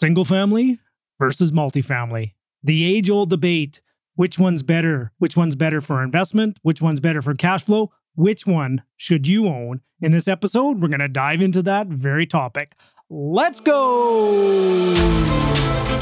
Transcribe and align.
single 0.00 0.24
family 0.24 0.78
versus 1.18 1.52
multifamily. 1.52 2.32
The 2.62 2.84
age 2.86 3.10
old 3.10 3.28
debate 3.28 3.82
which 4.14 4.38
one's 4.38 4.62
better? 4.62 5.12
Which 5.18 5.36
one's 5.36 5.56
better 5.56 5.82
for 5.82 6.02
investment? 6.02 6.58
Which 6.62 6.80
one's 6.80 7.00
better 7.00 7.20
for 7.20 7.34
cash 7.34 7.64
flow? 7.64 7.92
Which 8.14 8.46
one 8.46 8.82
should 8.96 9.28
you 9.28 9.46
own? 9.46 9.82
In 10.00 10.12
this 10.12 10.26
episode, 10.26 10.80
we're 10.80 10.88
going 10.88 11.00
to 11.00 11.08
dive 11.08 11.42
into 11.42 11.62
that 11.62 11.86
very 11.86 12.26
topic. 12.26 12.76
Let's 13.10 13.60
go! 13.60 14.94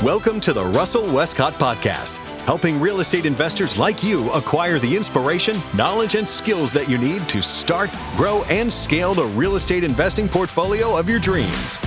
Welcome 0.02 0.40
to 0.40 0.52
the 0.52 0.64
Russell 0.64 1.12
Westcott 1.12 1.54
Podcast, 1.54 2.16
helping 2.42 2.80
real 2.80 3.00
estate 3.00 3.26
investors 3.26 3.78
like 3.78 4.04
you 4.04 4.30
acquire 4.30 4.78
the 4.78 4.96
inspiration, 4.96 5.56
knowledge, 5.76 6.14
and 6.14 6.26
skills 6.26 6.72
that 6.72 6.88
you 6.88 6.98
need 6.98 7.28
to 7.28 7.42
start, 7.42 7.90
grow, 8.16 8.44
and 8.44 8.72
scale 8.72 9.14
the 9.14 9.26
real 9.26 9.56
estate 9.56 9.82
investing 9.82 10.28
portfolio 10.28 10.96
of 10.96 11.08
your 11.08 11.18
dreams. 11.18 11.80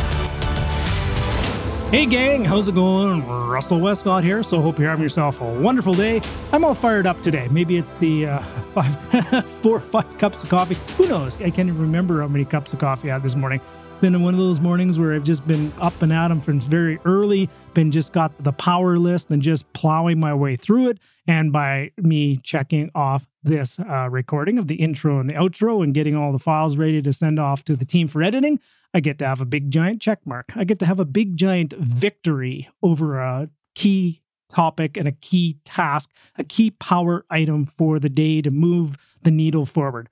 Hey 1.91 2.05
gang, 2.05 2.45
how's 2.45 2.69
it 2.69 2.75
going? 2.75 3.27
Russell 3.27 3.81
Westcott 3.81 4.23
here. 4.23 4.43
So 4.43 4.61
hope 4.61 4.79
you're 4.79 4.89
having 4.89 5.03
yourself 5.03 5.41
a 5.41 5.43
wonderful 5.59 5.91
day. 5.91 6.21
I'm 6.53 6.63
all 6.63 6.73
fired 6.73 7.05
up 7.05 7.19
today. 7.19 7.49
Maybe 7.51 7.75
it's 7.75 7.95
the 7.95 8.27
uh, 8.27 8.43
five, 8.73 9.45
four 9.45 9.81
five 9.81 10.17
cups 10.17 10.41
of 10.41 10.47
coffee. 10.47 10.77
Who 10.95 11.09
knows? 11.09 11.35
I 11.41 11.49
can't 11.49 11.67
even 11.67 11.81
remember 11.81 12.21
how 12.21 12.29
many 12.29 12.45
cups 12.45 12.71
of 12.71 12.79
coffee 12.79 13.11
I 13.11 13.15
had 13.15 13.23
this 13.23 13.35
morning. 13.35 13.59
It's 13.89 13.99
been 13.99 14.23
one 14.23 14.33
of 14.33 14.37
those 14.37 14.61
mornings 14.61 14.99
where 14.99 15.13
I've 15.13 15.25
just 15.25 15.45
been 15.45 15.73
up 15.81 16.01
and 16.01 16.13
at 16.13 16.29
them 16.29 16.39
from 16.39 16.61
very 16.61 16.97
early. 17.03 17.49
Been 17.73 17.91
just 17.91 18.13
got 18.13 18.41
the 18.41 18.53
power 18.53 18.97
list 18.97 19.29
and 19.29 19.41
just 19.41 19.71
plowing 19.73 20.17
my 20.17 20.33
way 20.33 20.55
through 20.55 20.91
it. 20.91 20.99
And 21.27 21.51
by 21.51 21.91
me 21.97 22.37
checking 22.37 22.89
off 22.95 23.27
this 23.43 23.81
uh, 23.81 24.07
recording 24.09 24.57
of 24.57 24.67
the 24.67 24.75
intro 24.75 25.19
and 25.19 25.27
the 25.27 25.33
outro 25.33 25.83
and 25.83 25.93
getting 25.93 26.15
all 26.15 26.31
the 26.31 26.39
files 26.39 26.77
ready 26.77 27.01
to 27.01 27.11
send 27.11 27.37
off 27.37 27.65
to 27.65 27.75
the 27.75 27.85
team 27.85 28.07
for 28.07 28.23
editing, 28.23 28.61
I 28.93 28.99
get 28.99 29.19
to 29.19 29.27
have 29.27 29.41
a 29.41 29.45
big 29.45 29.71
giant 29.71 30.01
check 30.01 30.19
mark. 30.25 30.51
I 30.55 30.63
get 30.63 30.79
to 30.79 30.85
have 30.85 30.99
a 30.99 31.05
big 31.05 31.37
giant 31.37 31.73
victory 31.73 32.69
over 32.83 33.19
a 33.19 33.49
key 33.75 34.21
topic 34.49 34.97
and 34.97 35.07
a 35.07 35.13
key 35.13 35.57
task, 35.63 36.11
a 36.37 36.43
key 36.43 36.71
power 36.71 37.25
item 37.29 37.65
for 37.65 37.99
the 37.99 38.09
day 38.09 38.41
to 38.41 38.51
move 38.51 38.97
the 39.21 39.31
needle 39.31 39.65
forward. 39.65 40.09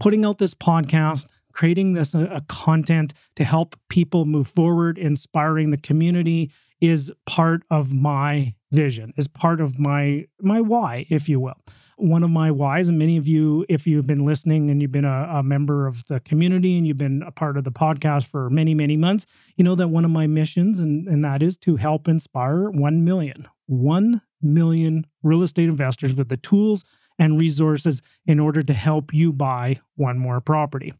Putting 0.00 0.24
out 0.24 0.38
this 0.38 0.54
podcast, 0.54 1.26
creating 1.52 1.92
this 1.92 2.14
uh, 2.14 2.40
content 2.48 3.14
to 3.36 3.44
help 3.44 3.76
people 3.88 4.24
move 4.24 4.48
forward, 4.48 4.98
inspiring 4.98 5.70
the 5.70 5.76
community 5.76 6.50
is 6.80 7.12
part 7.26 7.62
of 7.70 7.92
my 7.92 8.54
vision, 8.72 9.12
is 9.16 9.28
part 9.28 9.60
of 9.60 9.78
my 9.78 10.26
my 10.40 10.60
why, 10.60 11.06
if 11.08 11.28
you 11.28 11.40
will 11.40 11.56
one 11.98 12.22
of 12.22 12.30
my 12.30 12.50
whys, 12.50 12.88
and 12.88 12.98
many 12.98 13.16
of 13.16 13.26
you, 13.26 13.66
if 13.68 13.86
you've 13.86 14.06
been 14.06 14.24
listening 14.24 14.70
and 14.70 14.80
you've 14.80 14.92
been 14.92 15.04
a, 15.04 15.28
a, 15.34 15.42
member 15.42 15.86
of 15.86 16.06
the 16.06 16.20
community 16.20 16.78
and 16.78 16.86
you've 16.86 16.98
been 16.98 17.22
a 17.22 17.32
part 17.32 17.56
of 17.56 17.64
the 17.64 17.72
podcast 17.72 18.28
for 18.28 18.48
many, 18.50 18.74
many 18.74 18.96
months, 18.96 19.26
you 19.56 19.64
know 19.64 19.74
that 19.74 19.88
one 19.88 20.04
of 20.04 20.10
my 20.10 20.26
missions, 20.26 20.80
and, 20.80 21.08
and 21.08 21.24
that 21.24 21.42
is 21.42 21.58
to 21.58 21.76
help 21.76 22.08
inspire 22.08 22.70
1 22.70 23.04
million, 23.04 23.48
1 23.66 24.22
million 24.40 25.06
real 25.22 25.42
estate 25.42 25.68
investors 25.68 26.14
with 26.14 26.28
the 26.28 26.36
tools 26.36 26.84
and 27.18 27.40
resources 27.40 28.00
in 28.26 28.38
order 28.38 28.62
to 28.62 28.72
help 28.72 29.12
you 29.12 29.32
buy 29.32 29.80
one 29.96 30.18
more 30.18 30.40
property. 30.40 30.94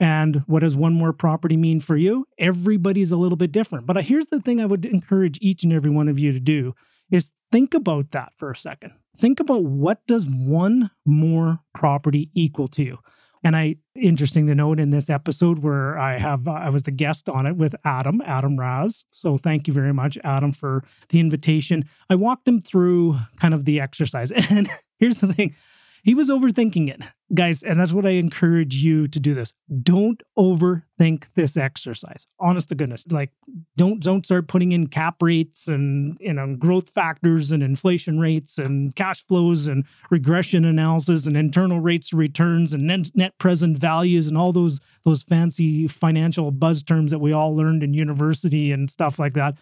And 0.00 0.44
what 0.46 0.60
does 0.60 0.76
one 0.76 0.94
more 0.94 1.12
property 1.12 1.56
mean 1.56 1.80
for 1.80 1.96
you? 1.96 2.26
Everybody's 2.38 3.12
a 3.12 3.16
little 3.16 3.36
bit 3.36 3.52
different. 3.52 3.84
But 3.84 4.02
here's 4.04 4.26
the 4.26 4.40
thing 4.40 4.60
I 4.60 4.66
would 4.66 4.86
encourage 4.86 5.38
each 5.42 5.64
and 5.64 5.72
every 5.72 5.90
one 5.90 6.08
of 6.08 6.18
you 6.18 6.32
to 6.32 6.40
do 6.40 6.74
is 7.10 7.30
think 7.50 7.74
about 7.74 8.10
that 8.12 8.32
for 8.36 8.50
a 8.50 8.56
second. 8.56 8.92
Think 9.16 9.40
about 9.40 9.64
what 9.64 10.06
does 10.06 10.26
one 10.26 10.90
more 11.04 11.60
property 11.74 12.30
equal 12.34 12.68
to 12.68 12.82
you? 12.82 12.98
And 13.44 13.54
I 13.56 13.76
interesting 13.94 14.46
to 14.48 14.54
note 14.54 14.80
in 14.80 14.90
this 14.90 15.08
episode 15.08 15.60
where 15.60 15.96
I 15.98 16.18
have 16.18 16.48
uh, 16.48 16.52
I 16.52 16.70
was 16.70 16.82
the 16.82 16.90
guest 16.90 17.28
on 17.28 17.46
it 17.46 17.56
with 17.56 17.74
Adam, 17.84 18.20
Adam 18.24 18.58
Ras. 18.58 19.04
So 19.12 19.38
thank 19.38 19.68
you 19.68 19.72
very 19.72 19.94
much 19.94 20.18
Adam 20.24 20.52
for 20.52 20.82
the 21.10 21.20
invitation. 21.20 21.84
I 22.10 22.16
walked 22.16 22.48
him 22.48 22.60
through 22.60 23.16
kind 23.40 23.54
of 23.54 23.64
the 23.64 23.80
exercise. 23.80 24.32
And 24.50 24.68
here's 24.98 25.18
the 25.18 25.32
thing. 25.32 25.54
He 26.02 26.14
was 26.14 26.30
overthinking 26.30 26.88
it 26.88 27.02
guys 27.34 27.62
and 27.62 27.78
that's 27.78 27.92
what 27.92 28.06
i 28.06 28.10
encourage 28.10 28.76
you 28.76 29.06
to 29.08 29.20
do 29.20 29.34
this. 29.34 29.52
Don't 29.82 30.22
overthink 30.38 31.26
this 31.34 31.56
exercise. 31.56 32.26
Honest 32.40 32.70
to 32.70 32.74
goodness. 32.74 33.04
Like 33.10 33.30
don't 33.76 34.02
don't 34.02 34.24
start 34.24 34.48
putting 34.48 34.72
in 34.72 34.86
cap 34.86 35.16
rates 35.22 35.68
and 35.68 36.16
you 36.20 36.32
know 36.32 36.56
growth 36.56 36.90
factors 36.90 37.52
and 37.52 37.62
inflation 37.62 38.18
rates 38.18 38.58
and 38.58 38.94
cash 38.96 39.24
flows 39.26 39.66
and 39.66 39.84
regression 40.10 40.64
analysis 40.64 41.26
and 41.26 41.36
internal 41.36 41.80
rates 41.80 42.12
of 42.12 42.18
returns 42.18 42.72
and 42.72 42.84
net, 42.84 43.10
net 43.14 43.38
present 43.38 43.76
values 43.76 44.28
and 44.28 44.38
all 44.38 44.52
those 44.52 44.80
those 45.04 45.22
fancy 45.22 45.86
financial 45.88 46.50
buzz 46.50 46.82
terms 46.82 47.10
that 47.10 47.18
we 47.18 47.32
all 47.32 47.54
learned 47.54 47.82
in 47.82 47.94
university 47.94 48.72
and 48.72 48.90
stuff 48.90 49.18
like 49.18 49.34
that. 49.34 49.56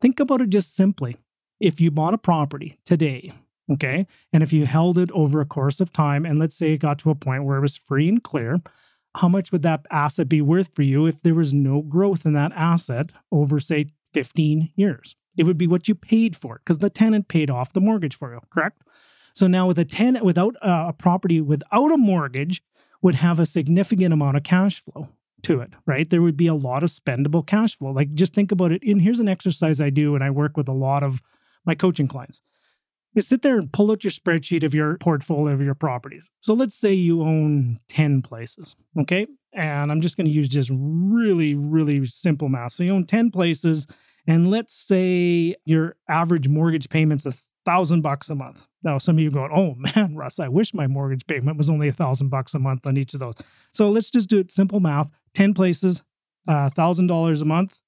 Think 0.00 0.18
about 0.18 0.40
it 0.40 0.48
just 0.48 0.74
simply. 0.74 1.16
If 1.60 1.80
you 1.80 1.92
bought 1.92 2.12
a 2.12 2.18
property 2.18 2.80
today 2.84 3.32
Okay. 3.70 4.06
And 4.32 4.42
if 4.42 4.52
you 4.52 4.66
held 4.66 4.98
it 4.98 5.10
over 5.12 5.40
a 5.40 5.46
course 5.46 5.80
of 5.80 5.92
time, 5.92 6.26
and 6.26 6.38
let's 6.38 6.56
say 6.56 6.72
it 6.72 6.78
got 6.78 6.98
to 7.00 7.10
a 7.10 7.14
point 7.14 7.44
where 7.44 7.58
it 7.58 7.62
was 7.62 7.76
free 7.76 8.08
and 8.08 8.22
clear, 8.22 8.58
how 9.14 9.28
much 9.28 9.52
would 9.52 9.62
that 9.62 9.86
asset 9.90 10.28
be 10.28 10.40
worth 10.40 10.74
for 10.74 10.82
you 10.82 11.06
if 11.06 11.22
there 11.22 11.34
was 11.34 11.52
no 11.52 11.82
growth 11.82 12.24
in 12.24 12.32
that 12.32 12.52
asset 12.54 13.10
over, 13.30 13.60
say, 13.60 13.86
15 14.14 14.70
years? 14.74 15.14
It 15.36 15.44
would 15.44 15.58
be 15.58 15.66
what 15.66 15.88
you 15.88 15.94
paid 15.94 16.36
for 16.36 16.56
it 16.56 16.62
because 16.64 16.78
the 16.78 16.90
tenant 16.90 17.28
paid 17.28 17.50
off 17.50 17.72
the 17.72 17.80
mortgage 17.80 18.16
for 18.16 18.32
you, 18.32 18.40
correct? 18.50 18.82
So 19.34 19.46
now 19.46 19.66
with 19.66 19.78
a 19.78 19.84
tenant 19.84 20.24
without 20.24 20.56
uh, 20.56 20.86
a 20.88 20.92
property 20.92 21.40
without 21.40 21.92
a 21.92 21.96
mortgage 21.96 22.62
would 23.00 23.14
have 23.16 23.40
a 23.40 23.46
significant 23.46 24.12
amount 24.12 24.36
of 24.36 24.42
cash 24.42 24.82
flow 24.84 25.08
to 25.42 25.60
it, 25.60 25.72
right? 25.86 26.08
There 26.08 26.22
would 26.22 26.36
be 26.36 26.46
a 26.46 26.54
lot 26.54 26.82
of 26.82 26.90
spendable 26.90 27.46
cash 27.46 27.76
flow. 27.76 27.90
Like 27.90 28.12
just 28.12 28.34
think 28.34 28.52
about 28.52 28.72
it. 28.72 28.82
And 28.82 29.00
here's 29.00 29.20
an 29.20 29.28
exercise 29.28 29.80
I 29.80 29.90
do 29.90 30.14
and 30.14 30.22
I 30.22 30.30
work 30.30 30.56
with 30.56 30.68
a 30.68 30.72
lot 30.72 31.02
of 31.02 31.22
my 31.64 31.74
coaching 31.74 32.08
clients 32.08 32.40
is 33.14 33.28
sit 33.28 33.42
there 33.42 33.58
and 33.58 33.72
pull 33.72 33.90
out 33.90 34.04
your 34.04 34.10
spreadsheet 34.10 34.62
of 34.62 34.74
your 34.74 34.96
portfolio 34.98 35.52
of 35.52 35.60
your 35.60 35.74
properties. 35.74 36.30
So 36.40 36.54
let's 36.54 36.74
say 36.74 36.92
you 36.92 37.22
own 37.22 37.78
10 37.88 38.22
places, 38.22 38.76
okay? 39.00 39.26
And 39.52 39.92
I'm 39.92 40.00
just 40.00 40.16
going 40.16 40.26
to 40.26 40.32
use 40.32 40.48
just 40.48 40.70
really, 40.72 41.54
really 41.54 42.06
simple 42.06 42.48
math. 42.48 42.72
So 42.72 42.82
you 42.82 42.92
own 42.92 43.06
10 43.06 43.30
places, 43.30 43.86
and 44.26 44.50
let's 44.50 44.74
say 44.74 45.54
your 45.64 45.96
average 46.08 46.48
mortgage 46.48 46.88
payment's 46.88 47.26
a 47.26 47.32
thousand 47.64 48.00
bucks 48.02 48.28
a 48.30 48.34
month. 48.34 48.66
Now, 48.82 48.98
some 48.98 49.16
of 49.16 49.20
you 49.20 49.30
going, 49.30 49.52
oh 49.54 49.74
man, 49.94 50.16
Russ, 50.16 50.38
I 50.38 50.48
wish 50.48 50.74
my 50.74 50.86
mortgage 50.86 51.26
payment 51.26 51.56
was 51.56 51.70
only 51.70 51.88
a 51.88 51.92
thousand 51.92 52.28
bucks 52.28 52.54
a 52.54 52.58
month 52.58 52.86
on 52.86 52.96
each 52.96 53.14
of 53.14 53.20
those. 53.20 53.34
So 53.72 53.90
let's 53.90 54.10
just 54.10 54.28
do 54.28 54.38
it 54.38 54.50
simple 54.52 54.80
math 54.80 55.10
10 55.34 55.54
places, 55.54 56.02
uh, 56.48 56.70
thousand 56.70 57.06
dollars 57.06 57.42
a 57.42 57.46
month. 57.46 57.80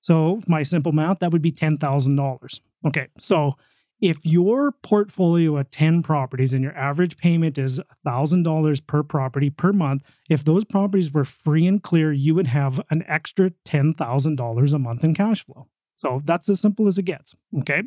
So 0.00 0.40
my 0.48 0.62
simple 0.62 0.92
math, 0.92 1.18
that 1.20 1.30
would 1.32 1.42
be 1.42 1.52
$10,000. 1.52 2.60
Okay, 2.86 3.08
so 3.18 3.56
if 4.00 4.18
your 4.24 4.72
portfolio 4.72 5.56
of 5.56 5.70
10 5.70 6.02
properties 6.02 6.52
and 6.52 6.62
your 6.62 6.76
average 6.76 7.16
payment 7.16 7.58
is 7.58 7.80
$1,000 8.06 8.86
per 8.86 9.02
property 9.02 9.50
per 9.50 9.72
month, 9.72 10.02
if 10.28 10.44
those 10.44 10.64
properties 10.64 11.12
were 11.12 11.24
free 11.24 11.66
and 11.66 11.82
clear, 11.82 12.12
you 12.12 12.34
would 12.34 12.46
have 12.46 12.80
an 12.90 13.04
extra 13.06 13.50
$10,000 13.66 14.72
a 14.72 14.78
month 14.78 15.04
in 15.04 15.14
cash 15.14 15.44
flow. 15.44 15.66
So 15.96 16.22
that's 16.24 16.48
as 16.48 16.60
simple 16.60 16.88
as 16.88 16.98
it 16.98 17.04
gets. 17.04 17.34
Okay. 17.58 17.82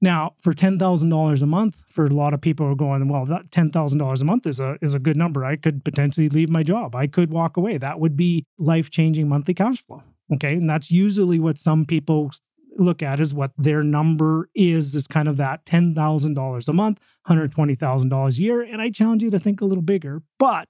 Now, 0.00 0.34
for 0.40 0.52
$10,000 0.52 1.42
a 1.42 1.46
month, 1.46 1.82
for 1.88 2.04
a 2.04 2.10
lot 2.10 2.34
of 2.34 2.40
people 2.40 2.66
are 2.66 2.74
going, 2.74 3.08
well, 3.08 3.24
that 3.26 3.50
$10,000 3.50 4.20
a 4.20 4.24
month 4.24 4.46
is 4.46 4.60
a 4.60 4.76
is 4.82 4.94
a 4.94 4.98
good 4.98 5.16
number. 5.16 5.44
I 5.44 5.56
could 5.56 5.84
potentially 5.84 6.28
leave 6.28 6.50
my 6.50 6.62
job. 6.62 6.94
I 6.94 7.06
could 7.06 7.30
walk 7.30 7.56
away. 7.56 7.78
That 7.78 7.98
would 7.98 8.16
be 8.16 8.44
life-changing 8.58 9.28
monthly 9.28 9.54
cash 9.54 9.82
flow. 9.82 10.02
Okay? 10.34 10.54
And 10.54 10.68
that's 10.68 10.90
usually 10.90 11.38
what 11.38 11.56
some 11.56 11.86
people 11.86 12.30
look 12.78 13.02
at 13.02 13.20
is 13.20 13.34
what 13.34 13.52
their 13.56 13.82
number 13.82 14.48
is, 14.54 14.94
is 14.94 15.06
kind 15.06 15.28
of 15.28 15.36
that 15.38 15.64
$10,000 15.66 16.68
a 16.68 16.72
month, 16.72 17.00
$120,000 17.28 18.38
a 18.38 18.42
year. 18.42 18.62
And 18.62 18.80
I 18.80 18.90
challenge 18.90 19.22
you 19.22 19.30
to 19.30 19.38
think 19.38 19.60
a 19.60 19.64
little 19.64 19.82
bigger, 19.82 20.22
but 20.38 20.68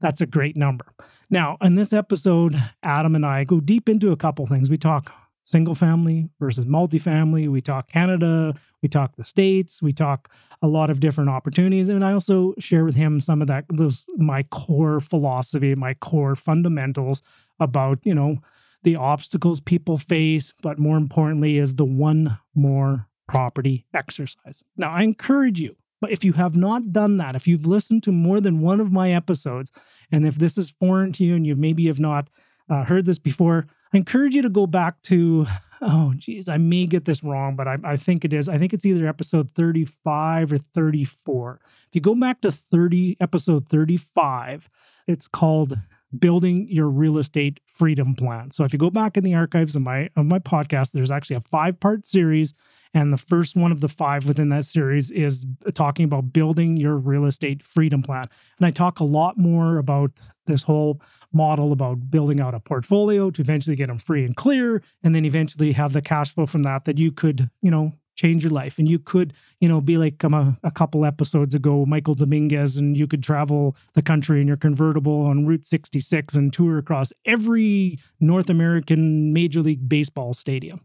that's 0.00 0.20
a 0.20 0.26
great 0.26 0.56
number. 0.56 0.86
Now, 1.30 1.56
in 1.62 1.74
this 1.74 1.92
episode, 1.92 2.54
Adam 2.82 3.14
and 3.14 3.24
I 3.24 3.44
go 3.44 3.60
deep 3.60 3.88
into 3.88 4.12
a 4.12 4.16
couple 4.16 4.46
things. 4.46 4.70
We 4.70 4.76
talk 4.76 5.12
single 5.46 5.74
family 5.74 6.28
versus 6.40 6.64
multifamily. 6.64 7.48
We 7.48 7.60
talk 7.60 7.88
Canada, 7.88 8.54
we 8.82 8.88
talk 8.88 9.16
the 9.16 9.24
States, 9.24 9.80
we 9.80 9.92
talk 9.92 10.28
a 10.60 10.66
lot 10.66 10.90
of 10.90 11.00
different 11.00 11.30
opportunities. 11.30 11.88
And 11.88 12.04
I 12.04 12.12
also 12.12 12.54
share 12.58 12.84
with 12.84 12.96
him 12.96 13.20
some 13.20 13.40
of 13.40 13.48
that, 13.48 13.64
those, 13.68 14.06
my 14.16 14.42
core 14.44 15.00
philosophy, 15.00 15.74
my 15.74 15.94
core 15.94 16.34
fundamentals 16.34 17.22
about, 17.60 18.00
you 18.02 18.14
know, 18.14 18.38
the 18.86 18.94
obstacles 18.94 19.58
people 19.58 19.96
face, 19.96 20.54
but 20.62 20.78
more 20.78 20.96
importantly, 20.96 21.58
is 21.58 21.74
the 21.74 21.84
one 21.84 22.38
more 22.54 23.08
property 23.26 23.84
exercise. 23.92 24.62
Now, 24.76 24.92
I 24.92 25.02
encourage 25.02 25.60
you, 25.60 25.74
but 26.00 26.12
if 26.12 26.22
you 26.22 26.34
have 26.34 26.54
not 26.54 26.92
done 26.92 27.16
that, 27.16 27.34
if 27.34 27.48
you've 27.48 27.66
listened 27.66 28.04
to 28.04 28.12
more 28.12 28.40
than 28.40 28.60
one 28.60 28.78
of 28.80 28.92
my 28.92 29.10
episodes, 29.10 29.72
and 30.12 30.24
if 30.24 30.36
this 30.36 30.56
is 30.56 30.70
foreign 30.70 31.10
to 31.14 31.24
you 31.24 31.34
and 31.34 31.44
you 31.44 31.56
maybe 31.56 31.88
have 31.88 31.98
not 31.98 32.30
uh, 32.70 32.84
heard 32.84 33.06
this 33.06 33.18
before, 33.18 33.66
I 33.92 33.96
encourage 33.96 34.36
you 34.36 34.42
to 34.42 34.48
go 34.48 34.68
back 34.68 35.02
to, 35.02 35.48
oh, 35.82 36.14
geez, 36.16 36.48
I 36.48 36.56
may 36.56 36.86
get 36.86 37.06
this 37.06 37.24
wrong, 37.24 37.56
but 37.56 37.66
I, 37.66 37.78
I 37.82 37.96
think 37.96 38.24
it 38.24 38.32
is. 38.32 38.48
I 38.48 38.56
think 38.56 38.72
it's 38.72 38.86
either 38.86 39.08
episode 39.08 39.50
35 39.50 40.52
or 40.52 40.58
34. 40.58 41.60
If 41.88 41.94
you 41.96 42.00
go 42.00 42.14
back 42.14 42.40
to 42.42 42.52
30, 42.52 43.16
episode 43.20 43.68
35, 43.68 44.70
it's 45.08 45.26
called 45.26 45.76
building 46.20 46.66
your 46.68 46.88
real 46.88 47.18
estate 47.18 47.60
freedom 47.66 48.14
plan. 48.14 48.50
So 48.50 48.64
if 48.64 48.72
you 48.72 48.78
go 48.78 48.90
back 48.90 49.16
in 49.16 49.24
the 49.24 49.34
archives 49.34 49.76
of 49.76 49.82
my 49.82 50.08
of 50.16 50.26
my 50.26 50.38
podcast, 50.38 50.92
there's 50.92 51.10
actually 51.10 51.36
a 51.36 51.40
five 51.40 51.78
part 51.80 52.06
series, 52.06 52.54
and 52.94 53.12
the 53.12 53.18
first 53.18 53.56
one 53.56 53.72
of 53.72 53.80
the 53.80 53.88
five 53.88 54.26
within 54.26 54.48
that 54.50 54.64
series 54.64 55.10
is 55.10 55.46
talking 55.74 56.04
about 56.04 56.32
building 56.32 56.76
your 56.76 56.96
real 56.96 57.24
estate 57.24 57.62
freedom 57.62 58.02
plan. 58.02 58.24
And 58.58 58.66
I 58.66 58.70
talk 58.70 59.00
a 59.00 59.04
lot 59.04 59.38
more 59.38 59.78
about 59.78 60.12
this 60.46 60.62
whole 60.62 61.00
model 61.32 61.72
about 61.72 62.10
building 62.10 62.40
out 62.40 62.54
a 62.54 62.60
portfolio 62.60 63.30
to 63.30 63.40
eventually 63.42 63.76
get 63.76 63.88
them 63.88 63.98
free 63.98 64.24
and 64.24 64.36
clear, 64.36 64.82
and 65.02 65.14
then 65.14 65.24
eventually 65.24 65.72
have 65.72 65.92
the 65.92 66.02
cash 66.02 66.34
flow 66.34 66.46
from 66.46 66.62
that 66.62 66.84
that 66.84 66.98
you 66.98 67.12
could 67.12 67.50
you 67.62 67.70
know 67.70 67.92
change 68.16 68.42
your 68.42 68.52
life. 68.52 68.78
And 68.78 68.88
you 68.88 68.98
could, 68.98 69.32
you 69.60 69.68
know, 69.68 69.80
be 69.80 69.96
like 69.96 70.24
um, 70.24 70.34
a, 70.34 70.56
a, 70.64 70.70
couple 70.70 71.04
episodes 71.04 71.54
ago, 71.54 71.86
Michael 71.86 72.14
Dominguez, 72.14 72.76
and 72.76 72.96
you 72.96 73.06
could 73.06 73.22
travel 73.22 73.76
the 73.92 74.02
country 74.02 74.40
in 74.40 74.48
your 74.48 74.56
convertible 74.56 75.26
on 75.26 75.46
Route 75.46 75.66
66 75.66 76.34
and 76.34 76.52
tour 76.52 76.78
across 76.78 77.12
every 77.24 77.98
North 78.18 78.50
American 78.50 79.32
Major 79.32 79.60
League 79.60 79.88
Baseball 79.88 80.34
stadium. 80.34 80.80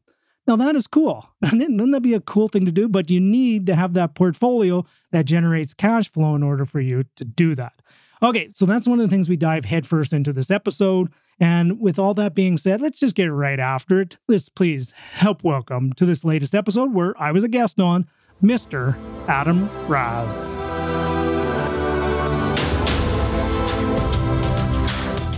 Now 0.52 0.58
that 0.58 0.76
is 0.76 0.86
cool. 0.86 1.30
Wouldn't 1.42 1.94
that 1.94 2.02
be 2.02 2.14
a 2.14 2.20
cool 2.20 2.50
thing 2.50 2.66
to 2.66 2.74
do? 2.74 2.90
But 2.90 3.10
you 3.10 3.22
need 3.22 3.68
to 3.68 3.76
have 3.76 3.94
that 3.94 4.16
portfolio 4.16 4.86
that 5.12 5.24
generates 5.24 5.74
cash 5.74 6.12
flow 6.12 6.36
in 6.36 6.44
order 6.44 6.66
for 6.66 6.82
you 6.82 7.06
to 7.16 7.24
do 7.24 7.56
that. 7.56 7.82
Okay, 8.22 8.50
so 8.54 8.66
that's 8.66 8.86
one 8.86 9.00
of 9.00 9.10
the 9.10 9.16
things 9.16 9.30
we 9.30 9.38
dive 9.38 9.64
headfirst 9.64 10.12
into 10.12 10.34
this 10.34 10.52
episode. 10.52 11.08
And 11.40 11.80
with 11.80 11.98
all 11.98 12.14
that 12.16 12.36
being 12.36 12.58
said, 12.58 12.82
let's 12.82 13.00
just 13.00 13.16
get 13.16 13.28
right 13.28 13.62
after 13.62 14.02
it. 14.02 14.18
Let's 14.28 14.50
please 14.50 14.92
help 14.92 15.42
welcome 15.42 15.94
to 15.94 16.06
this 16.06 16.26
latest 16.26 16.54
episode 16.54 16.94
where 16.94 17.14
I 17.18 17.32
was 17.32 17.46
a 17.46 17.48
guest 17.48 17.80
on 17.80 18.06
Mr. 18.44 18.98
Adam 19.30 19.70
Ras. 19.88 20.58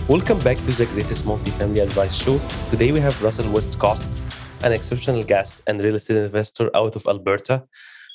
Welcome 0.08 0.38
back 0.40 0.58
to 0.58 0.72
the 0.72 0.86
Greatest 0.86 1.24
Multifamily 1.24 1.82
Advice 1.82 2.14
Show. 2.14 2.38
Today 2.68 2.92
we 2.92 3.00
have 3.00 3.22
Russell 3.22 3.50
Westcott, 3.50 4.02
an 4.64 4.72
exceptional 4.72 5.22
guest 5.22 5.62
and 5.66 5.78
real 5.78 5.94
estate 5.94 6.16
investor 6.16 6.70
out 6.74 6.96
of 6.96 7.06
Alberta. 7.06 7.66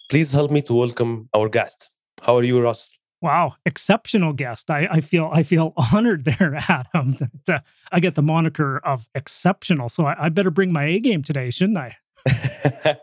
Please 0.10 0.32
help 0.32 0.50
me 0.50 0.64
to 0.64 0.74
welcome 0.74 1.30
our 1.36 1.48
guest. 1.48 1.92
How 2.24 2.38
are 2.38 2.44
you, 2.44 2.60
Russell? 2.60 2.90
Wow, 3.22 3.54
exceptional 3.68 4.34
guest. 4.34 4.72
I, 4.72 4.88
I 4.90 5.02
feel 5.02 5.30
I 5.32 5.44
feel 5.44 5.74
honored 5.94 6.26
there, 6.26 6.58
Adam. 6.68 7.18
That 7.20 7.56
uh, 7.56 7.60
I 7.92 8.00
get 8.00 8.16
the 8.16 8.24
moniker 8.24 8.80
of 8.80 9.08
exceptional. 9.14 9.90
So 9.90 10.06
I, 10.06 10.26
I 10.26 10.30
better 10.30 10.50
bring 10.50 10.72
my 10.74 10.86
A 10.86 11.00
game 11.00 11.22
today, 11.22 11.52
shouldn't 11.52 11.78
I? 11.78 11.98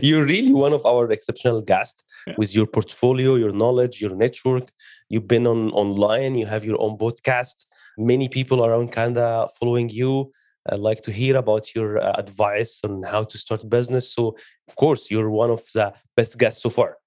You're 0.00 0.24
really 0.24 0.54
one 0.54 0.72
of 0.72 0.86
our 0.86 1.12
exceptional 1.12 1.60
guests 1.60 2.02
yeah. 2.26 2.34
with 2.38 2.54
your 2.54 2.66
portfolio, 2.66 3.34
your 3.34 3.52
knowledge, 3.52 4.00
your 4.00 4.16
network. 4.16 4.70
You've 5.10 5.28
been 5.28 5.46
on 5.46 5.70
online. 5.72 6.34
You 6.34 6.46
have 6.46 6.64
your 6.64 6.80
own 6.80 6.96
podcast. 6.96 7.66
Many 7.98 8.28
people 8.28 8.64
around 8.64 8.90
Canada 8.92 9.48
following 9.58 9.90
you. 9.90 10.32
I'd 10.68 10.78
like 10.78 11.02
to 11.02 11.12
hear 11.12 11.36
about 11.36 11.74
your 11.74 11.98
uh, 11.98 12.12
advice 12.18 12.80
on 12.84 13.02
how 13.02 13.24
to 13.24 13.38
start 13.38 13.62
a 13.62 13.66
business. 13.66 14.12
So, 14.12 14.36
of 14.68 14.76
course, 14.76 15.10
you're 15.10 15.30
one 15.30 15.50
of 15.50 15.62
the 15.74 15.94
best 16.16 16.38
guests 16.38 16.62
so 16.62 16.70
far. 16.70 16.98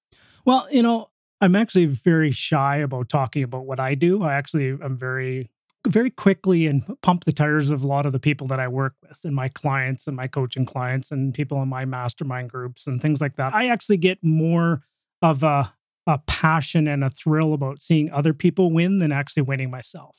Well, 0.44 0.66
you 0.70 0.82
know, 0.82 1.10
I'm 1.40 1.56
actually 1.56 1.86
very 1.86 2.30
shy 2.30 2.78
about 2.78 3.08
talking 3.08 3.42
about 3.42 3.66
what 3.66 3.80
I 3.80 3.94
do. 3.94 4.22
I 4.22 4.34
actually 4.34 4.70
am 4.70 4.96
very 4.98 5.50
very 5.86 6.08
quickly 6.08 6.66
and 6.66 6.82
pump 7.02 7.24
the 7.24 7.32
tires 7.32 7.70
of 7.70 7.82
a 7.82 7.86
lot 7.86 8.06
of 8.06 8.12
the 8.12 8.18
people 8.18 8.46
that 8.46 8.58
I 8.58 8.68
work 8.68 8.94
with 9.02 9.20
and 9.22 9.34
my 9.34 9.48
clients 9.48 10.06
and 10.06 10.16
my 10.16 10.26
coaching 10.26 10.64
clients 10.64 11.10
and 11.10 11.34
people 11.34 11.60
in 11.62 11.68
my 11.68 11.84
mastermind 11.84 12.48
groups 12.48 12.86
and 12.86 13.02
things 13.02 13.20
like 13.20 13.36
that. 13.36 13.54
I 13.54 13.68
actually 13.68 13.98
get 13.98 14.16
more 14.22 14.82
of 15.20 15.42
a, 15.42 15.74
a 16.06 16.20
passion 16.26 16.88
and 16.88 17.04
a 17.04 17.10
thrill 17.10 17.52
about 17.52 17.82
seeing 17.82 18.10
other 18.10 18.32
people 18.32 18.72
win 18.72 18.98
than 18.98 19.12
actually 19.12 19.42
winning 19.42 19.70
myself 19.70 20.16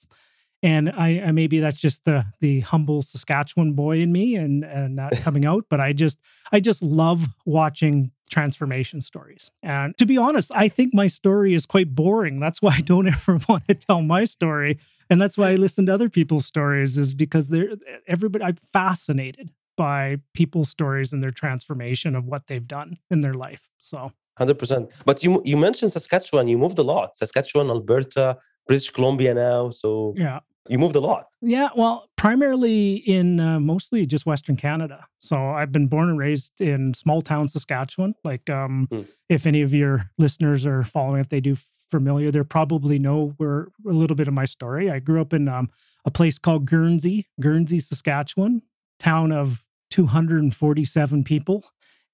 and 0.66 0.90
I, 0.90 1.22
I, 1.28 1.32
maybe 1.32 1.60
that's 1.60 1.80
just 1.80 2.06
the 2.06 2.26
the 2.40 2.62
humble 2.62 3.02
Saskatchewan 3.04 3.74
boy 3.74 4.00
in 4.00 4.12
me 4.12 4.36
and 4.36 4.64
and 4.64 4.96
not 4.96 5.12
coming 5.28 5.46
out 5.46 5.66
but 5.70 5.80
I 5.80 5.94
just 5.94 6.20
I 6.52 6.60
just 6.60 6.82
love 6.82 7.28
watching 7.46 8.12
transformation 8.32 9.02
stories. 9.02 9.52
And 9.62 9.96
to 9.98 10.06
be 10.06 10.18
honest 10.18 10.52
I 10.56 10.68
think 10.68 10.94
my 10.94 11.08
story 11.08 11.54
is 11.54 11.66
quite 11.66 11.94
boring. 11.94 12.40
That's 12.40 12.62
why 12.62 12.76
I 12.78 12.82
don't 12.82 13.08
ever 13.16 13.40
want 13.48 13.68
to 13.68 13.76
tell 13.76 14.02
my 14.02 14.26
story. 14.26 14.80
And 15.10 15.22
that's 15.22 15.38
why 15.38 15.52
I 15.52 15.56
listen 15.56 15.86
to 15.86 15.94
other 15.94 16.10
people's 16.10 16.48
stories 16.48 16.98
is 16.98 17.14
because 17.14 17.50
they're 17.50 17.76
everybody 18.08 18.44
I'm 18.44 18.58
fascinated 18.74 19.52
by 19.78 20.18
people's 20.34 20.70
stories 20.70 21.14
and 21.14 21.24
their 21.24 21.32
transformation 21.32 22.16
of 22.16 22.26
what 22.26 22.48
they've 22.48 22.68
done 22.68 22.98
in 23.12 23.20
their 23.20 23.34
life. 23.34 23.70
So. 23.78 24.12
100% 24.40 24.92
but 25.06 25.24
you 25.24 25.42
you 25.46 25.56
mentioned 25.56 25.94
Saskatchewan. 25.94 26.50
You 26.50 26.58
moved 26.58 26.78
a 26.78 26.84
lot. 26.84 27.18
Saskatchewan 27.18 27.70
Alberta 27.70 28.38
British 28.68 28.90
Columbia 28.90 29.34
now. 29.34 29.70
So 29.70 30.14
yeah, 30.18 30.40
you 30.68 30.78
moved 30.78 30.96
a 30.96 31.00
lot. 31.00 31.28
Yeah, 31.42 31.70
well, 31.76 32.10
primarily 32.16 32.96
in 32.96 33.40
uh, 33.40 33.60
mostly 33.60 34.06
just 34.06 34.26
Western 34.26 34.56
Canada. 34.56 35.06
So 35.20 35.50
I've 35.50 35.72
been 35.72 35.88
born 35.88 36.10
and 36.10 36.18
raised 36.18 36.60
in 36.60 36.94
small 36.94 37.22
town 37.22 37.48
Saskatchewan. 37.48 38.16
Like, 38.24 38.50
um, 38.50 38.88
hmm. 38.92 39.02
if 39.30 39.46
any 39.46 39.62
of 39.62 39.74
your 39.74 40.10
listeners 40.18 40.66
are 40.66 40.84
following, 40.84 41.22
if 41.22 41.30
they 41.30 41.40
do 41.40 41.56
familiar, 41.90 42.32
they 42.32 42.44
probably 42.44 42.98
know 42.98 43.34
where 43.38 43.68
a 43.88 43.92
little 43.92 44.16
bit 44.16 44.28
of 44.28 44.34
my 44.34 44.46
story. 44.46 44.90
I 44.90 45.00
grew 45.00 45.22
up 45.22 45.34
in 45.34 45.48
um, 45.48 45.70
a 46.04 46.12
place 46.12 46.40
called 46.40 46.66
Guernsey, 46.66 47.28
Guernsey, 47.40 47.80
Saskatchewan, 47.80 48.62
town 49.00 49.32
of 49.32 49.64
247 49.92 51.24
people 51.24 51.64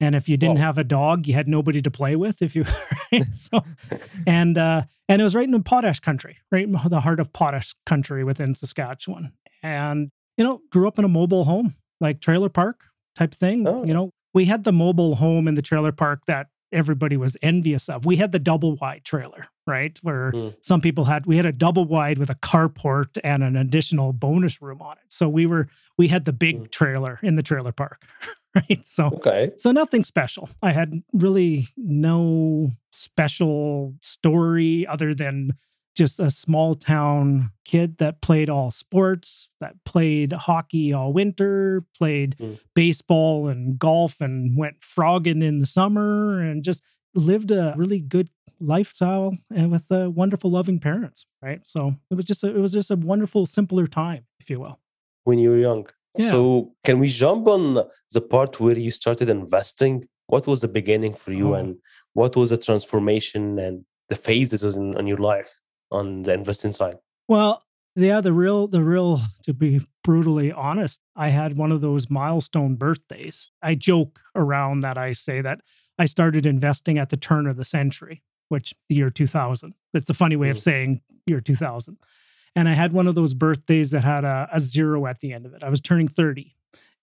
and 0.01 0.15
if 0.15 0.27
you 0.27 0.35
didn't 0.35 0.57
Whoa. 0.57 0.63
have 0.63 0.77
a 0.77 0.83
dog 0.83 1.27
you 1.27 1.33
had 1.33 1.47
nobody 1.47 1.81
to 1.81 1.91
play 1.91 2.15
with 2.15 2.41
if 2.41 2.55
you 2.55 2.65
so 3.31 3.63
and 4.27 4.57
uh 4.57 4.83
and 5.07 5.21
it 5.21 5.23
was 5.23 5.35
right 5.35 5.45
in 5.45 5.51
the 5.51 5.59
potash 5.61 5.99
country 5.99 6.37
right 6.51 6.63
in 6.63 6.71
the 6.71 6.99
heart 6.99 7.19
of 7.19 7.31
potash 7.31 7.73
country 7.85 8.23
within 8.23 8.55
saskatchewan 8.55 9.31
and 9.63 10.11
you 10.37 10.43
know 10.43 10.61
grew 10.71 10.87
up 10.87 10.99
in 10.99 11.05
a 11.05 11.09
mobile 11.09 11.45
home 11.45 11.75
like 12.01 12.19
trailer 12.19 12.49
park 12.49 12.81
type 13.15 13.33
thing 13.33 13.65
oh. 13.67 13.83
you 13.85 13.93
know 13.93 14.11
we 14.33 14.45
had 14.45 14.63
the 14.63 14.71
mobile 14.71 15.15
home 15.15 15.47
in 15.47 15.55
the 15.55 15.61
trailer 15.61 15.91
park 15.91 16.25
that 16.25 16.47
everybody 16.71 17.17
was 17.17 17.37
envious 17.41 17.89
of. 17.89 18.05
We 18.05 18.15
had 18.15 18.31
the 18.31 18.39
double 18.39 18.75
wide 18.75 19.03
trailer, 19.03 19.47
right? 19.67 19.97
Where 20.01 20.31
mm. 20.31 20.55
some 20.61 20.81
people 20.81 21.05
had 21.05 21.25
we 21.25 21.37
had 21.37 21.45
a 21.45 21.51
double 21.51 21.85
wide 21.85 22.17
with 22.17 22.29
a 22.29 22.35
carport 22.35 23.17
and 23.23 23.43
an 23.43 23.55
additional 23.55 24.13
bonus 24.13 24.61
room 24.61 24.81
on 24.81 24.93
it. 24.93 25.11
So 25.11 25.27
we 25.27 25.45
were 25.45 25.67
we 25.97 26.07
had 26.07 26.25
the 26.25 26.33
big 26.33 26.59
mm. 26.59 26.71
trailer 26.71 27.19
in 27.21 27.35
the 27.35 27.43
trailer 27.43 27.71
park. 27.71 28.03
Right. 28.69 28.85
So 28.85 29.05
okay. 29.05 29.51
So 29.55 29.71
nothing 29.71 30.03
special. 30.03 30.49
I 30.61 30.73
had 30.73 31.03
really 31.13 31.69
no 31.77 32.71
special 32.91 33.95
story 34.01 34.85
other 34.87 35.13
than 35.13 35.53
just 35.95 36.19
a 36.19 36.29
small 36.29 36.75
town 36.75 37.51
kid 37.65 37.97
that 37.99 38.21
played 38.21 38.49
all 38.49 38.71
sports, 38.71 39.49
that 39.59 39.75
played 39.85 40.33
hockey 40.33 40.93
all 40.93 41.13
winter, 41.13 41.85
played 41.97 42.35
mm. 42.39 42.59
baseball 42.75 43.47
and 43.47 43.77
golf, 43.77 44.21
and 44.21 44.57
went 44.57 44.83
frogging 44.83 45.41
in 45.41 45.59
the 45.59 45.65
summer, 45.65 46.41
and 46.41 46.63
just 46.63 46.83
lived 47.13 47.51
a 47.51 47.73
really 47.77 47.99
good 47.99 48.29
lifestyle 48.59 49.37
and 49.53 49.71
with 49.71 49.91
uh, 49.91 50.09
wonderful, 50.09 50.51
loving 50.51 50.79
parents. 50.79 51.25
Right. 51.41 51.61
So 51.65 51.95
it 52.09 52.15
was 52.15 52.25
just 52.25 52.43
a, 52.43 52.49
it 52.49 52.59
was 52.59 52.73
just 52.73 52.91
a 52.91 52.95
wonderful, 52.95 53.45
simpler 53.45 53.87
time, 53.87 54.25
if 54.39 54.49
you 54.49 54.59
will. 54.59 54.79
When 55.23 55.39
you 55.39 55.49
were 55.49 55.57
young. 55.57 55.87
Yeah. 56.17 56.29
So 56.29 56.73
can 56.83 56.99
we 56.99 57.07
jump 57.07 57.47
on 57.47 57.85
the 58.11 58.21
part 58.21 58.59
where 58.59 58.77
you 58.77 58.91
started 58.91 59.29
investing? 59.29 60.07
What 60.27 60.47
was 60.47 60.61
the 60.61 60.67
beginning 60.67 61.13
for 61.13 61.31
you, 61.31 61.51
oh. 61.51 61.59
and 61.59 61.77
what 62.13 62.35
was 62.35 62.49
the 62.49 62.57
transformation 62.57 63.59
and 63.59 63.85
the 64.09 64.15
phases 64.15 64.63
in, 64.63 64.97
in 64.97 65.07
your 65.07 65.17
life? 65.17 65.59
on 65.91 66.23
the 66.23 66.33
investing 66.33 66.73
side? 66.73 66.97
Well, 67.27 67.63
yeah, 67.95 68.21
the 68.21 68.33
real, 68.33 68.67
the 68.67 68.81
real, 68.81 69.19
to 69.43 69.53
be 69.53 69.81
brutally 70.03 70.51
honest, 70.51 71.01
I 71.15 71.29
had 71.29 71.57
one 71.57 71.71
of 71.71 71.81
those 71.81 72.09
milestone 72.09 72.75
birthdays. 72.75 73.51
I 73.61 73.75
joke 73.75 74.19
around 74.35 74.79
that 74.81 74.97
I 74.97 75.11
say 75.11 75.41
that 75.41 75.61
I 75.99 76.05
started 76.05 76.45
investing 76.45 76.97
at 76.97 77.09
the 77.09 77.17
turn 77.17 77.47
of 77.47 77.57
the 77.57 77.65
century, 77.65 78.23
which 78.47 78.73
the 78.87 78.95
year 78.95 79.09
2000. 79.09 79.73
It's 79.93 80.09
a 80.09 80.13
funny 80.13 80.37
way 80.37 80.49
of 80.49 80.57
mm-hmm. 80.57 80.61
saying 80.61 81.01
year 81.27 81.41
2000. 81.41 81.97
And 82.55 82.67
I 82.67 82.73
had 82.73 82.91
one 82.91 83.07
of 83.07 83.15
those 83.15 83.33
birthdays 83.33 83.91
that 83.91 84.03
had 84.03 84.23
a, 84.23 84.49
a 84.51 84.59
zero 84.59 85.05
at 85.07 85.19
the 85.21 85.33
end 85.33 85.45
of 85.45 85.53
it. 85.53 85.63
I 85.63 85.69
was 85.69 85.81
turning 85.81 86.07
30 86.07 86.55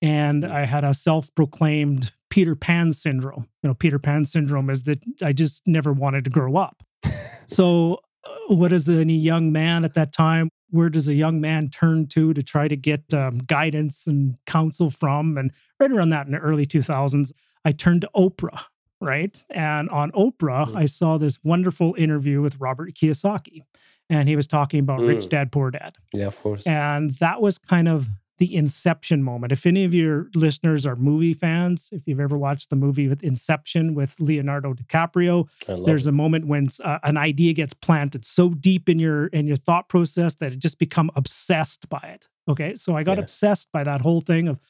and. 0.02 0.44
I 0.44 0.64
had 0.64 0.84
a 0.84 0.94
self 0.94 1.34
proclaimed 1.34 2.12
Peter 2.30 2.54
Pan 2.54 2.92
syndrome. 2.92 3.48
You 3.62 3.68
know, 3.68 3.74
Peter 3.74 3.98
Pan 3.98 4.24
syndrome 4.24 4.70
is 4.70 4.84
that 4.84 5.02
I 5.22 5.32
just 5.32 5.66
never 5.66 5.92
wanted 5.92 6.24
to 6.24 6.30
grow 6.30 6.56
up. 6.56 6.82
so 7.46 8.00
what 8.48 8.72
is 8.72 8.88
any 8.88 9.14
young 9.14 9.52
man 9.52 9.84
at 9.84 9.94
that 9.94 10.12
time? 10.12 10.50
Where 10.70 10.88
does 10.88 11.08
a 11.08 11.14
young 11.14 11.40
man 11.40 11.70
turn 11.70 12.06
to 12.08 12.34
to 12.34 12.42
try 12.42 12.68
to 12.68 12.76
get 12.76 13.12
um, 13.14 13.38
guidance 13.38 14.06
and 14.06 14.36
counsel 14.46 14.90
from? 14.90 15.38
And 15.38 15.52
right 15.80 15.90
around 15.90 16.10
that 16.10 16.26
in 16.26 16.32
the 16.32 16.38
early 16.38 16.66
2000s, 16.66 17.32
I 17.64 17.72
turned 17.72 18.02
to 18.02 18.10
Oprah, 18.14 18.64
right? 19.00 19.44
And 19.50 19.88
on 19.90 20.10
Oprah, 20.12 20.66
mm. 20.66 20.76
I 20.76 20.86
saw 20.86 21.16
this 21.16 21.42
wonderful 21.42 21.94
interview 21.96 22.42
with 22.42 22.60
Robert 22.60 22.94
Kiyosaki. 22.94 23.62
And 24.10 24.28
he 24.28 24.36
was 24.36 24.46
talking 24.46 24.80
about 24.80 25.00
mm. 25.00 25.08
Rich 25.08 25.28
Dad, 25.28 25.52
Poor 25.52 25.70
Dad. 25.70 25.96
Yeah, 26.14 26.26
of 26.26 26.40
course. 26.40 26.66
And 26.66 27.10
that 27.20 27.42
was 27.42 27.58
kind 27.58 27.88
of 27.88 28.08
the 28.38 28.54
inception 28.54 29.22
moment. 29.22 29.52
If 29.52 29.66
any 29.66 29.84
of 29.84 29.92
your 29.92 30.28
listeners 30.34 30.86
are 30.86 30.94
movie 30.94 31.34
fans, 31.34 31.90
if 31.92 32.02
you've 32.06 32.20
ever 32.20 32.38
watched 32.38 32.70
the 32.70 32.76
movie 32.76 33.08
with 33.08 33.22
Inception 33.24 33.94
with 33.94 34.14
Leonardo 34.20 34.74
DiCaprio, 34.74 35.48
there's 35.66 36.06
it. 36.06 36.10
a 36.10 36.12
moment 36.12 36.46
when 36.46 36.68
uh, 36.84 37.00
an 37.02 37.16
idea 37.16 37.52
gets 37.52 37.74
planted 37.74 38.24
so 38.24 38.50
deep 38.50 38.88
in 38.88 38.98
your 39.00 39.26
in 39.26 39.46
your 39.48 39.56
thought 39.56 39.88
process 39.88 40.36
that 40.36 40.52
it 40.52 40.60
just 40.60 40.78
become 40.78 41.10
obsessed 41.16 41.88
by 41.88 41.98
it. 42.14 42.28
Okay, 42.48 42.76
so 42.76 42.96
I 42.96 43.02
got 43.02 43.16
Yeah. 43.18 43.24
obsessed 43.24 43.68
by 43.72 43.82
that 43.84 44.00
whole 44.02 44.20
thing 44.20 44.46
of 44.46 44.60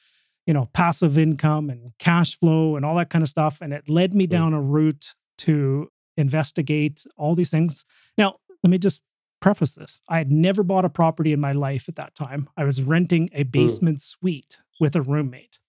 you 0.47 0.53
know 0.55 0.67
passive 0.73 1.17
income 1.19 1.69
and 1.69 1.91
cash 1.99 2.37
flow 2.39 2.75
and 2.75 2.83
all 2.83 2.95
that 2.95 3.11
kind 3.11 3.21
of 3.21 3.29
stuff, 3.29 3.59
and 3.61 3.71
it 3.71 3.87
led 3.87 4.15
me 4.15 4.25
Mm. 4.25 4.29
down 4.31 4.53
a 4.55 4.61
route 4.61 5.13
to 5.39 5.89
investigate 6.17 7.05
all 7.17 7.35
these 7.35 7.51
things. 7.51 7.85
Now, 8.17 8.37
let 8.63 8.71
me 8.71 8.77
just 8.79 9.01
preface 9.39 9.75
this. 9.75 10.01
I 10.09 10.17
had 10.17 10.31
never 10.31 10.63
bought 10.63 10.85
a 10.85 10.89
property 10.89 11.33
in 11.33 11.39
my 11.39 11.51
life 11.51 11.87
at 11.87 11.95
that 11.95 12.15
time. 12.15 12.49
I 12.57 12.63
was 12.63 12.83
renting 12.83 13.29
a 13.33 13.43
hmm. 13.43 13.49
basement 13.49 14.01
suite 14.01 14.59
with 14.79 14.95
a 14.95 15.01
roommate. 15.01 15.59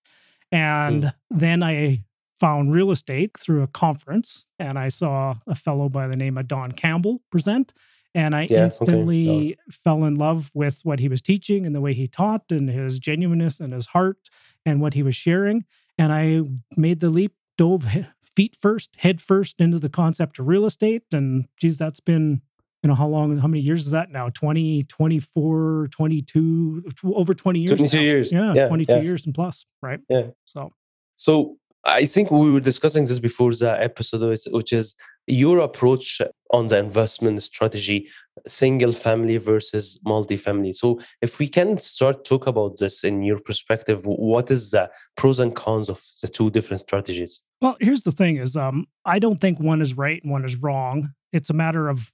Hmm. 0.53 0.59
And 0.59 1.13
then 1.31 1.63
I 1.63 2.05
found 2.39 2.73
real 2.73 2.91
estate 2.91 3.37
through 3.39 3.63
a 3.63 3.67
conference 3.67 4.47
and 4.59 4.79
I 4.79 4.89
saw 4.89 5.37
a 5.47 5.55
fellow 5.55 5.89
by 5.89 6.09
the 6.09 6.17
name 6.17 6.39
of 6.39 6.49
Don 6.49 6.73
Campbell 6.73 7.21
present. 7.31 7.75
And 8.15 8.35
I 8.35 8.49
Yeah, 8.51 8.57
okay, 8.57 8.65
instantly 8.65 9.59
fell 9.71 10.05
in 10.05 10.17
love 10.17 10.51
with 10.55 10.81
what 10.83 10.99
he 10.99 11.09
was 11.09 11.21
teaching 11.21 11.65
and 11.65 11.75
the 11.75 11.81
way 11.81 11.95
he 11.95 12.09
taught 12.09 12.51
and 12.51 12.69
his 12.69 12.99
genuineness 12.99 13.61
and 13.61 13.73
his 13.73 13.89
heart 13.89 14.31
and 14.67 14.81
what 14.81 14.95
he 14.95 15.03
was 15.03 15.15
sharing. 15.15 15.65
And 15.97 16.13
I 16.13 16.41
made 16.77 17.01
the 17.01 17.11
leap, 17.11 17.35
dove 17.57 17.87
feet 18.35 18.57
first, 18.61 18.97
head 18.97 19.21
first 19.21 19.61
into 19.61 19.79
the 19.79 19.89
concept 19.89 20.39
of 20.39 20.49
real 20.49 20.65
estate. 20.65 21.05
And 21.13 21.47
geez, 21.61 21.77
that's 21.77 22.01
been, 22.01 22.43
you 22.83 22.89
know, 22.89 22.95
how 22.95 23.07
long, 23.07 23.37
how 23.39 23.47
many 23.49 23.61
years 23.61 23.85
is 23.85 23.91
that 23.91 24.11
now? 24.11 24.31
20, 24.31 24.85
24, 24.85 25.89
22, 25.91 26.83
over 27.05 27.35
20 27.35 27.59
years. 27.59 27.71
22 27.71 27.97
now. 27.97 28.03
years. 28.03 28.33
Yeah, 28.33 28.55
Yeah, 28.55 28.69
22 28.69 28.93
yeah. 28.93 29.01
years 29.01 29.27
and 29.27 29.35
plus, 29.35 29.67
right? 29.83 30.01
Yeah. 30.09 30.29
So, 30.47 30.73
So 31.17 31.57
I 31.85 32.05
think 32.07 32.31
we 32.31 32.51
were 32.51 32.61
discussing 32.61 33.05
this 33.05 33.19
before 33.19 33.53
the 33.53 33.77
episode, 33.83 34.23
which- 34.53 34.73
is 34.73 34.95
your 35.27 35.59
approach 35.59 36.21
on 36.53 36.67
the 36.69 36.79
investment 36.79 37.43
strategy, 37.43 38.09
single 38.47 38.93
family 38.93 39.37
versus 39.37 40.01
multifamily. 40.07 40.75
So 40.75 41.01
if 41.23 41.39
we 41.39 41.47
can 41.49 41.77
start 41.79 42.25
talk 42.25 42.47
about 42.47 42.79
this 42.79 43.05
in 43.05 43.23
your 43.23 43.39
perspective, 43.39 44.07
what 44.07 44.51
is 44.51 44.71
the 44.71 44.91
pros 45.17 45.39
and 45.39 45.55
cons 45.55 45.89
of 45.89 46.03
the 46.23 46.29
two 46.29 46.51
different 46.51 46.81
strategies? 46.81 47.41
well, 47.63 47.77
here's 47.81 48.03
the 48.09 48.13
thing 48.21 48.39
is 48.39 48.57
um 48.57 48.87
I 49.05 49.19
don't 49.19 49.39
think 49.39 49.61
one 49.61 49.83
is 49.83 49.93
right 49.95 50.21
and 50.23 50.33
one 50.33 50.45
is 50.47 50.57
wrong. 50.57 51.11
It's 51.37 51.51
a 51.51 51.55
matter 51.65 51.89
of 51.91 52.11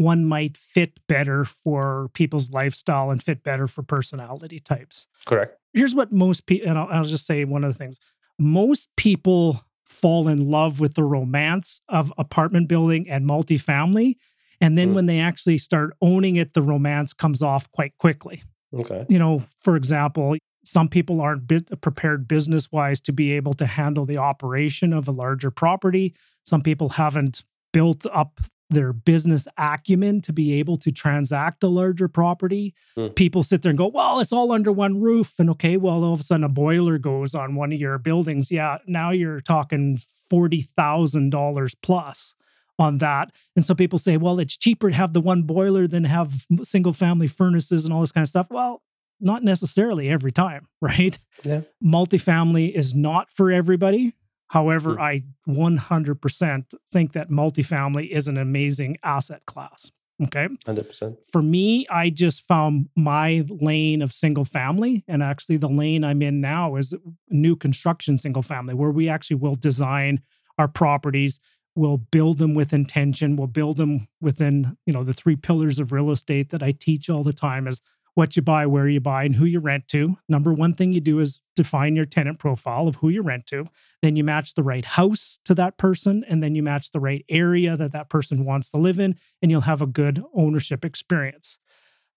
one 0.00 0.24
might 0.24 0.56
fit 0.56 0.98
better 1.08 1.44
for 1.44 2.08
people's 2.14 2.50
lifestyle 2.50 3.10
and 3.10 3.22
fit 3.22 3.42
better 3.42 3.66
for 3.68 3.82
personality 3.82 4.58
types. 4.58 5.06
Correct. 5.26 5.58
here's 5.74 5.94
what 5.94 6.10
most 6.10 6.46
people 6.46 6.68
and 6.68 6.78
I'll, 6.78 6.88
I'll 6.90 7.04
just 7.04 7.26
say 7.26 7.44
one 7.44 7.64
of 7.64 7.72
the 7.72 7.78
things 7.78 7.98
most 8.38 8.88
people 8.96 9.62
fall 9.84 10.26
in 10.28 10.50
love 10.50 10.80
with 10.80 10.94
the 10.94 11.04
romance 11.04 11.80
of 11.88 12.12
apartment 12.16 12.66
building 12.68 13.08
and 13.10 13.26
multifamily 13.28 14.16
and 14.62 14.76
then 14.78 14.90
Mm. 14.90 14.94
when 14.94 15.06
they 15.06 15.20
actually 15.20 15.58
start 15.58 15.94
owning 16.00 16.36
it 16.36 16.54
the 16.54 16.62
romance 16.62 17.12
comes 17.12 17.42
off 17.42 17.70
quite 17.72 17.92
quickly 17.98 18.42
Okay. 18.72 19.04
you 19.08 19.18
know 19.18 19.42
for 19.60 19.76
example 19.76 20.36
some 20.64 20.88
people 20.88 21.20
aren't 21.20 21.46
bit 21.46 21.64
prepared 21.80 22.26
business 22.28 22.70
wise 22.72 23.00
to 23.02 23.12
be 23.12 23.32
able 23.32 23.54
to 23.54 23.66
handle 23.66 24.04
the 24.06 24.16
operation 24.18 24.92
of 24.92 25.08
a 25.08 25.12
larger 25.12 25.50
property 25.50 26.14
some 26.44 26.62
people 26.62 26.88
haven't 26.90 27.44
built 27.72 28.06
up 28.22 28.40
their 28.70 28.92
business 28.92 29.46
acumen 29.58 30.20
to 30.22 30.32
be 30.32 30.54
able 30.54 30.76
to 30.78 30.90
transact 30.90 31.62
a 31.62 31.68
larger 31.68 32.08
property 32.08 32.74
Mm. 32.96 33.14
people 33.14 33.42
sit 33.42 33.62
there 33.62 33.70
and 33.70 33.78
go 33.78 33.86
well 33.86 34.18
it's 34.20 34.32
all 34.32 34.50
under 34.52 34.72
one 34.72 35.00
roof 35.00 35.34
and 35.38 35.48
okay 35.50 35.76
well 35.76 36.02
all 36.04 36.12
of 36.14 36.20
a 36.20 36.22
sudden 36.22 36.44
a 36.44 36.48
boiler 36.48 36.98
goes 36.98 37.34
on 37.34 37.54
one 37.54 37.72
of 37.72 37.78
your 37.80 37.98
buildings 37.98 38.50
yeah 38.50 38.78
now 38.86 39.10
you're 39.10 39.40
talking 39.40 39.96
$40000 40.32 41.74
plus 41.82 42.34
on 42.78 42.98
that 42.98 43.30
and 43.56 43.64
so 43.64 43.74
people 43.74 43.98
say 43.98 44.16
well 44.16 44.38
it's 44.38 44.56
cheaper 44.56 44.90
to 44.90 44.96
have 44.96 45.12
the 45.12 45.20
one 45.20 45.42
boiler 45.42 45.86
than 45.86 46.04
have 46.04 46.46
single 46.62 46.92
family 46.94 47.26
furnaces 47.28 47.84
and 47.84 47.92
all 47.92 48.00
this 48.00 48.12
kind 48.12 48.22
of 48.22 48.28
stuff 48.28 48.46
well 48.50 48.82
not 49.22 49.44
necessarily 49.44 50.08
every 50.08 50.32
time, 50.32 50.66
right? 50.80 51.18
Yeah. 51.44 51.60
Multifamily 51.84 52.72
is 52.72 52.94
not 52.94 53.28
for 53.34 53.52
everybody. 53.52 54.14
However, 54.50 54.94
Hmm. 54.94 55.00
I 55.00 55.22
100% 55.46 56.74
think 56.92 57.12
that 57.12 57.30
multifamily 57.30 58.10
is 58.10 58.26
an 58.26 58.36
amazing 58.36 58.96
asset 59.04 59.46
class. 59.46 59.92
Okay. 60.22 60.48
100%. 60.66 61.16
For 61.32 61.40
me, 61.40 61.86
I 61.88 62.10
just 62.10 62.46
found 62.46 62.88
my 62.96 63.46
lane 63.48 64.02
of 64.02 64.12
single 64.12 64.44
family. 64.44 65.04
And 65.06 65.22
actually, 65.22 65.56
the 65.56 65.68
lane 65.68 66.02
I'm 66.04 66.20
in 66.20 66.40
now 66.40 66.74
is 66.76 66.94
new 67.28 67.54
construction 67.56 68.18
single 68.18 68.42
family, 68.42 68.74
where 68.74 68.90
we 68.90 69.08
actually 69.08 69.36
will 69.36 69.54
design 69.54 70.20
our 70.58 70.68
properties. 70.68 71.38
We'll 71.76 71.98
build 71.98 72.38
them 72.38 72.54
with 72.54 72.72
intention. 72.72 73.36
We'll 73.36 73.46
build 73.46 73.76
them 73.76 74.08
within, 74.20 74.76
you 74.84 74.92
know, 74.92 75.04
the 75.04 75.14
three 75.14 75.36
pillars 75.36 75.78
of 75.78 75.92
real 75.92 76.10
estate 76.10 76.50
that 76.50 76.62
I 76.62 76.72
teach 76.72 77.08
all 77.08 77.22
the 77.22 77.32
time 77.32 77.68
is 77.68 77.80
what 78.20 78.36
you 78.36 78.42
buy, 78.42 78.66
where 78.66 78.86
you 78.86 79.00
buy, 79.00 79.24
and 79.24 79.34
who 79.34 79.46
you 79.46 79.58
rent 79.58 79.88
to. 79.88 80.14
Number 80.28 80.52
one 80.52 80.74
thing 80.74 80.92
you 80.92 81.00
do 81.00 81.20
is 81.20 81.40
define 81.56 81.96
your 81.96 82.04
tenant 82.04 82.38
profile 82.38 82.86
of 82.86 82.96
who 82.96 83.08
you 83.08 83.22
rent 83.22 83.46
to. 83.46 83.64
Then 84.02 84.14
you 84.14 84.22
match 84.22 84.52
the 84.52 84.62
right 84.62 84.84
house 84.84 85.38
to 85.46 85.54
that 85.54 85.78
person, 85.78 86.22
and 86.28 86.42
then 86.42 86.54
you 86.54 86.62
match 86.62 86.90
the 86.90 87.00
right 87.00 87.24
area 87.30 87.78
that 87.78 87.92
that 87.92 88.10
person 88.10 88.44
wants 88.44 88.70
to 88.72 88.76
live 88.76 88.98
in, 88.98 89.16
and 89.40 89.50
you'll 89.50 89.62
have 89.62 89.80
a 89.80 89.86
good 89.86 90.22
ownership 90.34 90.84
experience. 90.84 91.58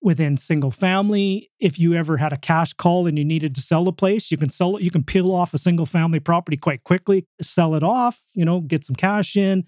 Within 0.02 0.36
single 0.36 0.72
family, 0.72 1.50
if 1.62 1.80
you 1.80 1.94
ever 1.94 2.18
had 2.18 2.34
a 2.34 2.38
cash 2.38 2.74
call 2.74 3.08
and 3.08 3.18
you 3.18 3.24
needed 3.24 3.56
to 3.56 3.62
sell 3.62 3.88
a 3.88 3.94
place, 3.94 4.30
you 4.30 4.36
can 4.36 4.50
sell 4.50 4.76
it. 4.76 4.84
You 4.84 4.92
can 4.92 5.06
peel 5.06 5.32
off 5.32 5.54
a 5.54 5.58
single 5.58 5.86
family 5.86 6.20
property 6.20 6.58
quite 6.58 6.84
quickly, 6.84 7.26
sell 7.42 7.76
it 7.76 7.84
off, 7.84 8.20
you 8.34 8.44
know, 8.44 8.60
get 8.60 8.84
some 8.84 8.98
cash 8.98 9.38
in. 9.38 9.64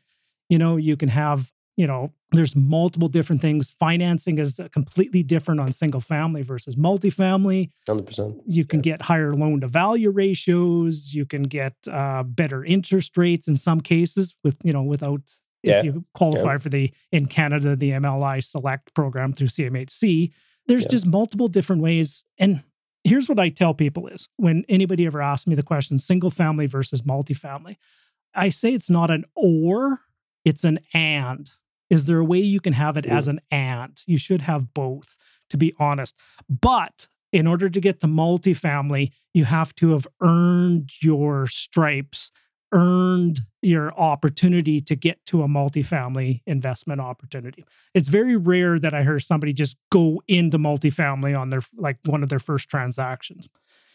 You 0.49 0.57
know, 0.57 0.75
you 0.75 0.97
can 0.97 1.07
have 1.07 1.53
you 1.77 1.87
know 1.87 2.11
there's 2.31 2.55
multiple 2.55 3.07
different 3.07 3.41
things. 3.41 3.69
Financing 3.69 4.37
is 4.39 4.59
completely 4.73 5.23
different 5.23 5.59
on 5.61 5.71
single 5.71 6.01
family 6.01 6.41
versus 6.41 6.75
multifamily. 6.75 7.69
100%. 7.87 8.41
you 8.45 8.65
can 8.65 8.81
get 8.81 9.03
higher 9.03 9.33
loan 9.33 9.61
to 9.61 9.67
value 9.67 10.09
ratios. 10.09 11.13
You 11.13 11.25
can 11.25 11.43
get 11.43 11.73
uh, 11.89 12.23
better 12.23 12.63
interest 12.65 13.15
rates 13.17 13.47
in 13.47 13.55
some 13.55 13.79
cases 13.81 14.35
with 14.43 14.57
you 14.63 14.73
know 14.73 14.83
without 14.83 15.21
Yeah. 15.63 15.79
if 15.79 15.85
you 15.85 16.05
qualify 16.13 16.57
for 16.59 16.69
the 16.69 16.91
in 17.11 17.25
canada 17.25 17.75
the 17.75 17.89
mli 17.91 18.43
select 18.43 18.93
program 18.93 19.33
through 19.33 19.47
cmhc 19.47 20.31
there's 20.67 20.83
Yeah. 20.83 20.89
just 20.95 21.07
multiple 21.07 21.47
different 21.47 21.81
ways. 21.81 22.23
And 22.37 22.63
here's 23.03 23.27
what 23.29 23.39
i 23.39 23.49
tell 23.49 23.73
people 23.73 24.07
is 24.07 24.27
when 24.37 24.63
anybody 24.69 25.05
ever 25.05 25.21
asks 25.21 25.47
me 25.47 25.55
the 25.55 25.63
question 25.71 25.97
single 25.99 26.31
family 26.31 26.67
versus 26.67 27.01
multifamily 27.03 27.75
i 28.45 28.49
say 28.49 28.73
it's 28.73 28.89
not 28.89 29.09
an 29.15 29.23
or 29.35 29.99
it's 30.43 30.63
an 30.63 30.77
and 30.93 31.49
is 31.89 32.05
there 32.05 32.19
a 32.19 32.25
way 32.25 32.39
you 32.39 32.59
can 32.59 32.73
have 32.73 32.97
it 32.97 33.05
as 33.05 33.27
an 33.27 33.39
and 33.51 34.03
you 34.05 34.17
should 34.17 34.41
have 34.41 34.73
both 34.73 35.17
to 35.49 35.57
be 35.57 35.73
honest 35.79 36.15
but 36.49 37.07
in 37.35 37.47
order 37.47 37.69
to 37.69 37.81
get 37.81 37.99
to 37.99 38.07
multifamily, 38.07 39.11
you 39.33 39.43
have 39.43 39.75
to 39.75 39.91
have 39.91 40.07
earned 40.21 40.89
your 41.01 41.47
stripes, 41.47 42.31
earned 42.71 43.41
your 43.61 43.93
opportunity 43.99 44.79
to 44.79 44.95
get 44.95 45.19
to 45.25 45.43
a 45.43 45.47
multifamily 45.47 46.41
investment 46.47 47.01
opportunity. 47.01 47.65
It's 47.93 48.07
very 48.07 48.37
rare 48.37 48.79
that 48.79 48.93
I 48.93 49.03
hear 49.03 49.19
somebody 49.19 49.51
just 49.51 49.75
go 49.91 50.21
into 50.29 50.57
multifamily 50.57 51.37
on 51.37 51.49
their 51.49 51.61
like 51.75 51.97
one 52.05 52.23
of 52.23 52.29
their 52.29 52.39
first 52.39 52.69
transactions. 52.69 53.49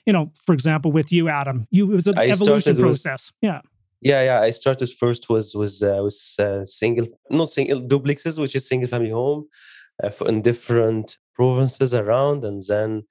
You 0.04 0.12
know, 0.12 0.32
for 0.44 0.52
example, 0.52 0.92
with 0.92 1.10
you, 1.10 1.30
Adam, 1.30 1.66
you 1.70 1.90
it 1.92 1.94
was 1.94 2.08
an 2.08 2.18
I 2.18 2.28
evolution 2.28 2.76
process. 2.76 3.32
yeah. 3.40 3.62
Yeah, 4.02 4.22
yeah. 4.22 4.40
I 4.40 4.50
started 4.50 4.88
first 4.98 5.28
was 5.28 5.54
was 5.54 5.82
uh, 5.82 5.98
was 6.02 6.36
uh, 6.38 6.64
single, 6.64 7.06
not 7.30 7.52
single 7.52 7.80
duplexes, 7.82 8.38
which 8.40 8.54
is 8.56 8.66
single 8.66 8.88
family 8.88 9.10
home, 9.10 9.46
uh, 10.02 10.10
for- 10.10 10.28
in 10.28 10.42
different 10.42 11.18
provinces 11.34 11.92
around, 11.94 12.44
and 12.44 12.62
then 12.66 13.02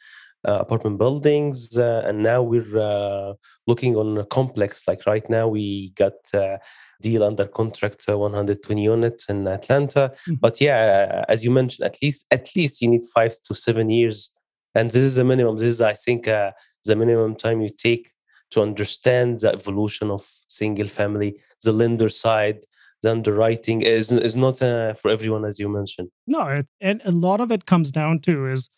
uh, 0.48 0.60
apartment 0.60 0.98
buildings, 0.98 1.78
uh, 1.78 2.04
and 2.06 2.24
now 2.24 2.42
we're 2.42 2.78
uh, 2.80 3.34
looking 3.68 3.96
on 3.98 4.18
a 4.18 4.26
complex. 4.26 4.88
Like 4.88 5.06
right 5.06 5.30
now, 5.30 5.48
we 5.48 5.92
got 5.96 6.14
uh, 6.34 6.58
deal 7.02 7.24
under 7.24 7.46
contract, 7.46 8.06
uh, 8.10 8.18
120 8.18 8.84
units 8.84 9.30
in 9.30 9.48
Atlanta. 9.48 10.12
Mhm. 10.28 10.40
But 10.40 10.60
yeah, 10.60 10.80
uh, 11.28 11.32
as 11.32 11.44
you 11.46 11.52
mentioned, 11.52 11.86
at 11.86 11.98
least 12.02 12.26
at 12.32 12.50
least 12.56 12.82
you 12.82 12.88
need 12.90 13.04
five 13.14 13.36
to 13.46 13.54
seven 13.54 13.90
years, 13.92 14.32
and 14.74 14.90
this 14.90 15.04
is 15.04 15.16
the 15.18 15.24
minimum. 15.24 15.58
This 15.58 15.76
is, 15.76 15.82
I 15.82 15.94
think, 15.94 16.28
uh, 16.28 16.52
the 16.86 16.96
minimum 16.96 17.36
time 17.36 17.62
you 17.62 17.70
take 17.70 18.10
to 18.52 18.62
understand 18.62 19.40
the 19.42 19.54
evolution 19.54 20.10
of 20.12 20.26
single 20.48 20.88
family, 20.88 21.40
the 21.64 21.72
lender 21.72 22.10
side, 22.10 22.60
the 23.02 23.12
underwriting 23.12 23.82
is 23.82 24.12
is 24.12 24.36
not 24.36 24.62
uh, 24.62 24.94
for 24.94 25.10
everyone, 25.12 25.46
as 25.46 25.60
you 25.60 25.70
mentioned. 25.70 26.10
No, 26.28 26.48
it, 26.48 26.68
and 26.82 27.02
a 27.06 27.12
lot 27.12 27.40
of 27.40 27.52
it 27.52 27.66
comes 27.66 27.92
down 27.92 28.20
to 28.22 28.48
is 28.48 28.70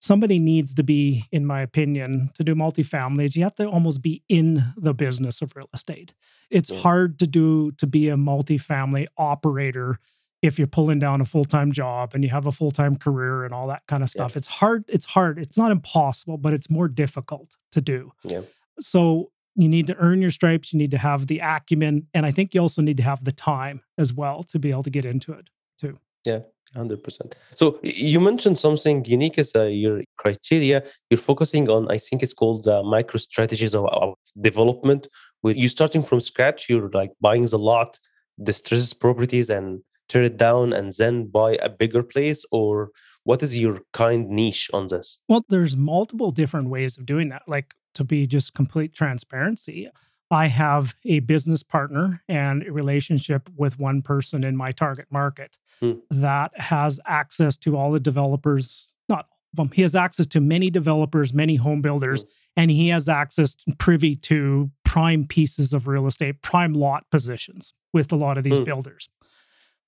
somebody 0.00 0.38
needs 0.38 0.74
to 0.74 0.82
be, 0.82 1.26
in 1.30 1.44
my 1.44 1.60
opinion, 1.60 2.30
to 2.34 2.42
do 2.42 2.54
multifamilies. 2.54 3.36
You 3.36 3.42
have 3.44 3.54
to 3.56 3.66
almost 3.68 4.00
be 4.02 4.22
in 4.28 4.64
the 4.76 4.94
business 4.94 5.42
of 5.42 5.54
real 5.54 5.68
estate. 5.74 6.14
It's 6.50 6.70
Yeah. 6.70 6.80
hard 6.80 7.18
to 7.18 7.26
do 7.26 7.70
to 7.72 7.86
be 7.86 8.08
a 8.08 8.16
multifamily 8.16 9.06
operator 9.18 9.98
if 10.42 10.58
you're 10.58 10.66
pulling 10.66 10.98
down 10.98 11.20
a 11.20 11.24
full-time 11.26 11.70
job 11.70 12.12
and 12.14 12.24
you 12.24 12.30
have 12.30 12.46
a 12.46 12.52
full-time 12.52 12.96
career 12.96 13.44
and 13.44 13.52
all 13.52 13.68
that 13.68 13.82
kind 13.86 14.02
of 14.02 14.08
stuff. 14.08 14.32
Yeah. 14.32 14.38
It's 14.38 14.46
hard, 14.46 14.84
it's 14.88 15.04
hard. 15.04 15.38
It's 15.38 15.58
not 15.58 15.70
impossible, 15.70 16.38
but 16.38 16.54
it's 16.54 16.70
more 16.70 16.88
difficult 16.88 17.56
to 17.72 17.80
do. 17.82 18.12
Yeah. 18.24 18.40
So 18.80 19.30
you 19.56 19.68
need 19.68 19.86
to 19.88 19.96
earn 19.96 20.22
your 20.22 20.30
stripes, 20.30 20.72
you 20.72 20.78
need 20.78 20.90
to 20.92 20.98
have 20.98 21.26
the 21.26 21.40
acumen, 21.40 22.06
and 22.14 22.24
I 22.24 22.32
think 22.32 22.54
you 22.54 22.60
also 22.60 22.82
need 22.82 22.96
to 22.98 23.02
have 23.02 23.24
the 23.24 23.32
time 23.32 23.82
as 23.98 24.12
well 24.14 24.42
to 24.44 24.58
be 24.58 24.70
able 24.70 24.84
to 24.84 24.90
get 24.90 25.04
into 25.04 25.32
it 25.32 25.48
too. 25.78 25.98
Yeah. 26.24 26.40
Hundred 26.76 27.02
percent. 27.02 27.34
So 27.56 27.80
you 27.82 28.20
mentioned 28.20 28.56
something 28.56 29.04
unique 29.04 29.38
as 29.40 29.50
uh, 29.56 29.64
your 29.64 30.02
criteria. 30.18 30.84
You're 31.08 31.18
focusing 31.18 31.68
on, 31.68 31.90
I 31.90 31.98
think 31.98 32.22
it's 32.22 32.32
called 32.32 32.68
uh, 32.68 32.84
micro 32.84 33.18
strategies 33.18 33.74
of, 33.74 33.86
of 33.86 34.14
development. 34.40 35.08
Where 35.40 35.52
you're 35.52 35.68
starting 35.68 36.04
from 36.04 36.20
scratch, 36.20 36.68
you're 36.70 36.88
like 36.90 37.10
buying 37.20 37.44
the 37.46 37.58
lot, 37.58 37.98
distress 38.40 38.92
properties, 38.92 39.50
and 39.50 39.80
tear 40.08 40.22
it 40.22 40.36
down, 40.36 40.72
and 40.72 40.92
then 40.92 41.26
buy 41.26 41.58
a 41.60 41.68
bigger 41.68 42.04
place. 42.04 42.44
Or 42.52 42.90
what 43.24 43.42
is 43.42 43.58
your 43.58 43.80
kind 43.92 44.28
niche 44.28 44.70
on 44.72 44.86
this? 44.86 45.18
Well, 45.28 45.44
there's 45.48 45.76
multiple 45.76 46.30
different 46.30 46.68
ways 46.68 46.96
of 46.96 47.04
doing 47.04 47.30
that. 47.30 47.42
Like 47.48 47.74
to 47.94 48.04
be 48.04 48.26
just 48.26 48.54
complete 48.54 48.92
transparency, 48.94 49.88
I 50.30 50.46
have 50.46 50.94
a 51.04 51.20
business 51.20 51.62
partner 51.62 52.22
and 52.28 52.62
a 52.66 52.72
relationship 52.72 53.50
with 53.56 53.78
one 53.78 54.00
person 54.02 54.44
in 54.44 54.56
my 54.56 54.72
target 54.72 55.06
market 55.10 55.58
Hmm. 55.80 55.92
that 56.10 56.52
has 56.60 57.00
access 57.06 57.56
to 57.58 57.74
all 57.76 57.90
the 57.92 58.00
developers, 58.00 58.86
not 59.08 59.20
all 59.30 59.38
of 59.52 59.56
them. 59.56 59.70
He 59.74 59.80
has 59.82 59.96
access 59.96 60.26
to 60.26 60.40
many 60.40 60.68
developers, 60.70 61.32
many 61.32 61.56
home 61.56 61.80
builders, 61.80 62.24
and 62.54 62.70
he 62.70 62.88
has 62.88 63.08
access 63.08 63.56
privy 63.78 64.14
to 64.16 64.70
prime 64.84 65.26
pieces 65.26 65.72
of 65.72 65.88
real 65.88 66.06
estate, 66.06 66.42
prime 66.42 66.74
lot 66.74 67.10
positions 67.10 67.72
with 67.94 68.12
a 68.12 68.16
lot 68.16 68.36
of 68.36 68.44
these 68.44 68.58
Hmm. 68.58 68.64
builders. 68.64 69.08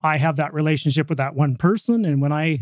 I 0.03 0.17
have 0.17 0.37
that 0.37 0.55
relationship 0.55 1.09
with 1.11 1.19
that 1.19 1.35
one 1.35 1.57
person. 1.57 2.05
And 2.07 2.21
when 2.23 2.33
I 2.33 2.61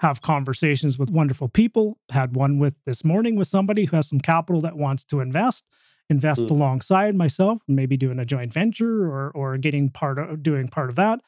have 0.00 0.20
conversations 0.20 0.98
with 0.98 1.10
wonderful 1.10 1.48
people. 1.48 1.98
Had 2.10 2.36
one 2.36 2.58
with 2.58 2.74
this 2.84 3.04
morning 3.04 3.36
with 3.36 3.48
somebody 3.48 3.86
who 3.86 3.96
has 3.96 4.08
some 4.08 4.20
capital 4.20 4.60
that 4.62 4.76
wants 4.76 5.04
to 5.04 5.20
invest, 5.20 5.64
invest 6.10 6.46
Mm. 6.46 6.50
alongside 6.50 7.14
myself, 7.14 7.62
maybe 7.66 7.96
doing 7.96 8.18
a 8.18 8.24
joint 8.24 8.52
venture 8.52 9.06
or 9.10 9.30
or 9.30 9.56
getting 9.58 9.88
part 9.88 10.18
of 10.18 10.42
doing 10.42 10.68
part 10.68 10.90
of 10.90 10.96
that. 10.96 11.20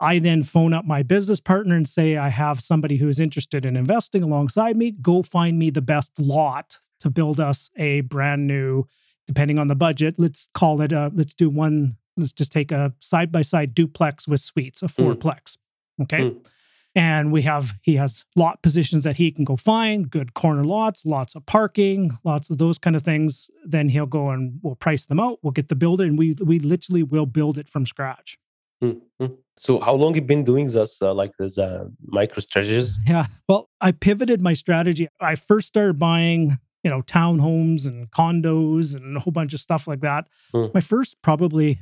I 0.00 0.20
then 0.20 0.44
phone 0.44 0.72
up 0.72 0.84
my 0.84 1.02
business 1.02 1.40
partner 1.40 1.74
and 1.74 1.88
say, 1.88 2.16
I 2.16 2.28
have 2.28 2.60
somebody 2.60 2.98
who 2.98 3.08
is 3.08 3.18
interested 3.18 3.64
in 3.64 3.76
investing 3.76 4.22
alongside 4.22 4.76
me. 4.76 4.92
Go 4.92 5.22
find 5.22 5.58
me 5.58 5.70
the 5.70 5.82
best 5.82 6.12
lot 6.20 6.78
to 7.00 7.10
build 7.10 7.40
us 7.40 7.70
a 7.76 8.02
brand 8.02 8.46
new, 8.46 8.84
depending 9.26 9.58
on 9.58 9.66
the 9.66 9.74
budget. 9.74 10.14
Let's 10.16 10.48
call 10.54 10.80
it 10.82 10.92
a, 10.92 11.10
let's 11.14 11.34
do 11.34 11.50
one, 11.50 11.96
let's 12.16 12.32
just 12.32 12.52
take 12.52 12.70
a 12.70 12.92
side 13.00 13.32
by 13.32 13.42
side 13.42 13.74
duplex 13.74 14.28
with 14.28 14.40
suites, 14.40 14.82
a 14.82 14.86
fourplex. 14.86 15.56
Okay. 16.02 16.30
Mm. 16.30 16.46
And 16.94 17.30
we 17.30 17.42
have, 17.42 17.74
he 17.82 17.96
has 17.96 18.24
lot 18.34 18.62
positions 18.62 19.04
that 19.04 19.16
he 19.16 19.30
can 19.30 19.44
go 19.44 19.56
find, 19.56 20.10
good 20.10 20.34
corner 20.34 20.64
lots, 20.64 21.04
lots 21.04 21.34
of 21.34 21.46
parking, 21.46 22.18
lots 22.24 22.50
of 22.50 22.58
those 22.58 22.78
kind 22.78 22.96
of 22.96 23.02
things. 23.02 23.50
Then 23.64 23.88
he'll 23.90 24.06
go 24.06 24.30
and 24.30 24.58
we'll 24.62 24.74
price 24.74 25.06
them 25.06 25.20
out. 25.20 25.38
We'll 25.42 25.52
get 25.52 25.68
the 25.68 25.76
builder 25.76 26.04
and 26.04 26.18
we, 26.18 26.34
we 26.44 26.58
literally 26.58 27.02
will 27.02 27.26
build 27.26 27.58
it 27.58 27.68
from 27.68 27.86
scratch. 27.86 28.38
Mm, 28.82 29.00
mm. 29.20 29.36
So 29.56 29.80
how 29.80 29.94
long 29.94 30.14
you 30.14 30.22
been 30.22 30.44
doing 30.44 30.66
this, 30.66 31.02
uh, 31.02 31.12
like 31.12 31.32
this 31.38 31.58
uh, 31.58 31.86
micro 32.06 32.40
strategies? 32.40 32.98
Yeah. 33.06 33.26
Well, 33.48 33.68
I 33.80 33.92
pivoted 33.92 34.40
my 34.40 34.54
strategy. 34.54 35.08
I 35.20 35.34
first 35.34 35.68
started 35.68 35.98
buying, 35.98 36.58
you 36.84 36.90
know, 36.90 37.02
townhomes 37.02 37.86
and 37.86 38.10
condos 38.10 38.94
and 38.94 39.16
a 39.16 39.20
whole 39.20 39.32
bunch 39.32 39.52
of 39.52 39.60
stuff 39.60 39.86
like 39.86 40.00
that. 40.00 40.28
Hmm. 40.52 40.66
My 40.72 40.80
first 40.80 41.16
probably 41.22 41.80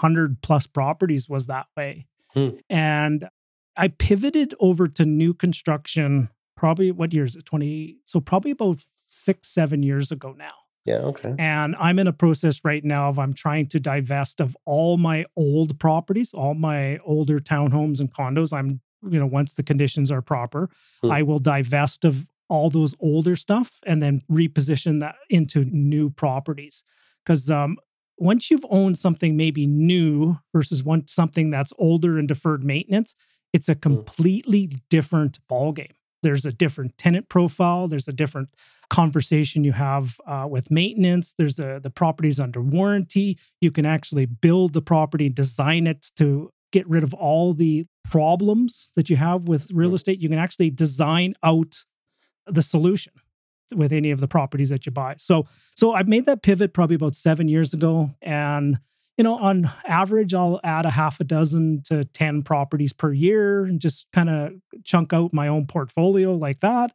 100 0.00 0.42
plus 0.42 0.66
properties 0.66 1.28
was 1.28 1.46
that 1.46 1.66
way. 1.76 2.06
Hmm. 2.34 2.50
And 2.70 3.28
I 3.76 3.88
pivoted 3.88 4.54
over 4.60 4.88
to 4.88 5.04
new 5.04 5.34
construction 5.34 6.28
probably 6.56 6.92
what 6.92 7.12
year 7.12 7.24
is 7.24 7.34
it? 7.34 7.44
20. 7.44 7.98
So 8.04 8.20
probably 8.20 8.52
about 8.52 8.84
six, 9.08 9.48
seven 9.48 9.82
years 9.82 10.12
ago 10.12 10.34
now. 10.38 10.52
Yeah. 10.84 10.96
Okay. 10.96 11.34
And 11.38 11.74
I'm 11.76 11.98
in 11.98 12.06
a 12.06 12.12
process 12.12 12.60
right 12.64 12.84
now 12.84 13.08
of 13.08 13.18
I'm 13.18 13.32
trying 13.34 13.66
to 13.68 13.80
divest 13.80 14.40
of 14.40 14.56
all 14.64 14.96
my 14.96 15.24
old 15.36 15.78
properties, 15.80 16.32
all 16.32 16.54
my 16.54 16.98
older 16.98 17.38
townhomes 17.38 18.00
and 18.00 18.12
condos. 18.12 18.52
I'm, 18.52 18.80
you 19.08 19.18
know, 19.18 19.26
once 19.26 19.54
the 19.54 19.62
conditions 19.62 20.12
are 20.12 20.22
proper, 20.22 20.70
Hmm. 21.02 21.10
I 21.10 21.22
will 21.22 21.40
divest 21.40 22.04
of 22.04 22.26
all 22.48 22.70
those 22.70 22.94
older 23.00 23.34
stuff 23.34 23.80
and 23.86 24.02
then 24.02 24.22
reposition 24.30 25.00
that 25.00 25.16
into 25.30 25.64
new 25.64 26.10
properties. 26.10 26.84
Because 27.24 27.50
um, 27.50 27.76
once 28.18 28.50
you've 28.50 28.66
owned 28.70 28.98
something 28.98 29.36
maybe 29.36 29.66
new 29.66 30.38
versus 30.52 30.84
one 30.84 31.08
something 31.08 31.50
that's 31.50 31.72
older 31.78 32.18
and 32.18 32.28
deferred 32.28 32.62
maintenance, 32.62 33.14
it's 33.52 33.68
a 33.68 33.74
completely 33.74 34.70
different 34.88 35.38
ballgame. 35.50 35.92
There's 36.22 36.46
a 36.46 36.52
different 36.52 36.96
tenant 36.98 37.28
profile. 37.28 37.88
There's 37.88 38.08
a 38.08 38.12
different 38.12 38.48
conversation 38.90 39.64
you 39.64 39.72
have 39.72 40.20
uh, 40.26 40.46
with 40.48 40.70
maintenance. 40.70 41.34
There's 41.36 41.58
a, 41.58 41.80
the 41.82 41.90
property's 41.90 42.38
under 42.38 42.60
warranty. 42.60 43.38
You 43.60 43.70
can 43.72 43.84
actually 43.86 44.26
build 44.26 44.72
the 44.72 44.82
property, 44.82 45.28
design 45.28 45.86
it 45.86 46.10
to 46.16 46.50
get 46.70 46.88
rid 46.88 47.02
of 47.02 47.12
all 47.12 47.54
the 47.54 47.86
problems 48.04 48.92
that 48.96 49.10
you 49.10 49.16
have 49.16 49.48
with 49.48 49.70
real 49.72 49.90
Mm. 49.90 49.94
estate. 49.94 50.20
You 50.20 50.28
can 50.28 50.38
actually 50.38 50.70
design 50.70 51.34
out 51.42 51.84
the 52.46 52.62
solution 52.62 53.12
with 53.74 53.92
any 53.92 54.10
of 54.10 54.20
the 54.20 54.28
properties 54.28 54.68
that 54.70 54.86
you 54.86 54.92
buy. 54.92 55.14
So, 55.18 55.46
so 55.76 55.94
I 55.94 56.02
made 56.02 56.26
that 56.26 56.42
pivot 56.42 56.72
probably 56.72 56.96
about 56.96 57.16
seven 57.16 57.48
years 57.48 57.72
ago, 57.74 58.10
and 58.20 58.78
you 59.22 59.28
know, 59.28 59.38
on 59.38 59.70
average, 59.86 60.34
I'll 60.34 60.58
add 60.64 60.84
a 60.84 60.90
half 60.90 61.20
a 61.20 61.24
dozen 61.24 61.80
to 61.84 62.02
10 62.02 62.42
properties 62.42 62.92
per 62.92 63.12
year 63.12 63.64
and 63.64 63.80
just 63.80 64.08
kind 64.12 64.28
of 64.28 64.54
chunk 64.82 65.12
out 65.12 65.32
my 65.32 65.46
own 65.46 65.68
portfolio 65.68 66.34
like 66.34 66.58
that. 66.58 66.90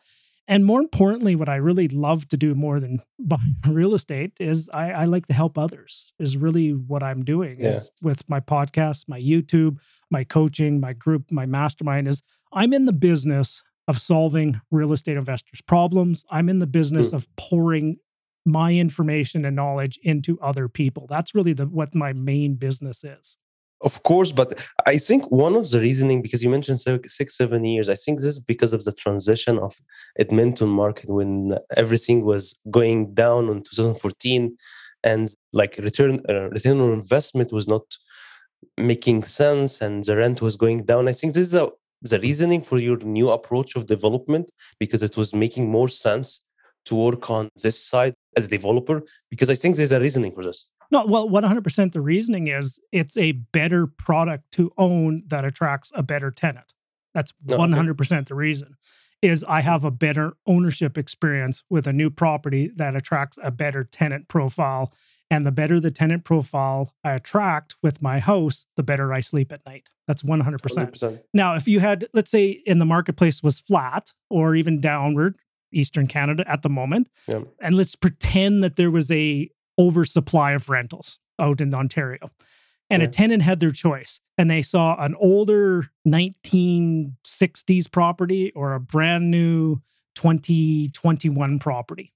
And 0.46 0.66
more 0.66 0.82
importantly, 0.82 1.38
what 1.38 1.48
I 1.48 1.56
really 1.56 1.88
love 1.88 2.28
to 2.28 2.36
do 2.36 2.54
more 2.54 2.82
than 2.82 3.00
buying 3.20 3.56
real 3.66 3.96
estate 3.96 4.34
is 4.42 4.70
I, 4.74 4.92
I 4.92 5.06
like 5.06 5.28
to 5.28 5.34
help 5.34 5.58
others, 5.58 6.12
is 6.20 6.36
really 6.36 6.72
what 6.72 7.02
I'm 7.02 7.24
doing 7.24 7.62
is 7.62 7.92
with 8.02 8.28
my 8.28 8.42
podcast, 8.42 9.06
my 9.08 9.22
YouTube, 9.22 9.78
my 10.12 10.26
coaching, 10.26 10.82
my 10.82 10.92
group, 10.92 11.32
my 11.32 11.46
mastermind 11.46 12.10
is 12.10 12.24
I'm 12.52 12.74
in 12.74 12.84
the 12.84 12.92
business 12.92 13.64
of 13.88 14.02
solving 14.02 14.60
real 14.70 14.92
estate 14.92 15.16
investors' 15.16 15.62
problems. 15.62 16.26
I'm 16.30 16.50
in 16.50 16.60
the 16.60 16.68
business 16.68 17.12
hmm. 17.12 17.16
of 17.16 17.28
pouring 17.38 18.00
my 18.48 18.72
information 18.72 19.46
and 19.46 19.56
knowledge 19.56 20.00
into 20.02 20.40
other 20.40 20.68
people. 20.70 21.06
That's 21.08 21.36
really 21.36 21.54
the 21.54 21.66
what 21.66 21.94
my 21.94 22.14
main 22.14 22.56
business 22.56 23.04
is. 23.04 23.38
Of 23.82 24.02
course, 24.02 24.32
but 24.32 24.60
I 24.88 24.98
think 24.98 25.30
one 25.30 25.56
of 25.56 25.70
the 25.70 25.80
reasoning 25.80 26.24
because 26.24 26.44
you 26.44 26.50
mentioned 26.50 26.80
six, 26.80 27.38
seven 27.38 27.64
years. 27.64 27.90
I 27.90 27.96
think 27.96 28.18
this 28.18 28.30
is 28.30 28.40
because 28.40 28.74
of 28.74 28.84
the 28.86 28.92
transition 28.92 29.60
of 29.60 29.76
Edmonton 30.18 30.70
market 30.70 31.10
when 31.10 31.60
everything 31.76 32.26
was 32.26 32.58
going 32.72 33.14
down 33.14 33.50
in 33.50 33.58
2014, 33.58 34.58
and 35.04 35.30
like 35.54 35.78
return 35.78 36.24
uh, 36.28 36.50
return 36.50 36.80
on 36.80 36.92
investment 36.92 37.52
was 37.52 37.68
not 37.68 37.84
making 38.78 39.24
sense, 39.24 39.80
and 39.80 40.04
the 40.04 40.18
rent 40.18 40.42
was 40.42 40.58
going 40.58 40.86
down. 40.86 41.08
I 41.08 41.14
think 41.14 41.34
this 41.34 41.48
is 41.50 41.54
a, 41.54 41.70
the 42.02 42.20
reasoning 42.20 42.64
for 42.64 42.80
your 42.80 42.98
new 42.98 43.30
approach 43.30 43.76
of 43.76 43.86
development 43.86 44.50
because 44.80 45.04
it 45.04 45.18
was 45.18 45.36
making 45.36 45.70
more 45.70 45.90
sense 45.90 46.42
to 46.88 46.96
work 46.96 47.30
on 47.30 47.50
this 47.56 47.82
side 47.82 48.14
as 48.36 48.46
a 48.46 48.50
developer. 48.50 49.04
Because 49.30 49.50
I 49.50 49.56
think 49.56 49.76
there's 49.76 49.92
a 49.92 50.00
reasoning 50.00 50.34
for 50.34 50.44
this. 50.44 50.66
No, 50.90 51.06
well, 51.06 51.28
100% 51.28 51.92
the 51.92 52.02
reasoning 52.02 52.48
is 52.48 52.80
it's 52.92 53.18
a 53.18 53.34
better 53.34 53.88
product 53.88 54.52
to 54.54 54.72
own 54.78 55.24
that 55.28 55.44
attracts 55.44 55.92
a 55.94 56.04
better 56.04 56.32
tenant. 56.32 56.74
That's 57.14 57.34
Oh, 57.52 57.56
okay. 57.56 57.74
100% 57.74 58.28
the 58.28 58.36
reason. 58.36 58.76
Is 59.22 59.44
I 59.46 59.62
have 59.62 59.84
a 59.84 59.92
better 59.92 60.34
ownership 60.46 60.98
experience 60.98 61.64
with 61.70 61.88
a 61.88 61.94
new 61.94 62.10
property 62.10 62.70
that 62.76 62.96
attracts 62.96 63.40
a 63.42 63.50
better 63.50 63.84
tenant 63.84 64.28
profile. 64.28 64.94
And 65.30 65.46
the 65.46 65.52
better 65.52 65.80
the 65.80 65.92
tenant 65.92 66.24
profile 66.24 66.94
I 67.04 67.14
attract 67.14 67.76
with 67.84 68.02
my 68.02 68.20
house, 68.20 68.68
the 68.78 68.84
better 68.84 69.12
I 69.12 69.20
sleep 69.20 69.52
at 69.52 69.66
night. 69.66 69.90
That's 70.08 70.24
100%. 70.24 70.60
100%. 70.60 71.20
Now, 71.34 71.56
if 71.56 71.68
you 71.68 71.82
had, 71.82 72.08
let's 72.14 72.32
say, 72.32 72.62
in 72.66 72.80
the 72.80 72.86
marketplace 72.86 73.44
was 73.44 73.60
flat 73.60 74.14
or 74.30 74.56
even 74.56 74.80
downward, 74.80 75.38
Eastern 75.72 76.08
Canada 76.08 76.44
at 76.48 76.62
the 76.64 76.70
moment, 76.70 77.10
Yeah. 77.28 77.42
and 77.62 77.76
let's 77.76 77.96
pretend 77.96 78.64
that 78.64 78.76
there 78.76 78.92
was 78.92 79.12
a 79.12 79.50
oversupply 79.80 80.52
of 80.52 80.70
rentals 80.70 81.20
out 81.40 81.62
in 81.62 81.74
Ontario, 81.74 82.32
and 82.90 83.04
a 83.04 83.08
tenant 83.08 83.44
had 83.44 83.60
their 83.60 83.72
choice, 83.72 84.20
and 84.38 84.50
they 84.50 84.62
saw 84.62 84.96
an 85.04 85.14
older 85.16 85.90
1960s 86.08 87.88
property 87.92 88.52
or 88.56 88.74
a 88.74 88.80
brand 88.80 89.30
new 89.32 89.82
2021 90.16 91.60
property, 91.60 92.14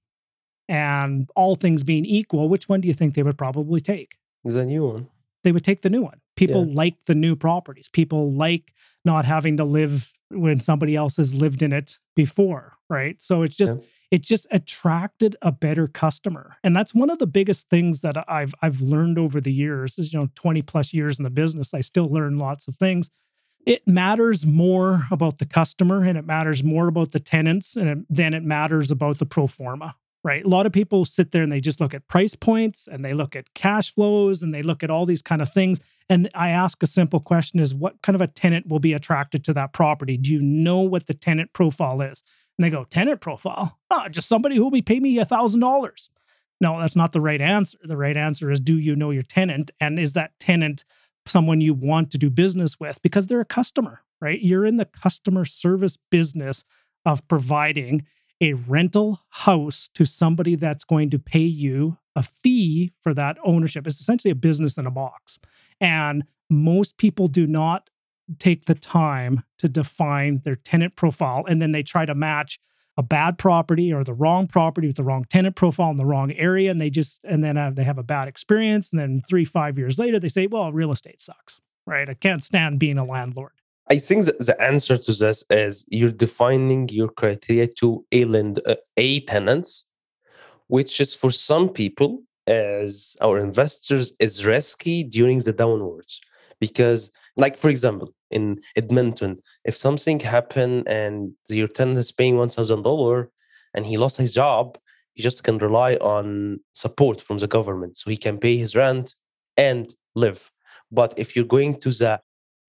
and 0.68 1.28
all 1.36 1.54
things 1.56 1.82
being 1.84 2.04
equal, 2.04 2.48
which 2.48 2.68
one 2.68 2.80
do 2.80 2.88
you 2.88 2.94
think 2.94 3.14
they 3.14 3.22
would 3.22 3.38
probably 3.38 3.80
take? 3.80 4.16
The 4.44 4.64
new 4.64 4.84
one. 4.86 5.08
they 5.44 5.52
would 5.52 5.64
take 5.64 5.82
the 5.82 5.90
new 5.90 6.02
one. 6.02 6.20
People 6.36 6.64
like 6.72 6.94
the 7.06 7.14
new 7.16 7.34
properties. 7.36 7.88
People 7.88 8.32
like 8.32 8.72
not 9.04 9.24
having 9.24 9.56
to 9.56 9.64
live 9.64 10.12
when 10.32 10.60
somebody 10.60 10.96
else 10.96 11.16
has 11.16 11.34
lived 11.34 11.62
in 11.62 11.72
it 11.72 11.98
before, 12.16 12.74
right? 12.88 13.20
So 13.20 13.42
it's 13.42 13.56
just 13.56 13.78
Yeah. 13.78 13.84
it 14.10 14.22
just 14.22 14.46
attracted 14.50 15.36
a 15.42 15.50
better 15.52 15.86
customer. 15.88 16.56
And 16.62 16.74
that's 16.76 16.94
one 16.94 17.08
of 17.10 17.18
the 17.18 17.26
biggest 17.26 17.68
things 17.70 18.00
that 18.02 18.16
I've 18.28 18.54
I've 18.62 18.80
learned 18.80 19.18
over 19.18 19.40
the 19.40 19.52
years. 19.52 19.98
Is 19.98 20.12
you 20.12 20.20
know 20.20 20.28
20 20.34 20.62
plus 20.62 20.92
years 20.92 21.18
in 21.18 21.24
the 21.24 21.30
business, 21.30 21.72
I 21.74 21.80
still 21.80 22.06
learn 22.06 22.38
lots 22.38 22.68
of 22.68 22.74
things. 22.76 23.10
it 23.64 23.86
matters 23.86 24.44
more 24.44 25.02
about 25.12 25.38
the 25.38 25.46
customer 25.46 26.02
and 26.02 26.18
it 26.18 26.26
matters 26.26 26.64
more 26.64 26.88
about 26.88 27.12
the 27.12 27.20
tenants 27.20 27.76
and 27.76 27.88
it, 27.88 27.98
than 28.10 28.34
it 28.34 28.42
matters 28.42 28.90
about 28.90 29.18
the 29.20 29.26
pro 29.26 29.46
forma 29.46 29.94
right 30.24 30.44
a 30.44 30.48
lot 30.48 30.66
of 30.66 30.72
people 30.72 31.04
sit 31.04 31.30
there 31.30 31.44
and 31.44 31.52
they 31.52 31.60
just 31.60 31.80
look 31.80 31.94
at 31.94 32.08
price 32.08 32.34
points 32.34 32.88
and 32.90 33.04
they 33.04 33.12
look 33.12 33.36
at 33.36 33.54
cash 33.54 33.94
flows 33.94 34.42
and 34.42 34.52
they 34.52 34.62
look 34.62 34.82
at 34.82 34.90
all 34.90 35.06
these 35.06 35.22
kind 35.22 35.40
of 35.40 35.48
things 35.52 35.78
and 36.12 36.28
i 36.34 36.50
ask 36.50 36.82
a 36.82 36.86
simple 36.86 37.20
question 37.20 37.58
is 37.58 37.74
what 37.74 38.02
kind 38.02 38.14
of 38.14 38.20
a 38.20 38.26
tenant 38.26 38.68
will 38.68 38.78
be 38.78 38.92
attracted 38.92 39.42
to 39.44 39.54
that 39.54 39.72
property? 39.72 40.16
Do 40.18 40.30
you 40.30 40.42
know 40.42 40.80
what 40.80 41.06
the 41.06 41.14
tenant 41.14 41.52
profile 41.54 42.02
is? 42.02 42.22
And 42.58 42.64
they 42.64 42.70
go 42.70 42.84
tenant 42.84 43.20
profile? 43.20 43.78
Oh, 43.90 44.08
just 44.08 44.28
somebody 44.28 44.56
who 44.56 44.64
will 44.64 44.70
be 44.70 44.82
pay 44.82 45.00
me 45.00 45.18
a 45.18 45.24
thousand 45.24 45.60
dollars. 45.60 46.10
No 46.60 46.78
that's 46.78 46.96
not 46.96 47.12
the 47.12 47.20
right 47.20 47.40
answer. 47.40 47.78
The 47.82 47.96
right 47.96 48.16
answer 48.16 48.50
is 48.50 48.60
do 48.60 48.78
you 48.78 48.94
know 48.94 49.10
your 49.10 49.22
tenant? 49.22 49.70
And 49.80 49.98
is 49.98 50.12
that 50.12 50.38
tenant 50.38 50.84
someone 51.24 51.60
you 51.60 51.74
want 51.74 52.10
to 52.10 52.18
do 52.18 52.30
business 52.30 52.78
with? 52.78 53.00
Because 53.02 53.26
they're 53.26 53.40
a 53.40 53.46
customer, 53.46 54.02
right? 54.20 54.40
You're 54.40 54.66
in 54.66 54.76
the 54.76 54.84
customer 54.84 55.44
service 55.44 55.96
business 56.10 56.64
of 57.06 57.26
providing 57.26 58.06
a 58.40 58.52
rental 58.54 59.20
house 59.28 59.88
to 59.94 60.04
somebody 60.04 60.56
that's 60.56 60.84
going 60.84 61.10
to 61.10 61.18
pay 61.18 61.38
you 61.38 61.96
a 62.16 62.22
fee 62.22 62.92
for 63.00 63.14
that 63.14 63.38
ownership. 63.44 63.86
It's 63.86 64.00
essentially 64.00 64.32
a 64.32 64.36
business 64.36 64.76
in 64.76 64.84
a 64.84 64.90
box. 64.90 65.38
And 65.82 66.24
most 66.48 66.96
people 66.96 67.28
do 67.28 67.46
not 67.46 67.90
take 68.38 68.64
the 68.64 68.74
time 68.74 69.42
to 69.58 69.68
define 69.68 70.40
their 70.44 70.56
tenant 70.56 70.96
profile 70.96 71.44
and 71.46 71.60
then 71.60 71.72
they 71.72 71.82
try 71.82 72.06
to 72.06 72.14
match 72.14 72.58
a 72.96 73.02
bad 73.02 73.36
property 73.36 73.92
or 73.92 74.04
the 74.04 74.14
wrong 74.14 74.46
property 74.46 74.86
with 74.86 74.96
the 74.96 75.04
wrong 75.04 75.26
tenant 75.28 75.56
profile 75.56 75.90
in 75.90 75.96
the 75.98 76.06
wrong 76.06 76.32
area 76.32 76.70
and 76.70 76.80
they 76.80 76.88
just 76.88 77.22
and 77.24 77.44
then 77.44 77.58
uh, 77.58 77.70
they 77.70 77.84
have 77.84 77.98
a 77.98 78.02
bad 78.02 78.28
experience 78.28 78.92
and 78.92 79.00
then 79.00 79.22
3 79.28 79.44
5 79.44 79.76
years 79.76 79.98
later 79.98 80.18
they 80.18 80.28
say 80.28 80.46
well 80.46 80.72
real 80.72 80.92
estate 80.92 81.20
sucks 81.20 81.60
right? 81.86 82.08
I 82.08 82.14
can't 82.14 82.44
stand 82.44 82.78
being 82.78 82.98
a 82.98 83.04
landlord. 83.04 83.52
I 83.88 83.98
think 83.98 84.24
the 84.24 84.56
answer 84.60 84.96
to 84.96 85.12
this 85.12 85.44
is 85.50 85.84
you're 85.88 86.10
defining 86.10 86.88
your 86.88 87.08
criteria 87.08 87.66
to 87.78 88.04
a 88.12 88.24
lend 88.24 88.60
uh, 88.66 88.76
a 88.96 89.20
tenants 89.20 89.86
which 90.68 91.00
is 91.00 91.14
for 91.14 91.30
some 91.30 91.68
people 91.68 92.22
as 92.46 93.16
our 93.20 93.38
investors 93.38 94.12
is 94.18 94.44
risky 94.44 95.04
during 95.04 95.38
the 95.40 95.52
downwards 95.52 96.20
because 96.60 97.10
like 97.36 97.56
for 97.56 97.70
example 97.70 98.12
in 98.32 98.60
Edmonton, 98.76 99.40
if 99.64 99.76
something 99.76 100.18
happened 100.18 100.88
and 100.88 101.32
your 101.48 101.68
tenant 101.68 101.98
is 101.98 102.10
paying 102.10 102.36
one 102.36 102.48
thousand 102.48 102.82
dollar 102.82 103.30
and 103.74 103.86
he 103.86 103.96
lost 103.96 104.16
his 104.16 104.34
job, 104.34 104.78
he 105.14 105.22
just 105.22 105.44
can 105.44 105.58
rely 105.58 105.94
on 105.96 106.58
support 106.72 107.20
from 107.20 107.38
the 107.38 107.46
government, 107.46 107.98
so 107.98 108.10
he 108.10 108.16
can 108.16 108.38
pay 108.38 108.56
his 108.56 108.74
rent 108.74 109.14
and 109.56 109.94
live. 110.14 110.50
But 110.90 111.14
if 111.16 111.36
you're 111.36 111.44
going 111.44 111.78
to 111.80 111.90
the 111.90 112.20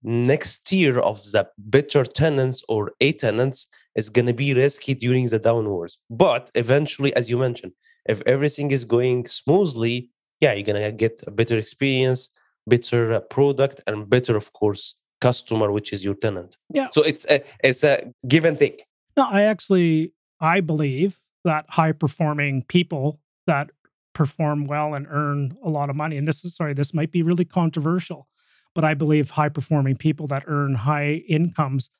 next 0.02 0.66
tier 0.66 0.98
of 1.00 1.22
the 1.32 1.48
better 1.56 2.04
tenants 2.04 2.62
or 2.68 2.92
A 3.00 3.12
tenants, 3.12 3.66
it's 3.94 4.10
going 4.10 4.26
to 4.26 4.34
be 4.34 4.52
risky 4.52 4.94
during 4.94 5.26
the 5.26 5.38
downwards. 5.38 5.98
But 6.10 6.50
eventually, 6.54 7.14
as 7.16 7.30
you 7.30 7.38
mentioned, 7.38 7.72
if 8.06 8.22
everything 8.26 8.70
is 8.70 8.84
going 8.84 9.26
smoothly, 9.28 10.10
yeah, 10.40 10.52
you're 10.52 10.64
going 10.64 10.82
to 10.82 10.92
get 10.92 11.22
a 11.26 11.30
better 11.30 11.56
experience, 11.56 12.30
better 12.66 13.14
uh, 13.14 13.20
product, 13.20 13.80
and 13.86 14.08
better, 14.08 14.36
of 14.36 14.52
course, 14.52 14.94
customer, 15.20 15.72
which 15.72 15.92
is 15.92 16.04
your 16.04 16.14
tenant. 16.14 16.56
Yeah. 16.72 16.88
So 16.92 17.02
it's 17.02 17.24
a 17.30 17.42
it's 17.62 17.84
a 17.84 18.12
give 18.28 18.44
and 18.44 18.58
take. 18.58 18.84
No, 19.16 19.24
I 19.24 19.42
actually 19.42 20.12
I 20.40 20.60
believe 20.60 21.18
that 21.44 21.66
high 21.68 21.92
performing 21.92 22.64
people 22.68 23.20
that 23.46 23.70
perform 24.14 24.66
well 24.66 24.94
and 24.94 25.06
earn 25.10 25.56
a 25.64 25.70
lot 25.70 25.90
of 25.90 25.96
money, 25.96 26.16
and 26.16 26.28
this 26.28 26.44
is 26.44 26.56
sorry, 26.56 26.74
this 26.74 26.92
might 26.92 27.12
be 27.12 27.22
really 27.22 27.44
controversial, 27.44 28.28
but 28.74 28.84
I 28.84 28.94
believe 28.94 29.30
high 29.30 29.48
performing 29.48 29.96
people 29.96 30.26
that 30.28 30.44
earn 30.46 30.74
high 30.74 31.24
incomes 31.28 31.90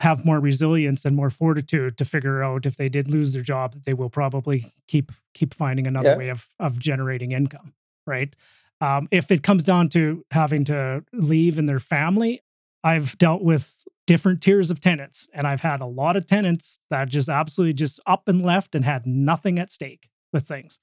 have 0.00 0.24
more 0.24 0.38
resilience 0.38 1.04
and 1.04 1.16
more 1.16 1.30
fortitude 1.30 1.98
to 1.98 2.04
figure 2.04 2.42
out 2.42 2.66
if 2.66 2.76
they 2.76 2.88
did 2.88 3.08
lose 3.08 3.32
their 3.32 3.42
job 3.42 3.72
that 3.72 3.84
they 3.84 3.94
will 3.94 4.10
probably 4.10 4.72
keep 4.86 5.12
keep 5.34 5.54
finding 5.54 5.86
another 5.86 6.10
yeah. 6.10 6.16
way 6.16 6.28
of 6.28 6.48
of 6.58 6.78
generating 6.78 7.32
income 7.32 7.72
right 8.06 8.34
um, 8.80 9.08
if 9.10 9.30
it 9.32 9.42
comes 9.42 9.64
down 9.64 9.88
to 9.88 10.24
having 10.30 10.64
to 10.64 11.04
leave 11.12 11.58
and 11.58 11.68
their 11.68 11.80
family 11.80 12.42
I've 12.84 13.18
dealt 13.18 13.42
with 13.42 13.84
different 14.06 14.40
tiers 14.40 14.70
of 14.70 14.80
tenants, 14.80 15.28
and 15.34 15.46
I've 15.46 15.60
had 15.60 15.80
a 15.80 15.86
lot 15.86 16.16
of 16.16 16.26
tenants 16.26 16.78
that 16.90 17.08
just 17.08 17.28
absolutely 17.28 17.74
just 17.74 18.00
up 18.06 18.28
and 18.28 18.44
left 18.44 18.74
and 18.74 18.84
had 18.84 19.06
nothing 19.06 19.58
at 19.58 19.70
stake 19.72 20.08
with 20.32 20.46
things. 20.46 20.80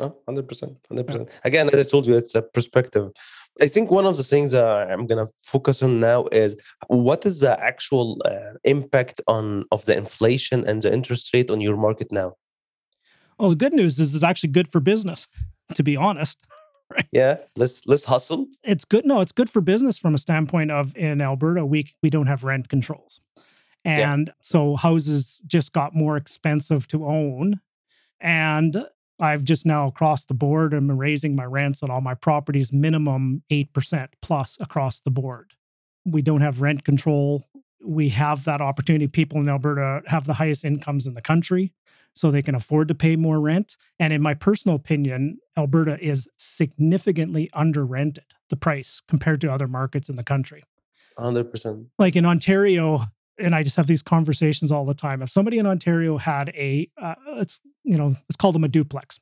Oh, 0.00 0.16
100%. 0.28 0.76
100%. 0.90 1.30
Again, 1.44 1.70
as 1.72 1.86
I 1.86 1.88
told 1.88 2.06
you, 2.06 2.16
it's 2.16 2.34
a 2.34 2.42
perspective. 2.42 3.12
I 3.60 3.68
think 3.68 3.90
one 3.90 4.06
of 4.06 4.16
the 4.16 4.22
things 4.22 4.54
uh, 4.54 4.86
I'm 4.90 5.06
going 5.06 5.24
to 5.24 5.32
focus 5.44 5.82
on 5.82 6.00
now 6.00 6.26
is 6.26 6.56
what 6.88 7.24
is 7.24 7.40
the 7.40 7.58
actual 7.62 8.20
uh, 8.24 8.58
impact 8.64 9.20
on 9.26 9.64
of 9.70 9.84
the 9.86 9.96
inflation 9.96 10.66
and 10.66 10.82
the 10.82 10.92
interest 10.92 11.32
rate 11.32 11.50
on 11.50 11.60
your 11.60 11.76
market 11.76 12.12
now? 12.12 12.34
Well, 13.38 13.50
the 13.50 13.56
good 13.56 13.72
news 13.72 13.98
is 14.00 14.14
it's 14.14 14.24
actually 14.24 14.50
good 14.50 14.68
for 14.68 14.80
business, 14.80 15.26
to 15.74 15.82
be 15.82 15.96
honest. 15.96 16.38
right? 16.90 17.06
Yeah, 17.12 17.36
let's 17.56 17.86
let's 17.86 18.04
hustle. 18.04 18.46
It's 18.62 18.84
good. 18.84 19.04
No, 19.04 19.20
it's 19.20 19.32
good 19.32 19.50
for 19.50 19.60
business 19.60 19.98
from 19.98 20.14
a 20.14 20.18
standpoint 20.18 20.70
of 20.70 20.96
in 20.96 21.20
Alberta, 21.20 21.64
we 21.64 21.92
we 22.02 22.10
don't 22.10 22.26
have 22.26 22.44
rent 22.44 22.68
controls, 22.68 23.20
and 23.84 24.28
yeah. 24.28 24.34
so 24.42 24.76
houses 24.76 25.40
just 25.46 25.72
got 25.72 25.94
more 25.94 26.16
expensive 26.16 26.86
to 26.88 27.06
own, 27.06 27.60
and 28.20 28.86
I've 29.18 29.44
just 29.44 29.64
now 29.64 29.86
across 29.86 30.24
the 30.24 30.34
board 30.34 30.74
I'm 30.74 30.90
raising 30.90 31.34
my 31.34 31.44
rents 31.44 31.82
on 31.82 31.90
all 31.90 32.00
my 32.00 32.14
properties 32.14 32.72
minimum 32.72 33.42
eight 33.50 33.72
percent 33.72 34.14
plus 34.22 34.56
across 34.60 35.00
the 35.00 35.10
board. 35.10 35.52
We 36.04 36.22
don't 36.22 36.42
have 36.42 36.60
rent 36.60 36.84
control. 36.84 37.48
We 37.84 38.10
have 38.10 38.44
that 38.44 38.60
opportunity. 38.60 39.06
People 39.06 39.40
in 39.40 39.48
Alberta 39.48 40.02
have 40.06 40.26
the 40.26 40.34
highest 40.34 40.64
incomes 40.64 41.06
in 41.06 41.14
the 41.14 41.22
country 41.22 41.72
so 42.14 42.30
they 42.30 42.42
can 42.42 42.54
afford 42.54 42.88
to 42.88 42.94
pay 42.94 43.14
more 43.14 43.40
rent. 43.40 43.76
And 43.98 44.12
in 44.12 44.22
my 44.22 44.34
personal 44.34 44.76
opinion, 44.76 45.38
Alberta 45.56 45.98
is 46.02 46.28
significantly 46.38 47.50
under 47.52 47.84
rented, 47.84 48.24
the 48.48 48.56
price 48.56 49.02
compared 49.06 49.40
to 49.42 49.52
other 49.52 49.66
markets 49.66 50.08
in 50.08 50.16
the 50.16 50.24
country. 50.24 50.62
100%. 51.18 51.86
Like 51.98 52.16
in 52.16 52.24
Ontario, 52.24 53.00
and 53.38 53.54
I 53.54 53.62
just 53.62 53.76
have 53.76 53.86
these 53.86 54.02
conversations 54.02 54.72
all 54.72 54.84
the 54.84 54.94
time. 54.94 55.22
If 55.22 55.30
somebody 55.30 55.58
in 55.58 55.66
Ontario 55.66 56.16
had 56.18 56.50
a, 56.50 56.88
uh, 57.00 57.14
it's, 57.36 57.60
you 57.84 57.96
know, 57.96 58.08
let's 58.08 58.36
call 58.38 58.52
them 58.52 58.64
a 58.64 58.68
duplex. 58.68 59.20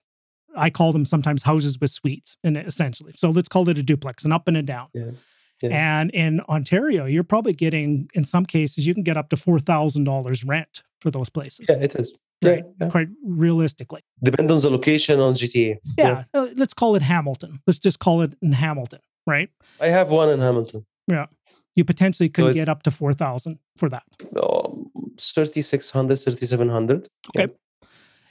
I 0.57 0.70
call 0.70 0.92
them 0.92 1.05
sometimes 1.05 1.42
houses 1.42 1.81
with 1.81 1.90
suites, 1.90 2.37
and 2.44 2.57
essentially. 2.57 3.12
So 3.16 3.31
let's 3.31 3.48
call 3.48 3.68
it 3.68 3.79
a 3.79 3.83
duplex, 3.83 4.24
an 4.24 4.33
up 4.33 4.46
and 4.46 4.57
a 4.57 4.62
down. 4.62 4.88
Yeah. 4.94 5.11
Yeah. 5.62 5.98
And 5.98 6.11
in 6.11 6.40
Ontario, 6.42 7.07
you're 7.07 7.24
probably 7.24 7.55
getting, 7.55 8.11
in 8.12 8.24
some 8.24 8.44
cases, 8.44 8.87
you 8.87 8.92
can 8.92 9.03
get 9.03 9.16
up 9.16 9.31
to 9.31 9.37
four 9.37 9.59
thousand 9.59 10.05
dollars 10.05 10.44
rent 10.44 10.83
for 11.00 11.11
those 11.11 11.31
places. 11.31 11.66
Yeah, 11.68 11.77
it 11.77 11.94
is 11.94 12.12
right? 12.44 12.64
Yeah, 12.81 12.88
Quite 12.88 13.09
realistically. 13.24 14.03
Depends 14.22 14.53
on 14.53 14.61
the 14.61 14.77
location 14.77 15.20
on 15.20 15.35
GTA. 15.35 15.79
Yeah, 15.96 16.24
yeah. 16.35 16.40
Uh, 16.40 16.48
let's 16.55 16.74
call 16.74 16.96
it 16.96 17.03
Hamilton. 17.03 17.61
Let's 17.66 17.79
just 17.79 17.98
call 17.98 18.22
it 18.22 18.35
in 18.42 18.53
Hamilton, 18.53 19.00
right? 19.27 19.48
I 19.81 19.88
have 19.88 20.11
one 20.11 20.31
in 20.31 20.40
Hamilton. 20.40 20.87
Yeah. 21.09 21.27
You 21.75 21.85
potentially 21.85 22.29
could 22.29 22.47
so 22.47 22.53
get 22.53 22.69
up 22.69 22.83
to 22.85 22.91
4,000 22.91 23.59
for 23.77 23.89
that. 23.89 24.05
Um, 24.41 24.91
3,600, 25.19 26.17
3,700. 26.17 27.09
Okay. 27.37 27.41
Yeah 27.41 27.47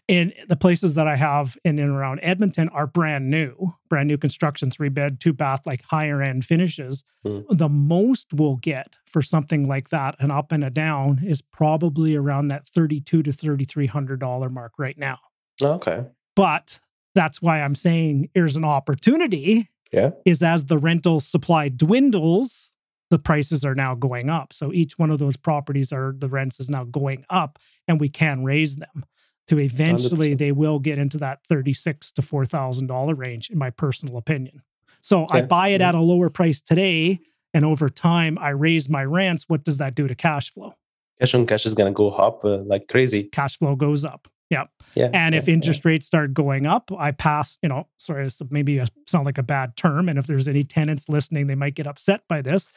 in 0.08 0.34
the 0.50 0.56
places 0.56 0.96
that 0.96 1.08
I 1.08 1.16
have 1.16 1.58
in 1.64 1.80
and 1.80 1.90
around 1.90 2.20
Edmonton 2.22 2.68
are 2.70 2.88
brand 2.88 3.30
new, 3.30 3.74
brand 3.90 4.08
new 4.08 4.18
construction, 4.18 4.70
three 4.70 4.90
bed, 4.90 5.20
two 5.20 5.34
bath, 5.34 5.66
like 5.66 5.82
higher 5.84 6.22
end 6.22 6.46
finishes. 6.46 7.04
Mm. 7.26 7.46
The 7.50 7.70
most 7.70 8.34
we'll 8.34 8.58
get 8.58 8.98
for 9.06 9.22
something 9.22 9.68
like 9.68 9.90
that, 9.90 10.16
an 10.20 10.30
up 10.30 10.52
and 10.52 10.64
a 10.64 10.70
down, 10.70 11.22
is 11.26 11.42
probably 11.42 12.16
around 12.16 12.50
that 12.50 12.68
thirty-two 12.68 13.24
to 13.24 13.32
thirty-three 13.32 13.88
hundred 13.88 14.20
dollar 14.20 14.50
mark 14.50 14.74
right 14.78 14.98
now. 14.98 15.20
Okay, 15.62 16.06
but 16.36 16.80
that's 17.16 17.42
why 17.42 17.62
I'm 17.62 17.76
saying 17.76 18.30
here's 18.34 18.58
an 18.58 18.66
opportunity. 18.66 19.70
Yeah, 19.94 20.12
is 20.26 20.44
as 20.44 20.66
the 20.66 20.78
rental 20.78 21.22
supply 21.22 21.70
dwindles, 21.70 22.73
the 23.14 23.20
prices 23.20 23.64
are 23.64 23.76
now 23.76 23.94
going 23.94 24.28
up. 24.28 24.52
So 24.54 24.74
each 24.74 24.98
one 24.98 25.12
of 25.12 25.20
those 25.20 25.38
properties 25.38 25.92
are 25.94 26.16
the 26.18 26.28
rents 26.28 26.60
is 26.60 26.68
now 26.68 26.84
going 26.84 27.26
up, 27.30 27.60
and 27.88 28.00
we 28.00 28.10
can 28.10 28.44
raise 28.44 28.78
them 28.78 29.06
to 29.46 29.60
eventually 29.60 30.34
100%. 30.34 30.38
they 30.40 30.52
will 30.52 30.80
get 30.80 30.98
into 30.98 31.20
that 31.20 31.46
36 31.46 32.12
to 32.14 32.24
$4,000 32.24 33.16
range 33.16 33.52
in 33.52 33.60
my 33.60 33.70
personal 33.70 34.18
opinion. 34.18 34.64
So 35.02 35.26
okay. 35.26 35.40
I 35.40 35.42
buy 35.44 35.68
it 35.68 35.82
yeah. 35.82 35.90
at 35.90 35.96
a 35.96 36.00
lower 36.00 36.32
price 36.32 36.60
today 36.60 37.20
and 37.54 37.64
over 37.64 37.88
time 37.88 38.40
I 38.42 38.50
raise 38.50 38.90
my 38.90 39.04
rents, 39.04 39.46
what 39.48 39.64
does 39.64 39.78
that 39.78 39.94
do 39.94 40.08
to 40.08 40.16
cash 40.16 40.52
flow? 40.52 40.74
Cash 41.20 41.36
on 41.36 41.46
cash 41.46 41.68
is 41.68 41.76
going 41.76 41.94
to 41.94 41.96
go 41.96 42.10
up 42.14 42.44
uh, 42.44 42.64
like 42.64 42.88
crazy. 42.88 43.26
Cash 43.26 43.60
flow 43.60 43.76
goes 43.76 44.06
up. 44.06 44.28
Yep. 44.50 44.70
Yeah. 44.96 45.10
And 45.14 45.34
yeah, 45.34 45.40
if 45.40 45.48
interest 45.50 45.84
yeah. 45.84 45.90
rates 45.90 46.06
start 46.06 46.34
going 46.34 46.66
up, 46.66 46.92
I 46.98 47.12
pass, 47.12 47.58
you 47.64 47.70
know, 47.70 47.88
sorry, 47.98 48.24
this 48.26 48.42
maybe 48.52 48.78
a, 48.78 48.86
sound 49.08 49.26
like 49.26 49.38
a 49.40 49.44
bad 49.44 49.76
term. 49.76 50.08
And 50.10 50.20
if 50.20 50.28
there's 50.28 50.48
any 50.48 50.64
tenants 50.64 51.10
listening, 51.10 51.48
they 51.48 51.56
might 51.56 51.76
get 51.76 51.88
upset 51.88 52.22
by 52.28 52.42
this. 52.42 52.70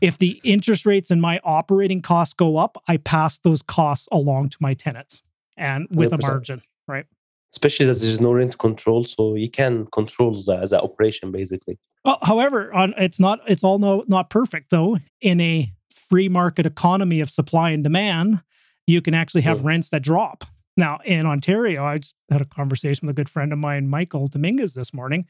If 0.00 0.18
the 0.18 0.40
interest 0.44 0.84
rates 0.84 1.10
and 1.10 1.22
my 1.22 1.40
operating 1.44 2.02
costs 2.02 2.34
go 2.34 2.58
up, 2.58 2.76
I 2.88 2.98
pass 2.98 3.38
those 3.38 3.62
costs 3.62 4.08
along 4.12 4.50
to 4.50 4.58
my 4.60 4.74
tenants 4.74 5.22
and 5.56 5.86
with 5.90 6.12
100%. 6.12 6.18
a 6.18 6.26
margin, 6.26 6.62
right? 6.86 7.06
Especially 7.54 7.88
as 7.88 8.02
there's 8.02 8.20
no 8.20 8.32
rent 8.32 8.58
control, 8.58 9.04
so 9.04 9.34
you 9.34 9.50
can 9.50 9.86
control 9.92 10.32
the, 10.32 10.66
the 10.66 10.82
operation 10.82 11.30
basically. 11.32 11.78
Well, 12.04 12.18
however, 12.22 12.72
on 12.72 12.94
it's 12.96 13.20
not 13.20 13.40
it's 13.46 13.62
all 13.62 13.78
no 13.78 14.04
not 14.08 14.30
perfect 14.30 14.70
though. 14.70 14.96
In 15.20 15.40
a 15.40 15.70
free 15.94 16.28
market 16.28 16.64
economy 16.66 17.20
of 17.20 17.30
supply 17.30 17.70
and 17.70 17.82
demand, 17.84 18.42
you 18.86 19.00
can 19.02 19.12
actually 19.14 19.42
have 19.42 19.60
Mm. 19.60 19.64
rents 19.64 19.90
that 19.90 20.02
drop. 20.02 20.44
Now, 20.76 20.98
in 21.04 21.26
Ontario, 21.26 21.84
I 21.84 21.98
just 21.98 22.14
had 22.30 22.40
a 22.40 22.46
conversation 22.46 23.06
with 23.06 23.14
a 23.14 23.20
good 23.20 23.28
friend 23.28 23.52
of 23.52 23.58
mine, 23.58 23.88
Michael 23.88 24.26
Dominguez, 24.28 24.74
this 24.74 24.94
morning. 24.94 25.26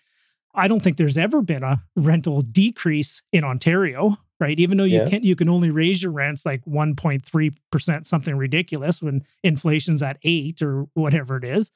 I 0.55 0.69
don't 0.69 0.81
think 0.81 0.97
there's 0.99 1.19
ever 1.19 1.43
been 1.43 1.63
a 1.63 1.83
rental 1.97 2.43
decrease 2.43 3.23
in 3.33 3.43
Ontario, 3.43 4.17
right? 4.39 4.59
Even 4.59 4.77
though 4.77 4.85
you 4.85 4.99
Yeah. 5.01 5.09
can 5.09 5.23
you 5.25 5.35
can 5.35 5.49
only 5.49 5.71
raise 5.71 6.03
your 6.03 6.13
rents 6.13 6.45
like 6.45 6.63
1.3%, 6.67 8.07
something 8.07 8.37
ridiculous 8.37 9.03
when 9.03 9.23
inflation's 9.43 10.03
at 10.03 10.19
eight 10.23 10.61
or 10.63 10.87
whatever 10.95 11.37
it 11.39 11.45
is. 11.45 11.71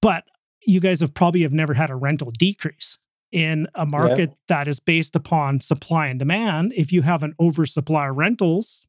But 0.00 0.24
you 0.66 0.80
guys 0.80 1.00
have 1.02 1.14
probably 1.14 1.42
have 1.42 1.52
never 1.52 1.74
had 1.74 1.90
a 1.90 1.94
rental 1.96 2.30
decrease 2.32 2.98
in 3.32 3.68
a 3.74 3.86
market 3.86 4.30
that 4.48 4.66
is 4.66 4.80
based 4.80 5.14
upon 5.14 5.60
supply 5.60 6.06
and 6.08 6.18
demand. 6.18 6.72
If 6.76 6.92
you 6.92 7.02
have 7.02 7.22
an 7.22 7.34
oversupply 7.38 8.08
of 8.08 8.16
rentals, 8.16 8.86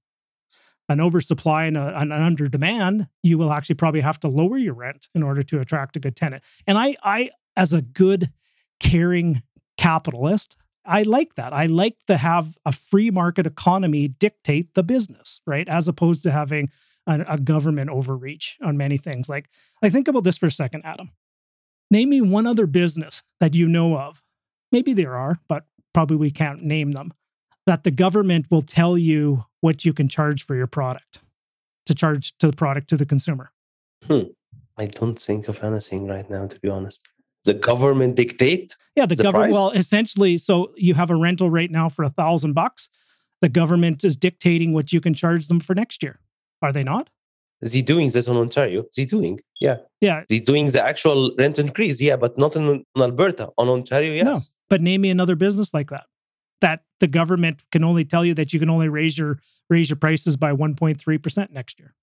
an 0.91 1.01
oversupply 1.01 1.65
and 1.65 1.77
a, 1.77 1.99
an 1.99 2.11
under 2.11 2.47
demand, 2.47 3.07
you 3.23 3.37
will 3.37 3.51
actually 3.51 3.75
probably 3.75 4.01
have 4.01 4.19
to 4.19 4.27
lower 4.27 4.57
your 4.57 4.73
rent 4.73 5.07
in 5.15 5.23
order 5.23 5.43
to 5.43 5.59
attract 5.59 5.95
a 5.95 5.99
good 5.99 6.15
tenant. 6.15 6.43
And 6.67 6.77
I, 6.77 6.95
I, 7.03 7.29
as 7.55 7.73
a 7.73 7.81
good, 7.81 8.31
caring 8.79 9.43
capitalist, 9.77 10.57
I 10.85 11.03
like 11.03 11.35
that. 11.35 11.53
I 11.53 11.65
like 11.65 11.97
to 12.07 12.17
have 12.17 12.57
a 12.65 12.71
free 12.71 13.11
market 13.11 13.45
economy 13.45 14.07
dictate 14.07 14.73
the 14.73 14.83
business, 14.83 15.41
right? 15.45 15.67
As 15.69 15.87
opposed 15.87 16.23
to 16.23 16.31
having 16.31 16.69
a, 17.07 17.23
a 17.27 17.37
government 17.37 17.89
overreach 17.89 18.57
on 18.61 18.77
many 18.77 18.97
things. 18.97 19.29
Like, 19.29 19.49
like 19.81 19.91
think 19.91 20.07
about 20.07 20.23
this 20.23 20.37
for 20.37 20.47
a 20.47 20.51
second, 20.51 20.81
Adam. 20.83 21.11
Name 21.89 22.09
me 22.09 22.21
one 22.21 22.47
other 22.47 22.67
business 22.67 23.21
that 23.39 23.53
you 23.53 23.67
know 23.67 23.97
of. 23.97 24.23
Maybe 24.71 24.93
there 24.93 25.15
are, 25.15 25.39
but 25.47 25.65
probably 25.93 26.17
we 26.17 26.31
can't 26.31 26.63
name 26.63 26.93
them. 26.93 27.13
That 27.67 27.83
the 27.83 27.91
government 27.91 28.47
will 28.49 28.63
tell 28.63 28.97
you 28.97 29.45
what 29.61 29.85
you 29.85 29.93
can 29.93 30.09
charge 30.09 30.43
for 30.43 30.55
your 30.55 30.67
product 30.67 31.19
to 31.85 31.95
charge 31.95 32.37
to 32.39 32.47
the 32.47 32.55
product 32.55 32.89
to 32.89 32.97
the 32.97 33.05
consumer. 33.05 33.51
Hmm. 34.05 34.23
I 34.77 34.87
don't 34.87 35.19
think 35.19 35.47
of 35.47 35.63
anything 35.63 36.07
right 36.07 36.29
now, 36.29 36.47
to 36.47 36.59
be 36.59 36.69
honest. 36.69 37.07
The 37.45 37.53
government 37.53 38.15
dictate. 38.15 38.75
Yeah, 38.95 39.05
the 39.05 39.15
The 39.15 39.23
government. 39.23 39.53
Well, 39.53 39.71
essentially, 39.71 40.37
so 40.37 40.73
you 40.75 40.93
have 40.93 41.09
a 41.09 41.15
rental 41.15 41.49
right 41.49 41.71
now 41.71 41.89
for 41.89 42.03
a 42.03 42.09
thousand 42.09 42.53
bucks. 42.53 42.89
The 43.41 43.49
government 43.49 44.03
is 44.03 44.15
dictating 44.15 44.73
what 44.73 44.93
you 44.93 45.01
can 45.01 45.13
charge 45.13 45.47
them 45.47 45.59
for 45.59 45.73
next 45.73 46.03
year. 46.03 46.19
Are 46.61 46.71
they 46.71 46.83
not? 46.83 47.09
Is 47.61 47.73
he 47.73 47.81
doing 47.81 48.09
this 48.09 48.27
in 48.27 48.37
Ontario? 48.37 48.81
Is 48.81 48.97
he 48.97 49.05
doing? 49.05 49.39
Yeah. 49.59 49.77
Yeah. 49.99 50.21
Is 50.21 50.25
he 50.29 50.39
doing 50.39 50.67
the 50.67 50.83
actual 50.83 51.33
rent 51.37 51.59
increase? 51.59 52.01
Yeah, 52.01 52.15
but 52.15 52.37
not 52.37 52.55
in, 52.55 52.67
in 52.69 53.01
Alberta. 53.01 53.49
On 53.57 53.67
Ontario, 53.69 54.13
yes. 54.13 54.25
No. 54.25 54.39
But 54.69 54.81
name 54.81 55.01
me 55.01 55.09
another 55.09 55.35
business 55.35 55.73
like 55.73 55.89
that. 55.89 56.05
That 56.61 56.83
the 56.99 57.07
government 57.07 57.63
can 57.71 57.83
only 57.83 58.05
tell 58.05 58.23
you 58.23 58.33
that 58.35 58.53
you 58.53 58.59
can 58.59 58.69
only 58.69 58.87
raise 58.89 59.17
your 59.17 59.39
raise 59.69 59.89
your 59.89 59.97
prices 59.97 60.37
by 60.37 60.51
1.3% 60.51 61.51
next 61.51 61.79
year. 61.79 61.93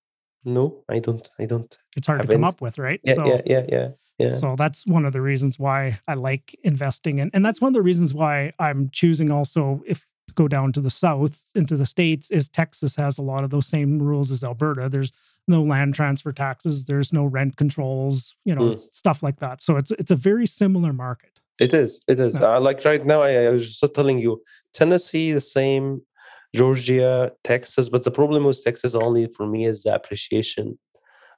No, 0.43 0.83
I 0.89 0.99
don't. 0.99 1.29
I 1.39 1.45
don't. 1.45 1.77
It's 1.95 2.07
hard 2.07 2.21
to 2.21 2.27
come 2.27 2.43
up 2.43 2.61
with, 2.61 2.77
right? 2.77 2.99
Yeah, 3.03 3.13
so 3.13 3.25
yeah, 3.25 3.41
yeah, 3.45 3.65
yeah, 3.69 3.87
yeah. 4.17 4.31
So 4.31 4.55
that's 4.57 4.85
one 4.85 5.05
of 5.05 5.13
the 5.13 5.21
reasons 5.21 5.59
why 5.59 5.99
I 6.07 6.13
like 6.15 6.57
investing 6.63 7.19
in, 7.19 7.29
and 7.33 7.45
that's 7.45 7.61
one 7.61 7.69
of 7.69 7.73
the 7.73 7.81
reasons 7.81 8.13
why 8.13 8.53
I'm 8.59 8.89
choosing 8.91 9.31
also 9.31 9.81
if 9.87 10.05
to 10.27 10.33
go 10.35 10.47
down 10.47 10.71
to 10.73 10.81
the 10.81 10.91
south 10.91 11.51
into 11.55 11.75
the 11.75 11.85
states 11.85 12.29
is 12.29 12.47
Texas 12.47 12.95
has 12.97 13.17
a 13.17 13.21
lot 13.23 13.43
of 13.43 13.49
those 13.49 13.65
same 13.65 13.99
rules 13.99 14.31
as 14.31 14.43
Alberta. 14.43 14.87
There's 14.87 15.11
no 15.47 15.63
land 15.63 15.95
transfer 15.95 16.31
taxes, 16.31 16.85
there's 16.85 17.11
no 17.11 17.25
rent 17.25 17.55
controls, 17.57 18.35
you 18.45 18.53
know, 18.55 18.71
Mm. 18.73 18.79
stuff 18.79 19.23
like 19.23 19.39
that. 19.39 19.61
So 19.61 19.75
it's 19.77 19.91
it's 19.91 20.11
a 20.11 20.15
very 20.15 20.45
similar 20.47 20.93
market. 20.93 21.39
It 21.59 21.73
is. 21.73 21.99
It 22.07 22.19
is. 22.19 22.35
Yeah. 22.35 22.55
Uh, 22.55 22.61
like 22.61 22.83
right 22.85 23.05
now, 23.05 23.21
I, 23.21 23.45
I 23.45 23.49
was 23.49 23.67
just 23.67 23.95
telling 23.95 24.19
you, 24.19 24.41
Tennessee, 24.73 25.31
the 25.33 25.41
same, 25.41 26.01
Georgia, 26.55 27.31
Texas. 27.43 27.89
But 27.89 28.03
the 28.03 28.11
problem 28.11 28.45
with 28.45 28.63
Texas 28.63 28.95
only 28.95 29.27
for 29.27 29.45
me 29.45 29.65
is 29.65 29.83
the 29.83 29.93
appreciation. 29.93 30.79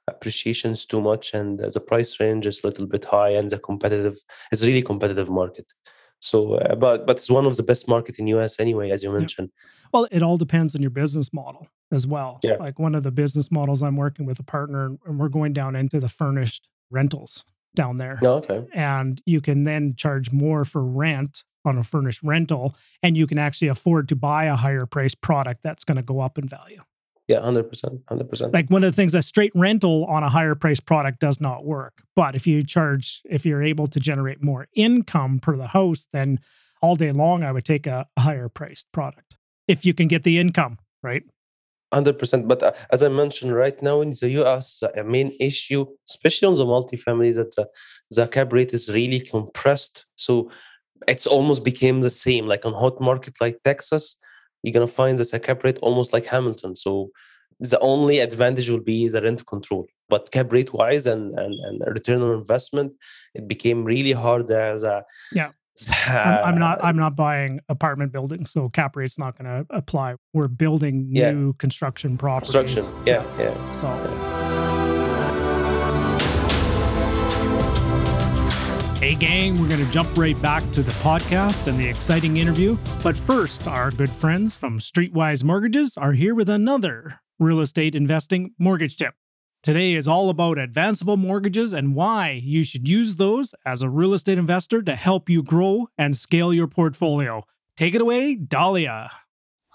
Appreciation 0.08 0.72
is 0.72 0.84
too 0.84 1.00
much, 1.00 1.32
and 1.32 1.60
the 1.60 1.80
price 1.80 2.18
range 2.18 2.46
is 2.46 2.62
a 2.62 2.66
little 2.66 2.86
bit 2.86 3.04
high, 3.04 3.30
and 3.30 3.50
the 3.50 3.58
competitive. 3.58 4.16
It's 4.50 4.66
really 4.66 4.82
competitive 4.82 5.30
market. 5.30 5.72
So, 6.18 6.54
uh, 6.54 6.76
but 6.76 7.06
but 7.06 7.16
it's 7.16 7.30
one 7.30 7.46
of 7.46 7.56
the 7.56 7.62
best 7.64 7.88
market 7.88 8.18
in 8.18 8.26
US 8.28 8.60
anyway, 8.60 8.90
as 8.90 9.02
you 9.02 9.12
mentioned. 9.12 9.50
Well, 9.92 10.06
it 10.10 10.22
all 10.22 10.38
depends 10.38 10.74
on 10.74 10.80
your 10.80 10.90
business 10.90 11.32
model 11.32 11.66
as 11.90 12.06
well. 12.06 12.38
Yeah. 12.42 12.54
Like 12.54 12.78
one 12.78 12.94
of 12.94 13.02
the 13.02 13.10
business 13.10 13.50
models 13.50 13.82
I'm 13.82 13.96
working 13.96 14.24
with 14.24 14.38
a 14.38 14.44
partner 14.44 14.96
and 15.04 15.18
we're 15.18 15.28
going 15.28 15.52
down 15.52 15.76
into 15.76 15.98
the 16.00 16.08
furnished 16.08 16.68
rentals 16.90 17.44
down 17.74 17.96
there. 17.96 18.18
No, 18.22 18.34
okay. 18.34 18.66
and 18.72 19.20
you 19.26 19.40
can 19.40 19.64
then 19.64 19.94
charge 19.96 20.32
more 20.32 20.64
for 20.64 20.82
rent 20.84 21.44
on 21.64 21.78
a 21.78 21.84
furnished 21.84 22.22
rental 22.24 22.74
and 23.02 23.16
you 23.16 23.26
can 23.26 23.38
actually 23.38 23.68
afford 23.68 24.08
to 24.08 24.16
buy 24.16 24.44
a 24.46 24.56
higher 24.56 24.84
priced 24.84 25.20
product 25.20 25.60
that's 25.62 25.84
going 25.84 25.96
to 25.96 26.02
go 26.02 26.18
up 26.20 26.36
in 26.36 26.48
value 26.48 26.82
Yeah, 27.28 27.40
hundred 27.40 27.68
percent, 27.68 28.00
hundred 28.08 28.28
percent. 28.28 28.52
like 28.52 28.68
one 28.68 28.82
of 28.82 28.90
the 28.92 28.96
things 28.96 29.12
that 29.12 29.22
straight 29.22 29.52
rental 29.54 30.04
on 30.06 30.24
a 30.24 30.28
higher 30.28 30.56
priced 30.56 30.86
product 30.86 31.20
does 31.20 31.40
not 31.40 31.64
work 31.64 32.02
but 32.16 32.34
if 32.34 32.48
you 32.48 32.64
charge 32.64 33.22
if 33.30 33.46
you're 33.46 33.62
able 33.62 33.86
to 33.86 34.00
generate 34.00 34.42
more 34.42 34.66
income 34.74 35.38
per 35.38 35.56
the 35.56 35.68
house 35.68 36.08
then 36.12 36.40
all 36.82 36.96
day 36.96 37.12
long 37.12 37.44
i 37.44 37.52
would 37.52 37.64
take 37.64 37.86
a, 37.86 38.08
a 38.16 38.20
higher 38.22 38.48
priced 38.48 38.90
product 38.90 39.36
if 39.68 39.86
you 39.86 39.94
can 39.94 40.08
get 40.08 40.24
the 40.24 40.38
income 40.40 40.78
right 41.00 41.22
Hundred 41.92 42.18
percent. 42.18 42.48
But 42.48 42.62
uh, 42.62 42.72
as 42.90 43.02
I 43.02 43.08
mentioned, 43.08 43.54
right 43.54 43.80
now 43.82 44.00
in 44.00 44.14
the 44.18 44.30
US, 44.40 44.82
a 44.96 45.04
main 45.04 45.36
issue, 45.38 45.84
especially 46.08 46.48
on 46.48 46.56
the 46.56 46.64
multifamily, 46.64 47.34
that 47.34 47.54
the, 47.54 47.68
the 48.10 48.26
cap 48.26 48.52
rate 48.52 48.72
is 48.72 48.88
really 48.88 49.20
compressed. 49.20 50.06
So 50.16 50.50
it's 51.06 51.26
almost 51.26 51.64
became 51.64 52.00
the 52.00 52.10
same. 52.10 52.46
Like 52.46 52.64
on 52.64 52.72
hot 52.72 53.00
market 53.00 53.34
like 53.40 53.62
Texas, 53.62 54.16
you're 54.62 54.72
gonna 54.72 54.86
find 54.86 55.18
that 55.18 55.30
the 55.30 55.40
cap 55.40 55.64
rate 55.64 55.78
almost 55.82 56.12
like 56.12 56.26
Hamilton. 56.26 56.76
So 56.76 57.10
the 57.60 57.78
only 57.80 58.20
advantage 58.20 58.70
will 58.70 58.80
be 58.80 59.08
the 59.08 59.22
rent 59.22 59.46
control. 59.46 59.86
But 60.08 60.30
cap 60.30 60.52
rate 60.52 60.72
wise 60.72 61.06
and, 61.06 61.38
and, 61.38 61.54
and 61.54 61.82
return 61.86 62.22
on 62.22 62.34
investment, 62.34 62.92
it 63.34 63.46
became 63.46 63.84
really 63.84 64.12
hard 64.12 64.50
as 64.50 64.82
a 64.82 65.04
Yeah. 65.32 65.50
I'm, 66.06 66.44
I'm 66.44 66.54
uh, 66.54 66.58
not 66.58 66.84
i'm 66.84 66.96
not 66.96 67.16
buying 67.16 67.60
apartment 67.68 68.12
buildings 68.12 68.50
so 68.52 68.68
cap 68.68 68.94
rate's 68.94 69.18
not 69.18 69.38
going 69.38 69.46
to 69.66 69.74
apply 69.74 70.16
we're 70.34 70.48
building 70.48 71.08
Yeah. 71.10 71.32
new 71.32 71.54
construction 71.54 72.18
properties 72.18 72.52
construction. 72.54 73.04
Yeah, 73.06 73.24
yeah. 73.38 73.80
so 73.80 73.88
Hey, 79.02 79.16
gang, 79.16 79.60
we're 79.60 79.68
going 79.68 79.84
to 79.84 79.90
jump 79.90 80.16
right 80.16 80.40
back 80.40 80.62
to 80.72 80.82
the 80.82 80.92
podcast 80.92 81.66
and 81.66 81.76
the 81.76 81.88
exciting 81.88 82.36
interview. 82.36 82.78
But 83.02 83.18
first, 83.18 83.66
our 83.66 83.90
good 83.90 84.10
friends 84.10 84.54
from 84.54 84.78
Streetwise 84.78 85.42
Mortgages 85.42 85.96
are 85.96 86.12
here 86.12 86.36
with 86.36 86.48
another 86.48 87.18
real 87.40 87.58
estate 87.60 87.96
investing 87.96 88.54
mortgage 88.60 88.96
tip. 88.96 89.14
Today 89.62 89.94
is 89.94 90.08
all 90.08 90.28
about 90.28 90.56
advanceable 90.56 91.16
mortgages 91.16 91.72
and 91.72 91.94
why 91.94 92.30
you 92.30 92.64
should 92.64 92.88
use 92.88 93.14
those 93.14 93.54
as 93.64 93.80
a 93.80 93.88
real 93.88 94.12
estate 94.12 94.36
investor 94.36 94.82
to 94.82 94.96
help 94.96 95.30
you 95.30 95.40
grow 95.40 95.86
and 95.96 96.16
scale 96.16 96.52
your 96.52 96.66
portfolio. 96.66 97.44
Take 97.76 97.94
it 97.94 98.00
away, 98.00 98.34
Dalia. 98.34 99.10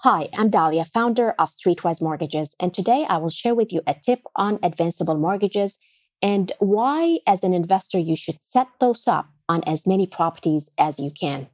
Hi, 0.00 0.28
I'm 0.36 0.50
Dalia, 0.50 0.86
founder 0.86 1.30
of 1.38 1.48
Streetwise 1.48 2.02
Mortgages, 2.02 2.54
and 2.60 2.74
today 2.74 3.06
I 3.08 3.16
will 3.16 3.30
share 3.30 3.54
with 3.54 3.72
you 3.72 3.80
a 3.86 3.94
tip 3.94 4.20
on 4.36 4.58
advanceable 4.58 5.18
mortgages 5.18 5.78
and 6.20 6.52
why, 6.58 7.20
as 7.26 7.42
an 7.42 7.54
investor, 7.54 7.98
you 7.98 8.14
should 8.14 8.42
set 8.42 8.68
those 8.80 9.08
up 9.08 9.30
on 9.48 9.64
as 9.64 9.86
many 9.86 10.06
properties 10.06 10.68
as 10.76 11.00
you 11.00 11.10
can. 11.18 11.48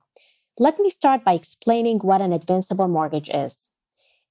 Let 0.59 0.81
me 0.81 0.90
start 0.90 1.23
by 1.23 1.35
explaining 1.35 2.01
what 2.01 2.20
an 2.20 2.33
advanceable 2.33 2.90
mortgage 2.90 3.31
is. 3.33 3.68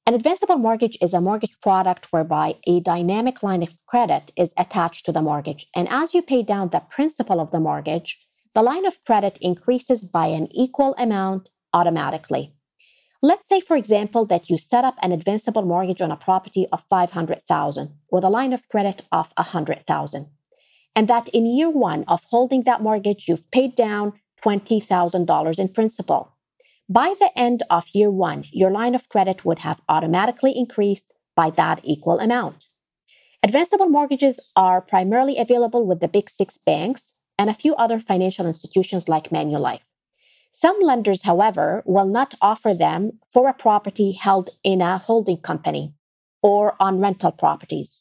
An 0.06 0.14
advanceable 0.14 0.60
mortgage 0.60 0.98
is 1.02 1.14
a 1.14 1.22
mortgage 1.22 1.58
product 1.62 2.08
whereby 2.12 2.56
a 2.68 2.82
dynamic 2.82 3.42
line 3.42 3.64
of 3.64 3.74
credit 3.86 4.34
is 4.36 4.54
attached 4.58 5.06
to 5.06 5.14
the 5.14 5.22
mortgage. 5.22 5.66
And 5.74 5.88
as 5.90 6.14
you 6.14 6.22
pay 6.22 6.44
down 6.44 6.70
the 6.70 6.82
principal 6.82 7.40
of 7.40 7.52
the 7.52 7.62
mortgage, 7.62 8.20
the 8.54 8.62
line 8.62 8.86
of 8.86 9.02
credit 9.06 9.38
increases 9.40 10.04
by 10.04 10.28
an 10.28 10.50
equal 10.52 10.94
amount 10.98 11.52
automatically. 11.74 12.54
Let's 13.22 13.48
say, 13.48 13.62
for 13.62 13.78
example, 13.78 14.26
that 14.26 14.50
you 14.50 14.58
set 14.58 14.84
up 14.84 14.96
an 15.02 15.14
advanceable 15.14 15.66
mortgage 15.66 16.02
on 16.02 16.12
a 16.12 16.18
property 16.18 16.68
of 16.74 16.84
500,000 16.90 17.94
with 18.12 18.26
a 18.26 18.30
line 18.30 18.52
of 18.52 18.68
credit 18.68 19.04
of 19.14 19.32
100,000. 19.38 20.28
And 20.98 21.08
that 21.08 21.30
in 21.30 21.46
year 21.46 21.70
one 21.70 22.04
of 22.10 22.26
holding 22.26 22.64
that 22.64 22.82
mortgage, 22.82 23.30
you've 23.30 23.50
paid 23.52 23.74
down 23.74 24.12
$20,000 24.44 25.60
in 25.60 25.70
principal. 25.70 26.33
By 26.90 27.16
the 27.20 27.32
end 27.38 27.64
of 27.70 27.88
year 27.94 28.12
one, 28.12 28.46
your 28.52 28.70
line 28.70 28.94
of 28.94 29.10
credit 29.10 29.46
would 29.46 29.60
have 29.60 29.82
automatically 29.88 30.58
increased 30.58 31.14
by 31.36 31.50
that 31.52 31.80
equal 31.84 32.20
amount. 32.20 32.66
Advanceable 33.46 33.90
mortgages 33.90 34.40
are 34.56 34.82
primarily 34.82 35.38
available 35.38 35.86
with 35.86 36.00
the 36.00 36.08
big 36.08 36.30
six 36.30 36.58
banks 36.58 37.14
and 37.38 37.50
a 37.50 37.54
few 37.54 37.76
other 37.76 38.00
financial 38.00 38.46
institutions 38.46 39.10
like 39.10 39.30
Manulife. 39.30 39.82
Some 40.54 40.80
lenders, 40.82 41.24
however, 41.24 41.84
will 41.86 42.06
not 42.06 42.36
offer 42.42 42.74
them 42.74 43.20
for 43.28 43.50
a 43.50 43.54
property 43.54 44.12
held 44.12 44.52
in 44.64 44.82
a 44.82 44.98
holding 44.98 45.38
company 45.38 45.94
or 46.42 46.76
on 46.80 47.00
rental 47.00 47.32
properties. 47.32 48.00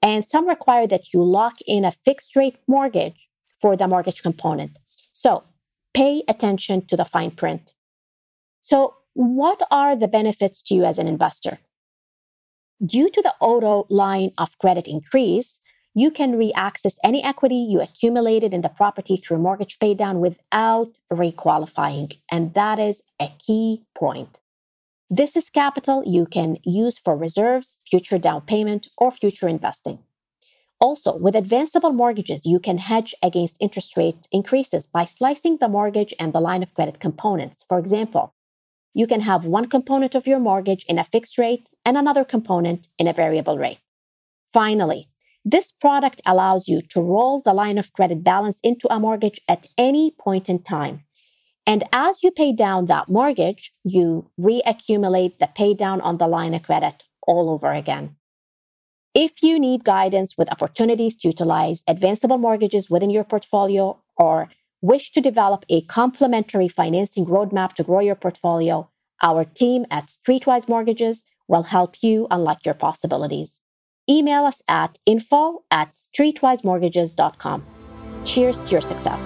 And 0.00 0.24
some 0.24 0.46
require 0.46 0.86
that 0.86 1.12
you 1.12 1.22
lock 1.22 1.56
in 1.66 1.84
a 1.84 1.90
fixed 1.90 2.36
rate 2.36 2.56
mortgage 2.68 3.28
for 3.60 3.76
the 3.76 3.88
mortgage 3.88 4.22
component. 4.22 4.78
So 5.10 5.42
pay 5.92 6.22
attention 6.28 6.86
to 6.86 6.96
the 6.96 7.04
fine 7.04 7.32
print. 7.32 7.72
So, 8.60 8.96
what 9.14 9.62
are 9.70 9.96
the 9.96 10.08
benefits 10.08 10.62
to 10.62 10.74
you 10.74 10.84
as 10.84 10.98
an 10.98 11.08
investor? 11.08 11.58
Due 12.84 13.10
to 13.10 13.22
the 13.22 13.34
auto 13.40 13.86
line 13.88 14.30
of 14.38 14.56
credit 14.58 14.86
increase, 14.86 15.60
you 15.94 16.12
can 16.12 16.38
reaccess 16.38 16.96
any 17.02 17.24
equity 17.24 17.56
you 17.56 17.80
accumulated 17.80 18.54
in 18.54 18.60
the 18.60 18.68
property 18.68 19.16
through 19.16 19.38
mortgage 19.38 19.80
paydown 19.80 20.20
without 20.20 20.92
requalifying. 21.12 22.16
And 22.30 22.54
that 22.54 22.78
is 22.78 23.02
a 23.20 23.32
key 23.44 23.82
point. 23.96 24.38
This 25.10 25.34
is 25.34 25.50
capital 25.50 26.04
you 26.06 26.26
can 26.26 26.58
use 26.64 26.98
for 26.98 27.16
reserves, 27.16 27.78
future 27.90 28.18
down 28.18 28.42
payment, 28.42 28.88
or 28.96 29.10
future 29.10 29.48
investing. 29.48 29.98
Also, 30.80 31.16
with 31.16 31.34
advanceable 31.34 31.92
mortgages, 31.92 32.46
you 32.46 32.60
can 32.60 32.78
hedge 32.78 33.14
against 33.20 33.56
interest 33.58 33.96
rate 33.96 34.28
increases 34.30 34.86
by 34.86 35.04
slicing 35.04 35.56
the 35.56 35.66
mortgage 35.66 36.14
and 36.20 36.32
the 36.32 36.40
line 36.40 36.62
of 36.62 36.72
credit 36.74 37.00
components. 37.00 37.64
For 37.68 37.78
example, 37.78 38.34
you 38.98 39.06
can 39.06 39.20
have 39.20 39.46
one 39.46 39.68
component 39.68 40.16
of 40.16 40.26
your 40.26 40.40
mortgage 40.40 40.84
in 40.88 40.98
a 40.98 41.04
fixed 41.04 41.38
rate 41.38 41.70
and 41.84 41.96
another 41.96 42.24
component 42.24 42.88
in 42.98 43.06
a 43.06 43.12
variable 43.12 43.56
rate. 43.56 43.78
Finally, 44.52 45.06
this 45.44 45.70
product 45.70 46.20
allows 46.26 46.66
you 46.66 46.82
to 46.82 47.00
roll 47.00 47.40
the 47.40 47.54
line 47.54 47.78
of 47.78 47.92
credit 47.92 48.24
balance 48.24 48.58
into 48.64 48.92
a 48.92 48.98
mortgage 48.98 49.40
at 49.46 49.68
any 49.78 50.10
point 50.10 50.48
in 50.48 50.60
time. 50.60 51.04
And 51.64 51.84
as 51.92 52.24
you 52.24 52.32
pay 52.32 52.52
down 52.52 52.86
that 52.86 53.08
mortgage, 53.08 53.72
you 53.84 54.28
reaccumulate 54.40 55.38
the 55.38 55.46
pay 55.46 55.74
down 55.74 56.00
on 56.00 56.18
the 56.18 56.26
line 56.26 56.54
of 56.54 56.64
credit 56.64 57.04
all 57.24 57.50
over 57.50 57.70
again. 57.72 58.16
If 59.14 59.44
you 59.44 59.60
need 59.60 59.84
guidance 59.84 60.34
with 60.36 60.50
opportunities 60.50 61.14
to 61.18 61.28
utilize 61.28 61.84
advanceable 61.84 62.40
mortgages 62.40 62.90
within 62.90 63.10
your 63.10 63.24
portfolio 63.24 63.96
or 64.16 64.48
wish 64.80 65.12
to 65.12 65.20
develop 65.20 65.64
a 65.68 65.82
complementary 65.82 66.68
financing 66.68 67.26
roadmap 67.26 67.72
to 67.74 67.82
grow 67.82 68.00
your 68.00 68.14
portfolio, 68.14 68.88
our 69.22 69.44
team 69.44 69.84
at 69.90 70.06
Streetwise 70.06 70.68
Mortgages 70.68 71.24
will 71.48 71.64
help 71.64 72.02
you 72.02 72.26
unlock 72.30 72.64
your 72.64 72.74
possibilities. 72.74 73.60
Email 74.08 74.44
us 74.44 74.62
at 74.68 74.96
info 75.06 75.64
at 75.70 75.92
streetwisemortgages.com. 75.92 77.66
Cheers 78.24 78.60
to 78.60 78.70
your 78.70 78.80
success. 78.80 79.22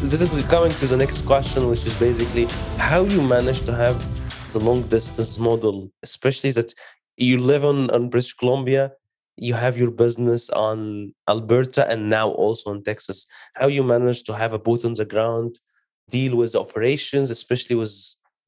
This 0.00 0.34
is 0.34 0.44
coming 0.46 0.72
to 0.72 0.86
the 0.86 0.96
next 0.96 1.22
question, 1.22 1.68
which 1.68 1.84
is 1.86 1.94
basically 1.98 2.46
how 2.76 3.04
you 3.04 3.22
manage 3.22 3.60
to 3.66 3.74
have 3.74 3.96
the 4.52 4.60
long 4.60 4.82
distance 4.82 5.38
model, 5.38 5.90
especially 6.02 6.50
that 6.52 6.74
you 7.16 7.38
live 7.38 7.64
on, 7.64 7.90
on 7.90 8.08
British 8.08 8.34
Columbia 8.34 8.92
you 9.36 9.54
have 9.54 9.78
your 9.78 9.90
business 9.90 10.50
on 10.50 11.12
Alberta 11.28 11.88
and 11.90 12.10
now 12.10 12.30
also 12.30 12.72
in 12.72 12.82
Texas. 12.82 13.26
How 13.56 13.68
you 13.68 13.82
manage 13.82 14.24
to 14.24 14.34
have 14.34 14.52
a 14.52 14.58
boot 14.58 14.84
on 14.84 14.94
the 14.94 15.04
ground, 15.04 15.58
deal 16.10 16.36
with 16.36 16.54
operations, 16.54 17.30
especially 17.30 17.76
with 17.76 17.94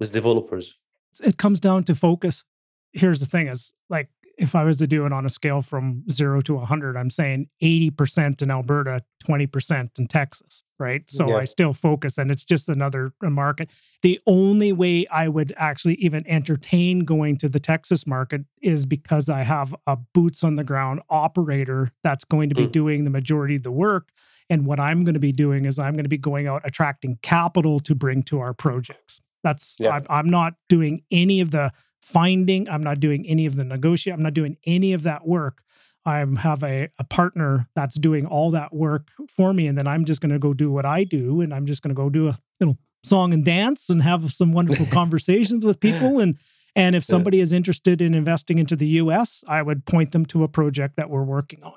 with 0.01 0.13
developers? 0.13 0.75
It 1.23 1.37
comes 1.37 1.61
down 1.61 1.85
to 1.85 1.95
focus. 1.95 2.45
Here's 2.93 3.21
the 3.21 3.27
thing: 3.27 3.49
is 3.49 3.73
like 3.89 4.09
if 4.39 4.55
I 4.55 4.65
was 4.65 4.77
to 4.79 4.87
do 4.87 5.07
it 5.07 5.13
on 5.13 5.25
a 5.25 5.31
scale 5.31 5.63
from 5.63 6.05
zero 6.11 6.41
to 6.43 6.55
100, 6.55 6.97
I'm 6.97 7.11
saying 7.11 7.49
80% 7.63 8.43
in 8.43 8.51
Alberta, 8.51 9.03
20% 9.25 9.99
in 9.99 10.07
Texas, 10.07 10.65
right? 10.79 11.09
So 11.09 11.29
yeah. 11.29 11.37
I 11.37 11.45
still 11.45 11.73
focus 11.73 12.19
and 12.19 12.31
it's 12.31 12.45
just 12.45 12.69
another 12.69 13.13
market. 13.23 13.71
The 14.03 14.21
only 14.27 14.73
way 14.73 15.07
I 15.09 15.29
would 15.29 15.55
actually 15.57 15.95
even 15.97 16.27
entertain 16.27 17.01
going 17.01 17.39
to 17.39 17.49
the 17.49 17.61
Texas 17.61 18.07
market 18.07 18.43
is 18.61 18.87
because 18.87 19.29
I 19.29 19.43
have 19.43 19.75
a 19.87 19.97
boots 19.97 20.43
on 20.43 20.57
the 20.57 20.65
ground 20.65 21.01
operator 21.09 21.91
that's 22.03 22.25
going 22.25 22.49
to 22.49 22.55
be 22.55 22.67
mm. 22.67 22.73
doing 22.73 23.05
the 23.05 23.11
majority 23.11 23.57
of 23.57 23.63
the 23.63 23.73
work. 23.73 24.11
And 24.51 24.67
what 24.67 24.79
I'm 24.79 25.05
going 25.05 25.15
to 25.15 25.21
be 25.21 25.33
doing 25.33 25.65
is 25.65 25.79
I'm 25.79 25.95
going 25.95 26.05
to 26.05 26.11
be 26.11 26.19
going 26.19 26.47
out 26.47 26.63
attracting 26.65 27.19
capital 27.23 27.81
to 27.81 27.95
bring 27.95 28.23
to 28.25 28.41
our 28.41 28.53
projects. 28.53 29.21
That's 29.43 29.77
yeah. 29.79 29.91
I'm, 29.91 30.07
I'm 30.11 30.31
not 30.31 30.55
doing 30.69 31.03
any 31.11 31.41
of 31.41 31.51
the 31.51 31.71
finding. 32.05 32.69
I'm 32.69 32.83
not 32.83 33.01
doing 33.01 33.27
any 33.27 33.47
of 33.47 33.57
the 33.57 33.65
negotiate. 33.65 34.15
I'm 34.15 34.23
not 34.23 34.35
doing 34.35 34.57
any 34.65 34.93
of 34.93 35.03
that 35.05 35.27
work. 35.27 35.63
I 36.07 36.19
have 36.19 36.63
a, 36.63 36.89
a 36.99 37.05
partner 37.05 37.69
that's 37.75 37.99
doing 37.99 38.27
all 38.27 38.51
that 38.51 38.75
work 38.75 39.09
for 39.29 39.55
me. 39.55 39.67
And 39.67 39.77
then 39.77 39.87
I'm 39.87 40.05
just 40.05 40.21
going 40.21 40.33
to 40.33 40.39
go 40.39 40.53
do 40.53 40.71
what 40.71 40.85
I 40.85 41.05
do. 41.05 41.41
And 41.41 41.55
I'm 41.55 41.65
just 41.65 41.83
going 41.83 41.95
to 41.95 42.01
go 42.01 42.11
do 42.11 42.29
a 42.29 42.39
little 42.61 42.77
song 43.03 43.33
and 43.33 43.45
dance 43.45 43.89
and 43.89 44.03
have 44.03 44.33
some 44.33 44.53
wonderful 44.53 44.87
conversations 44.93 45.65
with 45.65 45.81
people. 45.81 46.21
And, 46.21 46.37
and 46.77 46.95
if 46.95 47.05
somebody 47.05 47.41
is 47.41 47.55
interested 47.55 48.03
in 48.03 48.15
investing 48.15 48.59
into 48.59 48.77
the 48.77 48.87
US, 48.87 49.43
I 49.49 49.63
would 49.63 49.87
point 49.87 50.13
them 50.13 50.27
to 50.27 50.45
a 50.45 50.49
project 50.49 50.97
that 50.97 51.09
we're 51.09 51.25
working 51.25 51.63
on. 51.63 51.75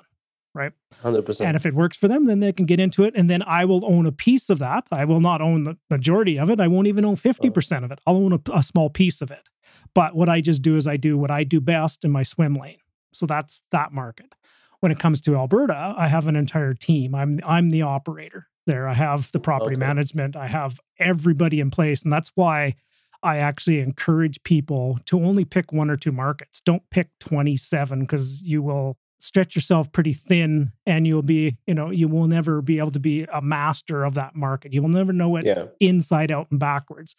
Right. 0.54 0.72
100%. 1.04 1.46
And 1.46 1.56
if 1.56 1.64
it 1.64 1.74
works 1.74 1.96
for 1.96 2.08
them, 2.08 2.26
then 2.26 2.40
they 2.40 2.52
can 2.52 2.66
get 2.66 2.80
into 2.80 3.04
it. 3.04 3.14
And 3.16 3.30
then 3.30 3.42
I 3.44 3.64
will 3.64 3.84
own 3.86 4.06
a 4.06 4.12
piece 4.12 4.50
of 4.50 4.58
that. 4.58 4.88
I 4.90 5.04
will 5.04 5.20
not 5.20 5.40
own 5.40 5.64
the 5.64 5.78
majority 5.88 6.38
of 6.38 6.50
it. 6.50 6.58
I 6.58 6.66
won't 6.66 6.88
even 6.88 7.04
own 7.04 7.16
50% 7.16 7.84
of 7.84 7.92
it. 7.92 8.00
I'll 8.06 8.16
own 8.16 8.32
a, 8.32 8.40
a 8.52 8.62
small 8.62 8.90
piece 8.90 9.22
of 9.22 9.30
it. 9.30 9.48
But 9.94 10.14
what 10.14 10.28
I 10.28 10.40
just 10.40 10.62
do 10.62 10.76
is 10.76 10.86
I 10.86 10.96
do 10.96 11.16
what 11.18 11.30
I 11.30 11.44
do 11.44 11.60
best 11.60 12.04
in 12.04 12.10
my 12.10 12.22
swim 12.22 12.54
lane. 12.54 12.78
So 13.12 13.26
that's 13.26 13.60
that 13.70 13.92
market. 13.92 14.34
When 14.80 14.92
it 14.92 14.98
comes 14.98 15.20
to 15.22 15.34
Alberta, 15.34 15.94
I 15.96 16.08
have 16.08 16.26
an 16.26 16.36
entire 16.36 16.74
team. 16.74 17.14
I'm 17.14 17.40
I'm 17.44 17.70
the 17.70 17.82
operator 17.82 18.46
there. 18.66 18.86
I 18.86 18.94
have 18.94 19.32
the 19.32 19.40
property 19.40 19.74
okay. 19.74 19.84
management. 19.84 20.36
I 20.36 20.46
have 20.46 20.78
everybody 20.98 21.58
in 21.58 21.70
place, 21.70 22.02
and 22.04 22.12
that's 22.12 22.30
why 22.34 22.76
I 23.22 23.38
actually 23.38 23.80
encourage 23.80 24.42
people 24.44 25.00
to 25.06 25.24
only 25.24 25.44
pick 25.44 25.72
one 25.72 25.90
or 25.90 25.96
two 25.96 26.12
markets. 26.12 26.60
Don't 26.60 26.82
pick 26.90 27.10
27 27.20 28.00
because 28.00 28.40
you 28.42 28.62
will 28.62 28.96
stretch 29.20 29.56
yourself 29.56 29.90
pretty 29.90 30.12
thin 30.12 30.72
and 30.86 31.06
you'll 31.06 31.22
be, 31.22 31.56
you 31.66 31.74
know, 31.74 31.90
you 31.90 32.06
will 32.06 32.28
never 32.28 32.62
be 32.62 32.78
able 32.78 32.92
to 32.92 33.00
be 33.00 33.26
a 33.32 33.42
master 33.42 34.04
of 34.04 34.14
that 34.14 34.36
market. 34.36 34.72
You 34.72 34.82
will 34.82 34.88
never 34.88 35.12
know 35.12 35.34
it 35.36 35.46
yeah. 35.46 35.64
inside 35.80 36.30
out 36.30 36.48
and 36.50 36.60
backwards. 36.60 37.16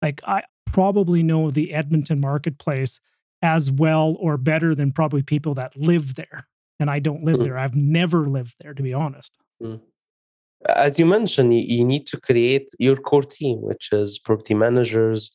Like 0.00 0.20
I 0.26 0.44
probably 0.72 1.22
know 1.22 1.50
the 1.50 1.72
Edmonton 1.72 2.20
marketplace 2.20 3.00
as 3.42 3.70
well 3.70 4.16
or 4.20 4.36
better 4.36 4.74
than 4.74 4.92
probably 4.92 5.22
people 5.22 5.54
that 5.54 5.76
live 5.76 6.14
there. 6.14 6.46
And 6.78 6.90
I 6.90 6.98
don't 6.98 7.24
live 7.24 7.38
mm. 7.38 7.44
there. 7.44 7.58
I've 7.58 7.74
never 7.74 8.28
lived 8.28 8.54
there, 8.60 8.74
to 8.74 8.82
be 8.82 8.94
honest. 8.94 9.32
Mm. 9.62 9.80
As 10.68 10.98
you 10.98 11.06
mentioned, 11.06 11.54
you, 11.54 11.84
need 11.84 12.06
to 12.08 12.20
create 12.20 12.68
your 12.78 12.96
core 12.96 13.22
team, 13.22 13.62
which 13.62 13.92
is 13.92 14.18
property 14.18 14.54
managers, 14.54 15.30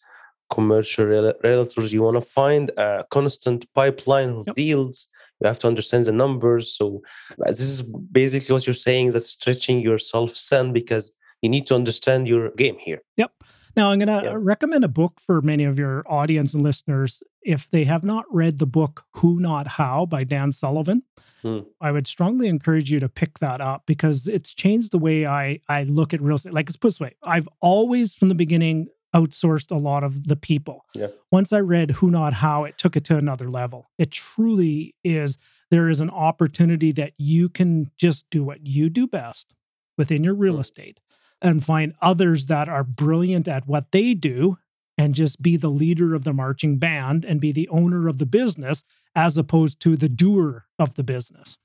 commercial 0.52 1.06
real- 1.06 1.34
realtors. 1.44 1.92
You 1.92 2.04
want 2.04 2.18
to 2.18 2.22
find 2.22 2.72
a 2.78 3.06
constant 3.10 3.66
pipeline 3.74 4.30
of 4.30 4.48
yep. 4.48 4.56
deals. 4.56 5.08
You 5.42 5.48
have 5.48 5.60
to 5.60 5.68
understand 5.68 6.06
the 6.06 6.12
numbers. 6.12 6.76
So 6.78 7.02
uh, 7.44 7.50
this 7.50 7.60
is 7.60 7.82
basically 7.82 8.54
what 8.54 8.68
you're 8.68 8.76
saying 8.76 9.12
that 9.12 9.24
stretching 9.24 9.80
yourself 9.82 10.34
thin 10.34 10.74
because 10.74 11.12
you 11.42 11.50
need 11.50 11.68
to 11.68 11.76
understand 11.76 12.28
your 12.28 12.52
game 12.52 12.78
here. 12.80 13.02
Yep. 13.18 13.32
Now, 13.76 13.92
I'm 13.92 14.00
going 14.00 14.08
to 14.08 14.30
yeah. 14.30 14.38
recommend 14.38 14.84
a 14.84 14.90
book 14.90 15.20
for 15.20 15.42
many 15.42 15.66
of 15.66 15.78
your 15.78 16.04
audience 16.08 16.54
and 16.54 16.64
listeners. 16.64 17.22
If 17.42 17.70
they 17.72 17.84
have 17.84 18.04
not 18.04 18.26
read 18.32 18.58
the 18.58 18.66
book 18.66 19.04
Who 19.16 19.40
Not 19.40 19.68
How 19.68 20.06
by 20.06 20.24
Dan 20.24 20.52
Sullivan, 20.52 21.04
hmm. 21.42 21.60
I 21.82 21.92
would 21.92 22.08
strongly 22.08 22.48
encourage 22.48 22.90
you 22.90 23.00
to 23.00 23.10
pick 23.10 23.40
that 23.40 23.62
up 23.62 23.84
because 23.86 24.28
it's 24.28 24.54
changed 24.54 24.92
the 24.92 24.98
way 24.98 25.28
I, 25.28 25.60
I 25.68 25.84
look 25.84 26.14
at 26.14 26.22
real 26.22 26.36
estate. 26.36 26.54
Like, 26.54 26.68
it's 26.68 26.78
put 26.78 26.90
this 26.90 27.00
way 27.00 27.16
I've 27.24 27.50
always, 27.60 28.16
from 28.16 28.30
the 28.30 28.36
beginning, 28.36 28.88
outsourced 29.14 29.72
a 29.72 29.80
lot 29.80 30.04
of 30.04 30.28
the 30.28 30.36
people. 30.36 30.86
Yeah. 30.94 31.08
Once 31.32 31.54
I 31.54 31.60
read 31.60 31.92
Who 31.92 32.12
Not 32.12 32.34
How, 32.34 32.64
it 32.64 32.78
took 32.78 32.96
it 32.96 33.04
to 33.06 33.18
another 33.18 33.50
level. 33.50 33.90
It 33.98 34.12
truly 34.12 34.96
is. 35.04 35.38
There 35.72 35.90
is 35.90 36.00
an 36.00 36.10
opportunity 36.10 36.92
that 36.94 37.14
you 37.18 37.50
can 37.50 37.92
just 37.98 38.30
do 38.30 38.44
what 38.44 38.66
you 38.66 38.90
do 38.90 39.08
best 39.08 39.54
within 39.98 40.24
your 40.24 40.36
real 40.36 40.56
hmm. 40.56 40.62
estate 40.62 41.00
and 41.46 41.64
find 41.64 41.94
others 42.02 42.48
that 42.48 42.68
are 42.68 42.84
brilliant 42.84 43.48
at 43.48 43.68
what 43.68 43.92
they 43.92 44.14
do 44.16 44.58
and 44.98 45.14
just 45.14 45.42
be 45.42 45.58
the 45.58 45.70
leader 45.70 46.16
of 46.16 46.24
the 46.24 46.34
marching 46.34 46.78
band 46.78 47.24
and 47.24 47.40
be 47.40 47.52
the 47.52 47.70
owner 47.70 48.08
of 48.08 48.18
the 48.18 48.26
business 48.26 48.84
as 49.14 49.38
opposed 49.38 49.80
to 49.82 49.96
the 49.96 50.10
doer 50.10 50.66
of 50.80 50.96
the 50.96 51.04
business. 51.04 51.58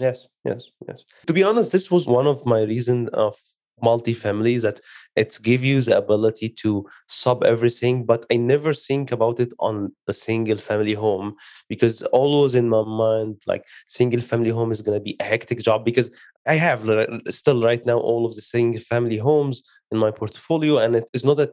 Yes, 0.00 0.26
yes, 0.44 0.70
yes. 0.86 1.04
To 1.26 1.32
be 1.32 1.42
honest, 1.42 1.72
this 1.72 1.90
was 1.90 2.06
one 2.06 2.26
of 2.26 2.46
my 2.46 2.62
reason 2.62 3.08
of 3.12 3.36
multifamily 3.82 4.54
is 4.54 4.62
that 4.62 4.80
it's 5.16 5.38
give 5.38 5.62
you 5.62 5.80
the 5.80 5.96
ability 5.96 6.48
to 6.48 6.84
sub 7.06 7.44
everything 7.44 8.04
but 8.04 8.26
i 8.30 8.36
never 8.36 8.72
think 8.72 9.12
about 9.12 9.38
it 9.38 9.52
on 9.60 9.92
a 10.08 10.12
single 10.12 10.56
family 10.56 10.94
home 10.94 11.34
because 11.68 12.02
always 12.02 12.54
in 12.54 12.68
my 12.68 12.82
mind 12.82 13.40
like 13.46 13.64
single 13.86 14.20
family 14.20 14.50
home 14.50 14.72
is 14.72 14.82
going 14.82 14.98
to 14.98 15.02
be 15.02 15.16
a 15.20 15.24
hectic 15.24 15.60
job 15.62 15.84
because 15.84 16.10
i 16.48 16.54
have 16.54 16.80
still 17.28 17.62
right 17.62 17.84
now 17.86 17.98
all 17.98 18.26
of 18.26 18.34
the 18.34 18.42
single 18.42 18.80
family 18.82 19.18
homes 19.18 19.62
in 19.92 19.98
my 19.98 20.10
portfolio 20.10 20.78
and 20.78 20.96
it 20.96 21.08
is 21.12 21.24
not 21.24 21.38
a 21.40 21.50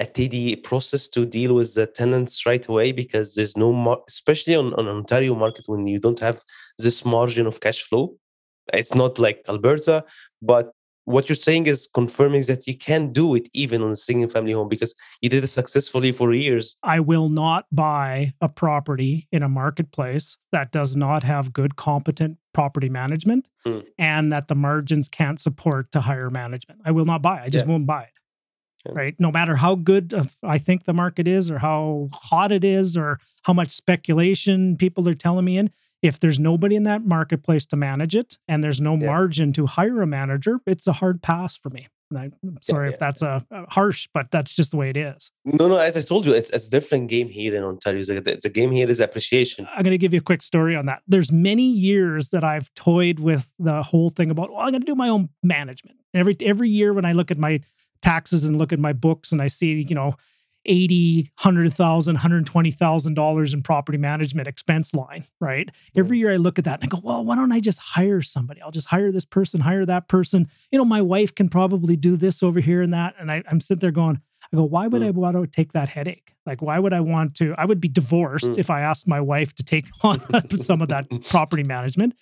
a 0.00 0.06
TD 0.06 0.62
process 0.64 1.06
to 1.08 1.24
deal 1.24 1.54
with 1.54 1.74
the 1.74 1.86
tenants 1.86 2.44
right 2.46 2.66
away 2.66 2.90
because 2.92 3.34
there's 3.34 3.56
no, 3.56 3.72
mar- 3.72 4.02
especially 4.08 4.54
on, 4.54 4.74
on 4.74 4.88
Ontario 4.88 5.34
market 5.34 5.64
when 5.66 5.86
you 5.86 6.00
don't 6.00 6.18
have 6.18 6.42
this 6.78 7.04
margin 7.04 7.46
of 7.46 7.60
cash 7.60 7.82
flow. 7.82 8.16
It's 8.72 8.94
not 8.94 9.18
like 9.18 9.44
Alberta, 9.48 10.04
but 10.42 10.72
what 11.04 11.28
you're 11.28 11.36
saying 11.36 11.66
is 11.66 11.88
confirming 11.92 12.42
that 12.42 12.66
you 12.66 12.76
can 12.76 13.12
do 13.12 13.34
it 13.34 13.48
even 13.52 13.82
on 13.82 13.90
a 13.92 13.96
single 13.96 14.28
family 14.28 14.52
home 14.52 14.68
because 14.68 14.94
you 15.20 15.28
did 15.28 15.44
it 15.44 15.48
successfully 15.48 16.12
for 16.12 16.32
years. 16.32 16.76
I 16.82 17.00
will 17.00 17.28
not 17.28 17.66
buy 17.70 18.32
a 18.40 18.48
property 18.48 19.28
in 19.30 19.42
a 19.42 19.48
marketplace 19.48 20.38
that 20.52 20.72
does 20.72 20.96
not 20.96 21.22
have 21.22 21.52
good, 21.52 21.76
competent 21.76 22.38
property 22.52 22.88
management 22.88 23.46
Hmm. 23.64 23.80
and 23.98 24.32
that 24.32 24.48
the 24.48 24.54
margins 24.54 25.08
can't 25.08 25.40
support 25.40 25.90
to 25.92 26.00
hire 26.02 26.30
management. 26.30 26.80
I 26.84 26.90
will 26.90 27.04
not 27.06 27.22
buy. 27.22 27.42
I 27.42 27.48
just 27.48 27.64
Yeah. 27.66 27.72
won't 27.72 27.86
buy 27.86 28.02
it. 28.04 28.10
Yeah. 28.86 28.92
Right. 28.94 29.14
No 29.18 29.32
matter 29.32 29.56
how 29.56 29.74
good 29.76 30.12
I 30.42 30.58
think 30.58 30.84
the 30.84 30.92
market 30.92 31.26
is 31.26 31.50
or 31.50 31.58
how 31.58 32.10
hot 32.12 32.52
it 32.52 32.62
is 32.64 32.96
or 32.96 33.18
how 33.44 33.54
much 33.54 33.70
speculation 33.72 34.76
people 34.76 35.08
are 35.08 35.14
telling 35.14 35.44
me 35.46 35.56
in, 35.58 35.70
if 36.04 36.20
there's 36.20 36.38
nobody 36.38 36.76
in 36.76 36.82
that 36.84 37.04
marketplace 37.04 37.64
to 37.66 37.76
manage 37.76 38.14
it 38.14 38.38
and 38.46 38.62
there's 38.62 38.80
no 38.80 38.92
Yeah. 38.94 39.06
margin 39.06 39.52
to 39.54 39.64
hire 39.66 40.02
a 40.02 40.06
manager, 40.06 40.60
it's 40.66 40.86
a 40.86 40.92
hard 40.92 41.22
pass 41.22 41.56
for 41.56 41.70
me. 41.70 41.88
And 42.10 42.18
I- 42.18 42.30
I'm 42.46 42.58
sorry 42.60 42.88
yeah, 42.88 42.92
if 42.92 42.98
that's 42.98 43.22
a, 43.22 43.44
a 43.50 43.64
harsh, 43.70 44.06
but 44.12 44.30
that's 44.30 44.52
just 44.54 44.70
the 44.72 44.76
way 44.76 44.90
it 44.90 44.96
is. 44.98 45.32
No, 45.46 45.66
no, 45.66 45.76
as 45.78 45.96
I 45.96 46.02
told 46.02 46.26
you, 46.26 46.32
it's, 46.34 46.50
it's 46.50 46.66
a 46.66 46.70
different 46.70 47.08
game 47.08 47.28
here 47.30 47.56
in 47.56 47.62
Ontario. 47.64 48.00
It's 48.00 48.10
a- 48.10 48.20
The 48.20 48.50
game 48.50 48.70
here 48.70 48.88
is 48.90 49.00
appreciation. 49.00 49.66
I'm 49.74 49.82
going 49.82 49.92
to 49.92 49.98
give 49.98 50.12
you 50.12 50.20
a 50.20 50.22
quick 50.30 50.42
story 50.42 50.76
on 50.76 50.84
that. 50.86 51.00
There's 51.08 51.32
many 51.32 51.66
years 51.66 52.28
that 52.30 52.44
I've 52.44 52.72
toyed 52.74 53.18
with 53.20 53.52
the 53.58 53.82
whole 53.82 54.10
thing 54.10 54.30
about, 54.30 54.50
well, 54.52 54.60
I'm 54.60 54.72
going 54.72 54.82
to 54.82 54.86
do 54.86 54.94
my 54.94 55.08
own 55.08 55.30
management. 55.42 55.96
Every 56.12 56.36
every 56.42 56.68
year 56.68 56.92
when 56.92 57.06
I 57.06 57.12
look 57.12 57.30
at 57.30 57.38
my 57.38 57.60
taxes 58.02 58.44
and 58.44 58.58
look 58.58 58.72
at 58.72 58.78
my 58.78 58.92
books 58.92 59.32
and 59.32 59.40
I 59.40 59.48
see, 59.48 59.82
you 59.88 59.94
know, 59.94 60.14
80, 60.66 61.30
100,000, 61.40 62.14
120,000 62.14 63.14
dollars 63.14 63.54
in 63.54 63.62
property 63.62 63.98
management 63.98 64.48
expense 64.48 64.94
line, 64.94 65.24
right? 65.40 65.68
Every 65.96 66.18
year 66.18 66.32
I 66.32 66.36
look 66.36 66.58
at 66.58 66.64
that 66.64 66.80
and 66.82 66.84
I 66.84 66.86
go, 66.96 67.00
well, 67.02 67.24
why 67.24 67.36
don't 67.36 67.52
I 67.52 67.60
just 67.60 67.78
hire 67.78 68.22
somebody? 68.22 68.60
I'll 68.62 68.70
just 68.70 68.88
hire 68.88 69.12
this 69.12 69.24
person, 69.24 69.60
hire 69.60 69.84
that 69.86 70.08
person. 70.08 70.48
You 70.70 70.78
know, 70.78 70.84
my 70.84 71.02
wife 71.02 71.34
can 71.34 71.48
probably 71.48 71.96
do 71.96 72.16
this 72.16 72.42
over 72.42 72.60
here 72.60 72.82
and 72.82 72.92
that. 72.94 73.14
And 73.18 73.30
I, 73.30 73.42
I'm 73.50 73.60
sitting 73.60 73.80
there 73.80 73.90
going, 73.90 74.20
I 74.52 74.56
go, 74.56 74.64
why 74.64 74.86
would 74.86 75.02
Mm. 75.02 75.06
I 75.06 75.10
want 75.10 75.36
to 75.36 75.46
take 75.46 75.72
that 75.72 75.88
headache? 75.88 76.32
Like, 76.46 76.60
why 76.60 76.78
would 76.78 76.92
I 76.92 77.00
want 77.00 77.34
to? 77.36 77.54
I 77.56 77.64
would 77.64 77.80
be 77.80 77.88
divorced 77.88 78.50
Mm. 78.50 78.58
if 78.58 78.68
I 78.70 78.80
asked 78.82 79.08
my 79.08 79.20
wife 79.20 79.54
to 79.54 79.62
take 79.62 79.86
on 80.02 80.20
some 80.60 80.82
of 80.82 80.88
that 80.88 81.06
property 81.30 81.62
management 81.62 82.14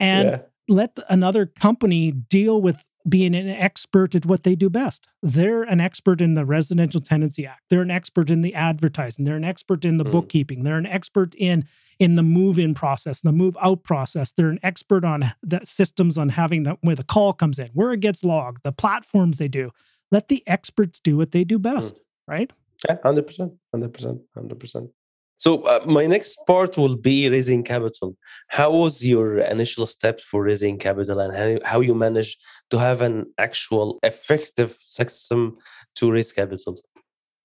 and 0.00 0.28
yeah. 0.30 0.38
let 0.68 0.98
another 1.08 1.46
company 1.46 2.10
deal 2.12 2.60
with 2.60 2.88
being 3.08 3.34
an 3.34 3.48
expert 3.48 4.14
at 4.14 4.26
what 4.26 4.42
they 4.42 4.54
do 4.54 4.68
best. 4.68 5.06
They're 5.22 5.62
an 5.62 5.80
expert 5.80 6.20
in 6.20 6.34
the 6.34 6.44
Residential 6.44 7.00
Tenancy 7.00 7.46
Act. 7.46 7.62
They're 7.70 7.82
an 7.82 7.90
expert 7.90 8.30
in 8.30 8.40
the 8.40 8.54
advertising. 8.54 9.24
They're 9.24 9.36
an 9.36 9.44
expert 9.44 9.84
in 9.84 9.96
the 9.96 10.04
Mm. 10.04 10.12
bookkeeping. 10.12 10.62
They're 10.64 10.78
an 10.78 10.86
expert 10.86 11.34
in 11.36 11.64
in 11.98 12.14
the 12.14 12.22
move 12.22 12.58
in 12.58 12.74
process, 12.74 13.22
the 13.22 13.32
move 13.32 13.56
out 13.62 13.82
process. 13.82 14.30
They're 14.30 14.50
an 14.50 14.58
expert 14.62 15.02
on 15.02 15.32
the 15.42 15.60
systems 15.64 16.18
on 16.18 16.28
having 16.28 16.64
the 16.64 16.76
where 16.82 16.94
the 16.94 17.02
call 17.04 17.32
comes 17.32 17.58
in, 17.58 17.68
where 17.72 17.90
it 17.92 18.00
gets 18.00 18.22
logged, 18.22 18.62
the 18.64 18.72
platforms 18.72 19.38
they 19.38 19.48
do. 19.48 19.70
Let 20.10 20.28
the 20.28 20.42
experts 20.46 21.00
do 21.00 21.16
what 21.16 21.30
they 21.32 21.42
do 21.42 21.58
best, 21.58 21.98
right? 22.28 22.52
Yeah, 22.86 22.98
hundred 23.02 23.26
percent, 23.26 23.54
hundred 23.72 23.94
percent, 23.94 24.20
hundred 24.34 24.60
percent. 24.60 24.90
So 25.38 25.62
uh, 25.62 25.84
my 25.86 26.06
next 26.06 26.38
part 26.46 26.78
will 26.78 26.96
be 26.96 27.28
raising 27.28 27.62
capital. 27.62 28.16
How 28.48 28.70
was 28.70 29.06
your 29.06 29.38
initial 29.38 29.86
steps 29.86 30.22
for 30.24 30.42
raising 30.42 30.78
capital, 30.78 31.20
and 31.20 31.36
how, 31.36 31.68
how 31.70 31.80
you 31.80 31.94
managed 31.94 32.38
to 32.70 32.78
have 32.78 33.02
an 33.02 33.26
actual 33.38 33.98
effective 34.02 34.76
system 34.86 35.58
to 35.96 36.10
raise 36.10 36.32
capital? 36.32 36.78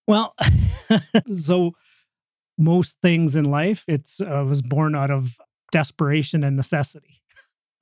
Well, 0.08 0.36
so 1.34 1.72
most 2.58 2.98
things 3.02 3.36
in 3.36 3.46
life, 3.46 3.84
it's 3.88 4.22
uh, 4.22 4.46
was 4.48 4.62
born 4.62 4.96
out 4.96 5.12
of 5.12 5.38
desperation 5.72 6.44
and 6.44 6.56
necessity. 6.56 7.18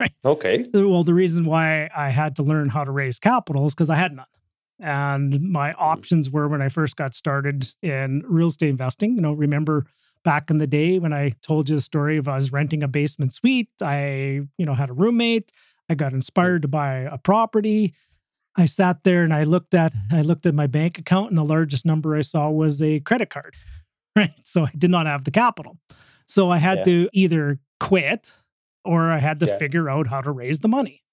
Okay. 0.24 0.64
Well, 0.72 1.04
the 1.04 1.12
reason 1.12 1.44
why 1.44 1.90
I 1.94 2.08
had 2.08 2.34
to 2.36 2.42
learn 2.42 2.70
how 2.70 2.84
to 2.84 2.90
raise 2.90 3.18
capital 3.18 3.66
is 3.66 3.74
because 3.74 3.90
I 3.90 3.96
had 3.96 4.16
none. 4.16 4.24
And 4.80 5.40
my 5.40 5.72
hmm. 5.72 5.82
options 5.82 6.30
were 6.30 6.48
when 6.48 6.62
I 6.62 6.68
first 6.68 6.96
got 6.96 7.14
started 7.14 7.68
in 7.82 8.22
real 8.26 8.48
estate 8.48 8.70
investing. 8.70 9.14
You 9.14 9.20
know, 9.20 9.32
remember 9.32 9.86
back 10.24 10.50
in 10.50 10.58
the 10.58 10.66
day 10.66 10.98
when 10.98 11.12
I 11.12 11.30
told 11.42 11.68
you 11.68 11.76
the 11.76 11.82
story 11.82 12.16
of 12.18 12.28
I 12.28 12.36
was 12.36 12.52
renting 12.52 12.82
a 12.82 12.88
basement 12.88 13.32
suite. 13.32 13.70
I, 13.82 14.40
you 14.58 14.66
know, 14.66 14.74
had 14.74 14.90
a 14.90 14.94
roommate. 14.94 15.52
I 15.88 15.94
got 15.94 16.12
hmm. 16.12 16.16
inspired 16.16 16.62
to 16.62 16.68
buy 16.68 17.08
a 17.10 17.18
property. 17.18 17.94
I 18.56 18.64
sat 18.64 19.04
there 19.04 19.22
and 19.22 19.32
I 19.32 19.44
looked 19.44 19.74
at 19.74 19.92
I 20.10 20.22
looked 20.22 20.44
at 20.46 20.54
my 20.54 20.66
bank 20.66 20.98
account 20.98 21.30
and 21.30 21.38
the 21.38 21.44
largest 21.44 21.86
number 21.86 22.16
I 22.16 22.22
saw 22.22 22.50
was 22.50 22.82
a 22.82 23.00
credit 23.00 23.30
card. 23.30 23.54
Right. 24.16 24.32
So 24.42 24.64
I 24.64 24.72
did 24.76 24.90
not 24.90 25.06
have 25.06 25.22
the 25.22 25.30
capital. 25.30 25.78
So 26.26 26.50
I 26.50 26.58
had 26.58 26.78
Yeah. 26.78 26.84
to 26.84 27.10
either 27.12 27.60
quit 27.78 28.34
or 28.84 29.08
I 29.12 29.18
had 29.18 29.38
to 29.38 29.46
Yeah. 29.46 29.56
figure 29.56 29.88
out 29.88 30.08
how 30.08 30.20
to 30.20 30.32
raise 30.32 30.58
the 30.58 30.68
money. 30.68 31.04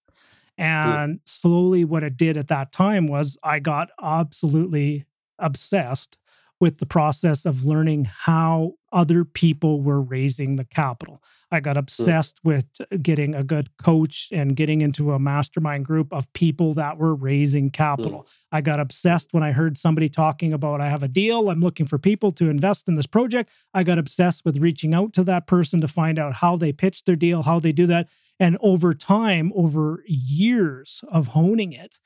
And 0.58 1.20
slowly, 1.26 1.86
what 1.86 2.04
it 2.04 2.18
did 2.18 2.38
at 2.38 2.48
that 2.48 2.72
time 2.72 3.08
was 3.08 3.38
I 3.44 3.60
got 3.60 3.90
absolutely 4.02 5.06
obsessed 5.40 6.18
with 6.60 6.80
the 6.80 6.86
process 6.86 7.46
of 7.46 7.66
learning 7.66 8.06
how 8.06 8.74
other 8.92 9.24
people 9.24 9.82
were 9.82 10.02
raising 10.02 10.56
the 10.56 10.64
capital. 10.66 11.22
I 11.52 11.60
got 11.60 11.76
mm. 11.76 11.80
obsessed 11.80 12.40
with 12.44 12.66
uh, 12.80 12.98
getting 13.02 13.36
a 13.36 13.44
good 13.44 13.70
coach 13.78 14.30
and 14.32 14.56
getting 14.56 14.82
into 14.82 15.12
a 15.12 15.20
mastermind 15.20 15.86
group 15.86 16.12
of 16.12 16.32
people 16.34 16.74
that 16.74 16.98
were 16.98 17.14
raising 17.14 17.70
capital. 17.70 18.22
Mm. 18.22 18.28
I 18.54 18.62
got 18.62 18.80
obsessed 18.80 19.34
when 19.34 19.44
I 19.44 19.52
heard 19.52 19.78
somebody 19.78 20.10
talking 20.10 20.54
about, 20.54 20.82
I 20.82 20.90
have 20.90 21.04
a 21.04 21.08
deal, 21.08 21.50
I'm 21.50 21.60
looking 21.60 21.86
for 21.86 21.98
people 21.98 22.32
to 22.34 22.50
invest 22.50 22.88
in 22.88 22.96
this 22.96 23.08
project. 23.08 23.52
I 23.74 23.84
got 23.84 23.98
obsessed 23.98 24.44
with 24.46 24.58
reaching 24.58 24.94
out 24.94 25.14
to 25.14 25.24
that 25.26 25.48
person 25.48 25.82
to 25.82 25.88
find 25.88 26.18
out 26.18 26.36
how 26.36 26.58
they 26.58 26.72
pitch 26.72 27.04
their 27.04 27.16
deal, 27.16 27.44
how 27.44 27.60
they 27.60 27.72
do 27.72 27.86
that. 27.88 28.08
And 28.40 28.58
over 28.62 28.94
time, 28.94 29.52
over 29.56 30.04
years 30.06 31.04
of 31.12 31.30
honing 31.30 31.74
it, 31.74 31.98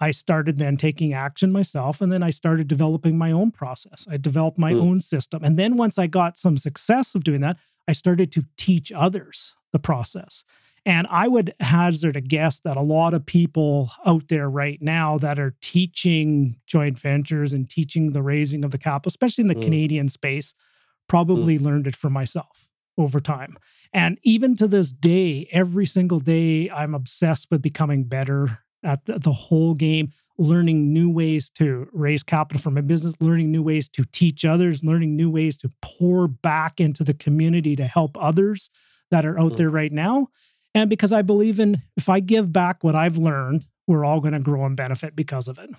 I 0.00 0.12
started 0.12 0.58
then 0.58 0.76
taking 0.76 1.12
action 1.12 1.50
myself. 1.50 2.00
And 2.00 2.12
then 2.12 2.22
I 2.22 2.30
started 2.30 2.68
developing 2.68 3.18
my 3.18 3.32
own 3.32 3.50
process. 3.50 4.06
I 4.08 4.16
developed 4.16 4.58
my 4.58 4.72
Mm. 4.72 4.80
own 4.80 5.00
system. 5.00 5.42
And 5.42 5.58
then 5.58 5.76
once 5.76 5.98
I 5.98 6.06
got 6.06 6.38
some 6.38 6.56
success 6.56 7.14
of 7.14 7.24
doing 7.24 7.40
that, 7.40 7.56
I 7.88 7.92
started 7.92 8.30
to 8.32 8.44
teach 8.56 8.92
others 8.92 9.56
the 9.72 9.78
process. 9.78 10.44
And 10.86 11.06
I 11.10 11.26
would 11.28 11.52
hazard 11.60 12.16
a 12.16 12.20
guess 12.20 12.60
that 12.60 12.76
a 12.76 12.80
lot 12.82 13.12
of 13.12 13.26
people 13.26 13.90
out 14.06 14.28
there 14.28 14.48
right 14.48 14.80
now 14.80 15.18
that 15.18 15.38
are 15.38 15.56
teaching 15.60 16.60
joint 16.66 16.98
ventures 16.98 17.52
and 17.52 17.68
teaching 17.68 18.12
the 18.12 18.22
raising 18.22 18.64
of 18.64 18.70
the 18.70 18.78
capital, 18.78 19.10
especially 19.10 19.42
in 19.42 19.48
the 19.48 19.54
Mm. 19.56 19.62
Canadian 19.62 20.08
space, 20.08 20.54
probably 21.08 21.58
learned 21.58 21.86
it 21.86 21.96
for 21.96 22.08
myself 22.10 22.68
over 22.96 23.20
time. 23.20 23.56
And 23.92 24.18
even 24.22 24.54
to 24.56 24.68
this 24.68 24.92
day, 24.92 25.48
every 25.50 25.86
single 25.86 26.20
day, 26.20 26.70
I'm 26.70 26.94
obsessed 26.94 27.50
with 27.50 27.62
becoming 27.62 28.04
better 28.04 28.60
at 28.84 29.04
the, 29.06 29.18
the 29.18 29.32
whole 29.32 29.74
game, 29.74 30.12
learning 30.38 30.92
new 30.92 31.10
ways 31.10 31.50
to 31.50 31.88
raise 31.92 32.22
capital 32.22 32.60
for 32.60 32.70
my 32.70 32.80
business, 32.80 33.14
learning 33.20 33.50
new 33.50 33.62
ways 33.62 33.88
to 33.88 34.04
teach 34.12 34.44
others, 34.44 34.84
learning 34.84 35.16
new 35.16 35.30
ways 35.30 35.56
to 35.58 35.68
pour 35.82 36.28
back 36.28 36.80
into 36.80 37.02
the 37.02 37.14
community 37.14 37.74
to 37.76 37.84
help 37.84 38.16
others 38.20 38.70
that 39.10 39.24
are 39.24 39.38
out 39.38 39.52
Mm. 39.52 39.56
there 39.56 39.70
right 39.70 39.92
now. 39.92 40.28
And 40.74 40.88
because 40.88 41.12
I 41.12 41.22
believe 41.22 41.58
in 41.58 41.82
if 41.96 42.08
I 42.08 42.20
give 42.20 42.52
back 42.52 42.84
what 42.84 42.94
I've 42.94 43.18
learned, 43.18 43.66
we're 43.86 44.04
all 44.04 44.20
going 44.20 44.34
to 44.34 44.38
grow 44.40 44.64
and 44.64 44.76
benefit 44.76 45.16
because 45.16 45.48
of 45.48 45.58
it. 45.58 45.70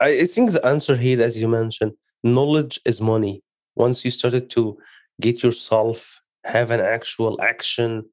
I 0.00 0.24
think 0.26 0.50
the 0.52 0.66
answer 0.66 0.96
here, 0.96 1.22
as 1.22 1.40
you 1.40 1.48
mentioned, 1.48 1.92
knowledge 2.24 2.80
is 2.84 3.00
money. 3.00 3.42
Once 3.76 4.04
you 4.04 4.10
started 4.10 4.50
to 4.50 4.76
get 5.20 5.42
yourself 5.42 6.20
have 6.44 6.70
an 6.70 6.80
actual 6.80 7.40
action, 7.40 8.04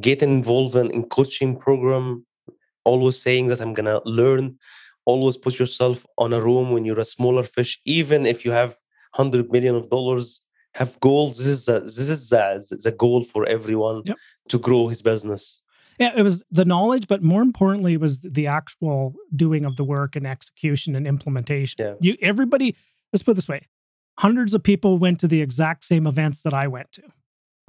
get 0.00 0.22
involved 0.22 0.74
in, 0.76 0.90
in 0.92 1.02
coaching 1.04 1.56
program, 1.56 2.24
always 2.92 3.16
saying 3.26 3.44
that 3.50 3.60
I'm 3.60 3.74
gonna 3.78 4.00
learn, 4.20 4.44
always 5.10 5.36
put 5.44 5.54
yourself 5.62 5.98
on 6.22 6.32
a 6.38 6.40
room 6.48 6.66
when 6.72 6.84
you're 6.86 7.04
a 7.08 7.14
smaller 7.16 7.44
fish, 7.56 7.72
even 7.98 8.20
if 8.32 8.38
you 8.44 8.52
have 8.60 8.72
hundred 9.20 9.44
million 9.54 9.74
of 9.80 9.84
dollars, 9.96 10.26
have 10.80 10.98
goals. 11.00 11.38
This 11.38 11.46
is 11.56 11.68
a, 11.68 11.80
this 11.80 12.10
is 12.16 12.28
the, 12.30 12.80
the 12.84 12.92
goal 12.92 13.20
for 13.32 13.42
everyone 13.56 14.02
Yep. 14.04 14.16
to 14.52 14.58
grow 14.58 14.82
his 14.88 15.02
business. 15.02 15.60
Yeah, 15.98 16.12
it 16.20 16.22
was 16.22 16.36
the 16.58 16.64
knowledge, 16.64 17.08
but 17.08 17.20
more 17.22 17.42
importantly, 17.42 17.92
it 17.94 18.00
was 18.00 18.20
the 18.20 18.46
actual 18.46 19.14
doing 19.34 19.64
of 19.64 19.74
the 19.76 19.84
work 19.84 20.14
and 20.14 20.26
execution 20.26 20.94
and 20.94 21.06
implementation. 21.06 21.76
Yeah. 21.84 21.94
You 22.00 22.16
everybody, 22.22 22.76
let's 23.12 23.22
put 23.24 23.32
it 23.32 23.40
this 23.40 23.48
way. 23.48 23.62
Hundreds 24.18 24.54
of 24.54 24.62
people 24.62 24.98
went 24.98 25.18
to 25.20 25.28
the 25.28 25.40
exact 25.42 25.84
same 25.84 26.06
events 26.06 26.42
that 26.42 26.54
I 26.54 26.66
went 26.68 26.92
to. 26.92 27.02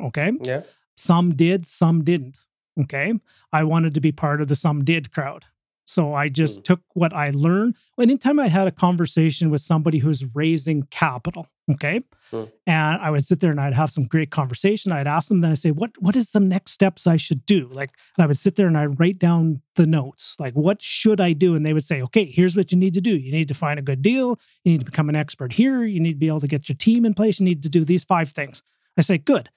Okay. 0.07 0.31
Yeah. 0.43 0.61
Some 0.97 1.35
did, 1.35 1.65
some 1.65 2.03
didn't. 2.03 2.37
Okay. 2.79 3.13
I 3.53 3.63
wanted 3.63 3.93
to 3.95 4.01
be 4.01 4.11
part 4.11 4.41
of 4.41 4.47
the 4.47 4.55
some 4.55 4.83
did 4.83 5.11
crowd. 5.11 5.45
So 5.85 6.13
I 6.13 6.27
just 6.27 6.59
Mm. 6.59 6.63
took 6.65 6.81
what 6.93 7.13
I 7.13 7.31
learned. 7.31 7.75
Anytime 7.99 8.39
I 8.39 8.47
had 8.47 8.67
a 8.67 8.71
conversation 8.71 9.49
with 9.49 9.61
somebody 9.61 9.97
who's 9.97 10.23
raising 10.35 10.83
capital, 10.91 11.47
okay, 11.71 12.01
Mm. 12.31 12.51
and 12.67 13.01
I 13.01 13.09
would 13.09 13.25
sit 13.25 13.39
there 13.39 13.49
and 13.49 13.59
I'd 13.59 13.73
have 13.73 13.89
some 13.89 14.05
great 14.05 14.29
conversation. 14.29 14.91
I'd 14.91 15.07
ask 15.07 15.29
them, 15.29 15.41
then 15.41 15.49
I 15.49 15.55
say, 15.55 15.71
"What 15.71 15.99
what 15.99 16.15
is 16.15 16.29
some 16.29 16.47
next 16.47 16.73
steps 16.73 17.07
I 17.07 17.17
should 17.17 17.43
do?" 17.47 17.69
Like, 17.73 17.89
and 18.15 18.23
I 18.23 18.27
would 18.27 18.37
sit 18.37 18.55
there 18.55 18.67
and 18.67 18.77
I'd 18.77 18.99
write 18.99 19.17
down 19.17 19.61
the 19.77 19.87
notes, 19.87 20.35
like, 20.39 20.53
"What 20.53 20.79
should 20.79 21.19
I 21.19 21.33
do?" 21.33 21.55
And 21.55 21.65
they 21.65 21.73
would 21.73 21.83
say, 21.83 22.03
"Okay, 22.03 22.25
here's 22.25 22.55
what 22.55 22.71
you 22.71 22.77
need 22.77 22.93
to 22.93 23.01
do. 23.01 23.17
You 23.17 23.31
need 23.31 23.47
to 23.47 23.55
find 23.55 23.79
a 23.79 23.83
good 23.83 24.03
deal. 24.03 24.39
You 24.63 24.73
need 24.73 24.81
to 24.81 24.85
become 24.85 25.09
an 25.09 25.15
expert 25.15 25.53
here. 25.53 25.83
You 25.83 25.99
need 25.99 26.13
to 26.13 26.19
be 26.19 26.27
able 26.27 26.41
to 26.41 26.47
get 26.47 26.69
your 26.69 26.75
team 26.75 27.03
in 27.03 27.15
place. 27.15 27.39
You 27.39 27.45
need 27.45 27.63
to 27.63 27.69
do 27.69 27.83
these 27.83 28.03
five 28.03 28.29
things." 28.29 28.61
I 28.95 29.01
say, 29.01 29.17
"Good." 29.17 29.49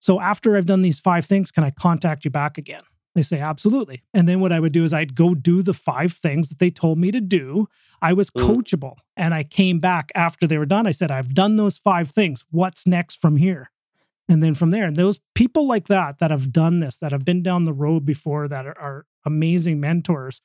So 0.00 0.20
after 0.20 0.56
I've 0.56 0.66
done 0.66 0.82
these 0.82 1.00
five 1.00 1.26
things, 1.26 1.50
can 1.50 1.64
I 1.64 1.70
contact 1.70 2.24
you 2.24 2.30
back 2.30 2.58
again? 2.58 2.82
They 3.14 3.22
say, 3.22 3.40
absolutely. 3.40 4.04
And 4.14 4.28
then 4.28 4.38
what 4.38 4.52
I 4.52 4.60
would 4.60 4.72
do 4.72 4.84
is 4.84 4.92
I'd 4.94 5.16
go 5.16 5.34
do 5.34 5.62
the 5.62 5.74
five 5.74 6.12
things 6.12 6.50
that 6.50 6.60
they 6.60 6.70
told 6.70 6.98
me 6.98 7.10
to 7.10 7.20
do. 7.20 7.66
I 8.00 8.12
was 8.12 8.30
Mm. 8.30 8.46
coachable. 8.46 8.96
And 9.16 9.34
I 9.34 9.42
came 9.42 9.80
back 9.80 10.12
after 10.14 10.46
they 10.46 10.56
were 10.58 10.66
done. 10.66 10.86
I 10.86 10.92
said, 10.92 11.10
I've 11.10 11.34
done 11.34 11.56
those 11.56 11.78
five 11.78 12.10
things. 12.10 12.44
What's 12.50 12.86
next 12.86 13.16
from 13.20 13.36
here? 13.36 13.70
And 14.28 14.42
then 14.42 14.54
from 14.54 14.70
there, 14.70 14.84
and 14.86 14.94
those 14.94 15.18
people 15.34 15.66
like 15.66 15.88
that, 15.88 16.18
that 16.18 16.30
have 16.30 16.52
done 16.52 16.80
this, 16.80 16.98
that 16.98 17.12
have 17.12 17.24
been 17.24 17.42
down 17.42 17.64
the 17.64 17.72
road 17.72 18.04
before, 18.04 18.46
that 18.46 18.66
are, 18.66 18.78
are 18.78 19.06
amazing 19.24 19.80
mentors, 19.80 20.40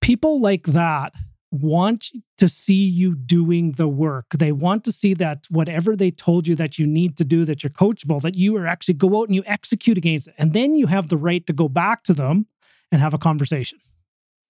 people 0.00 0.40
like 0.40 0.64
that 0.64 1.14
want 1.52 2.08
to 2.38 2.48
see 2.48 2.88
you 2.88 3.14
doing 3.14 3.72
the 3.72 3.86
work. 3.86 4.26
They 4.36 4.52
want 4.52 4.84
to 4.84 4.92
see 4.92 5.14
that 5.14 5.46
whatever 5.50 5.94
they 5.94 6.10
told 6.10 6.48
you 6.48 6.56
that 6.56 6.78
you 6.78 6.86
need 6.86 7.16
to 7.18 7.24
do, 7.24 7.44
that 7.44 7.62
you're 7.62 7.70
coachable, 7.70 8.22
that 8.22 8.36
you 8.36 8.56
are 8.56 8.66
actually 8.66 8.94
go 8.94 9.20
out 9.20 9.28
and 9.28 9.34
you 9.34 9.44
execute 9.46 9.98
against 9.98 10.28
it. 10.28 10.34
And 10.38 10.54
then 10.54 10.74
you 10.74 10.86
have 10.86 11.08
the 11.08 11.18
right 11.18 11.46
to 11.46 11.52
go 11.52 11.68
back 11.68 12.04
to 12.04 12.14
them 12.14 12.46
and 12.90 13.00
have 13.00 13.14
a 13.14 13.18
conversation. 13.18 13.78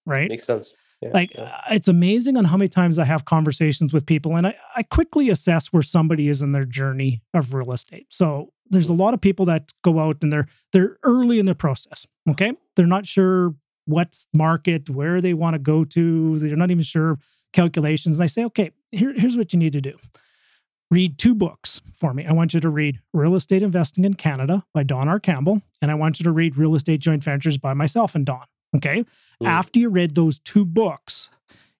Right. 0.05 0.29
Makes 0.29 0.45
sense. 0.45 0.73
Yeah, 1.01 1.09
like 1.13 1.33
yeah. 1.33 1.43
uh, 1.43 1.61
it's 1.71 1.89
amazing 1.89 2.37
on 2.37 2.45
how 2.45 2.55
many 2.55 2.69
times 2.69 2.97
I 2.97 3.03
have 3.03 3.25
conversations 3.25 3.91
with 3.91 4.05
people 4.05 4.37
and 4.37 4.47
I, 4.47 4.55
I 4.75 4.83
quickly 4.83 5.29
assess 5.29 5.67
where 5.73 5.83
somebody 5.83 6.29
is 6.29 6.41
in 6.41 6.53
their 6.53 6.63
journey 6.63 7.21
of 7.33 7.53
real 7.53 7.73
estate. 7.73 8.07
So 8.09 8.53
there's 8.69 8.89
a 8.89 8.93
lot 8.93 9.13
of 9.13 9.19
people 9.19 9.45
that 9.45 9.73
go 9.83 9.99
out 9.99 10.17
and 10.21 10.31
they're 10.31 10.47
they're 10.71 10.97
early 11.03 11.39
in 11.39 11.45
their 11.45 11.55
process. 11.55 12.07
Okay. 12.29 12.53
They're 12.75 12.87
not 12.87 13.05
sure 13.05 13.55
what's 13.85 14.27
market, 14.33 14.89
where 14.89 15.21
they 15.21 15.33
want 15.33 15.53
to 15.55 15.59
go 15.59 15.83
to. 15.85 16.39
They're 16.39 16.55
not 16.55 16.71
even 16.71 16.83
sure 16.83 17.17
calculations. 17.51 18.17
And 18.19 18.23
I 18.23 18.27
say, 18.27 18.43
okay, 18.45 18.71
here, 18.91 19.13
here's 19.15 19.37
what 19.37 19.53
you 19.53 19.59
need 19.59 19.73
to 19.73 19.81
do. 19.81 19.97
Read 20.91 21.17
two 21.17 21.33
books 21.33 21.81
for 21.93 22.13
me. 22.13 22.25
I 22.25 22.33
want 22.33 22.53
you 22.53 22.59
to 22.59 22.69
read 22.69 22.99
Real 23.13 23.35
Estate 23.35 23.63
Investing 23.63 24.05
in 24.05 24.13
Canada 24.13 24.63
by 24.73 24.83
Don 24.83 25.07
R. 25.07 25.19
Campbell, 25.19 25.61
and 25.81 25.89
I 25.89 25.95
want 25.95 26.19
you 26.19 26.23
to 26.25 26.31
read 26.31 26.55
Real 26.57 26.75
Estate 26.75 26.99
Joint 26.99 27.23
Ventures 27.23 27.57
by 27.57 27.73
myself 27.73 28.13
and 28.15 28.25
Don. 28.25 28.45
Okay. 28.75 29.03
Mm. 29.41 29.47
After 29.47 29.79
you 29.79 29.89
read 29.89 30.13
those 30.15 30.39
two 30.39 30.65
books, 30.65 31.29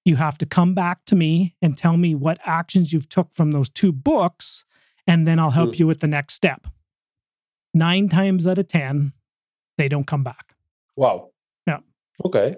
you 0.06 0.16
have 0.16 0.38
to 0.40 0.46
come 0.46 0.74
back 0.74 1.06
to 1.06 1.16
me 1.16 1.56
and 1.62 1.78
tell 1.78 1.96
me 1.98 2.16
what 2.16 2.40
actions 2.44 2.92
you've 2.92 3.10
took 3.10 3.34
from 3.34 3.52
those 3.52 3.70
two 3.70 3.92
books, 3.92 4.64
and 5.06 5.28
then 5.28 5.38
I'll 5.40 5.52
help 5.52 5.72
Mm. 5.74 5.80
you 5.80 5.88
with 5.88 6.00
the 6.00 6.08
next 6.08 6.34
step. 6.34 6.68
Nine 7.74 8.10
times 8.10 8.46
out 8.48 8.58
of 8.58 8.68
10, 8.68 9.14
they 9.78 9.88
don't 9.88 10.06
come 10.08 10.24
back. 10.24 10.56
Wow. 10.96 11.30
Okay. 12.26 12.56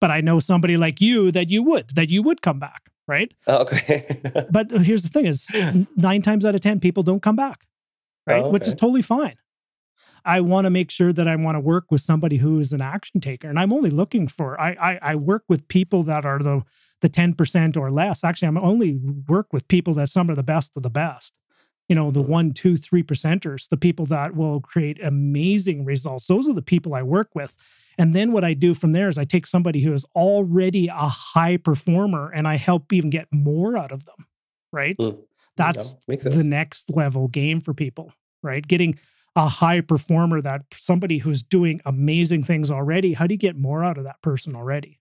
But 0.00 0.10
I 0.10 0.20
know 0.20 0.38
somebody 0.38 0.76
like 0.76 1.00
you 1.00 1.30
that 1.32 1.50
you 1.50 1.62
would, 1.62 1.90
that 1.94 2.08
you 2.08 2.22
would 2.22 2.42
come 2.42 2.58
back, 2.58 2.90
right? 3.06 3.32
Uh, 3.46 3.58
okay. 3.58 4.20
But 4.50 4.72
uh, 4.72 4.78
here's 4.78 5.02
the 5.02 5.08
thing 5.08 5.26
is 5.26 5.48
nine 5.96 6.22
times 6.22 6.46
out 6.46 6.54
of 6.54 6.60
10, 6.60 6.80
people 6.80 7.02
don't 7.02 7.22
come 7.22 7.36
back, 7.36 7.66
right? 8.26 8.42
Oh, 8.42 8.50
Which 8.50 8.66
is 8.66 8.74
totally 8.74 9.02
fine. 9.02 9.36
I 10.24 10.40
want 10.40 10.66
to 10.66 10.70
make 10.70 10.90
sure 10.90 11.12
that 11.12 11.26
I 11.28 11.36
want 11.36 11.56
to 11.56 11.60
work 11.60 11.90
with 11.90 12.00
somebody 12.00 12.36
who 12.36 12.58
is 12.58 12.72
an 12.72 12.80
action 12.82 13.20
taker. 13.20 13.48
And 13.48 13.58
I'm 13.58 13.72
only 13.72 13.90
looking 13.90 14.28
for, 14.28 14.60
I, 14.60 14.76
I, 14.80 14.98
I 15.02 15.14
work 15.14 15.44
with 15.48 15.66
people 15.68 16.02
that 16.04 16.24
are 16.24 16.38
the, 16.38 16.62
the 17.00 17.08
10% 17.08 17.76
or 17.76 17.90
less. 17.90 18.24
Actually, 18.24 18.48
I'm 18.48 18.58
only 18.58 19.00
work 19.28 19.52
with 19.52 19.66
people 19.68 19.94
that 19.94 20.10
some 20.10 20.30
are 20.30 20.34
the 20.34 20.42
best 20.42 20.76
of 20.76 20.82
the 20.82 20.90
best. 20.90 21.34
You 21.88 21.96
know, 21.96 22.10
the 22.10 22.20
mm-hmm. 22.20 22.30
one, 22.30 22.52
two, 22.52 22.76
three 22.76 23.02
percenters, 23.02 23.68
the 23.68 23.76
people 23.76 24.06
that 24.06 24.36
will 24.36 24.60
create 24.60 25.02
amazing 25.02 25.84
results. 25.84 26.26
Those 26.26 26.48
are 26.48 26.54
the 26.54 26.62
people 26.62 26.94
I 26.94 27.02
work 27.02 27.30
with. 27.34 27.56
And 27.98 28.14
then 28.14 28.32
what 28.32 28.44
I 28.44 28.54
do 28.54 28.74
from 28.74 28.92
there 28.92 29.08
is 29.08 29.18
I 29.18 29.24
take 29.24 29.46
somebody 29.46 29.80
who 29.80 29.92
is 29.92 30.06
already 30.14 30.88
a 30.88 30.94
high 30.94 31.56
performer 31.56 32.30
and 32.30 32.48
I 32.48 32.56
help 32.56 32.92
even 32.92 33.10
get 33.10 33.28
more 33.32 33.76
out 33.76 33.92
of 33.92 34.04
them. 34.04 34.26
Right. 34.72 34.96
Mm. 34.98 35.18
That's 35.56 35.96
Yeah, 36.08 36.16
the 36.16 36.44
next 36.44 36.94
level 36.94 37.28
game 37.28 37.60
for 37.60 37.74
people, 37.74 38.12
right? 38.42 38.66
Getting 38.66 38.98
a 39.36 39.48
high 39.48 39.80
performer 39.80 40.40
that 40.40 40.62
somebody 40.72 41.18
who's 41.18 41.42
doing 41.42 41.80
amazing 41.84 42.44
things 42.44 42.70
already. 42.70 43.12
How 43.12 43.26
do 43.26 43.34
you 43.34 43.38
get 43.38 43.56
more 43.56 43.84
out 43.84 43.98
of 43.98 44.04
that 44.04 44.20
person 44.22 44.56
already? 44.56 44.98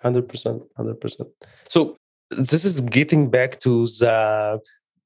Hundred 0.00 0.28
percent, 0.28 0.62
hundred 0.76 1.00
percent. 1.00 1.28
So 1.68 1.96
this 2.30 2.64
is 2.64 2.80
getting 2.80 3.30
back 3.30 3.58
to 3.60 3.86
the 3.86 4.60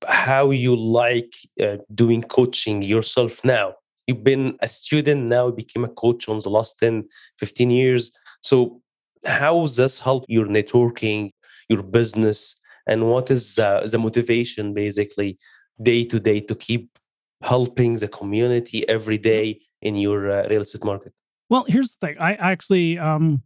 how 0.06 0.50
you 0.50 0.74
like 0.76 1.34
uh, 1.62 1.76
doing 1.94 2.22
coaching 2.22 2.82
yourself 2.82 3.44
now. 3.44 3.74
You've 4.10 4.24
been 4.24 4.56
a 4.60 4.68
student 4.68 5.26
now, 5.26 5.46
you 5.46 5.52
became 5.52 5.84
a 5.84 5.88
coach 5.88 6.28
on 6.28 6.40
the 6.40 6.50
last 6.50 6.80
10, 6.80 7.04
15 7.38 7.70
years. 7.70 8.10
So 8.42 8.82
how 9.24 9.60
does 9.60 9.76
this 9.76 10.00
help 10.00 10.24
your 10.26 10.46
networking, 10.46 11.30
your 11.68 11.84
business, 11.84 12.56
and 12.88 13.08
what 13.08 13.30
is 13.30 13.54
the, 13.54 13.88
the 13.88 13.98
motivation 13.98 14.74
basically 14.74 15.38
day 15.80 16.02
to 16.06 16.18
day 16.18 16.40
to 16.40 16.56
keep 16.56 16.98
helping 17.42 17.94
the 17.98 18.08
community 18.08 18.88
every 18.88 19.16
day 19.16 19.60
in 19.80 19.94
your 19.94 20.28
uh, 20.28 20.48
real 20.48 20.62
estate 20.62 20.82
market? 20.84 21.12
Well, 21.48 21.64
here's 21.68 21.94
the 21.94 22.04
thing. 22.08 22.16
I 22.18 22.32
actually, 22.34 22.98
um, 22.98 23.44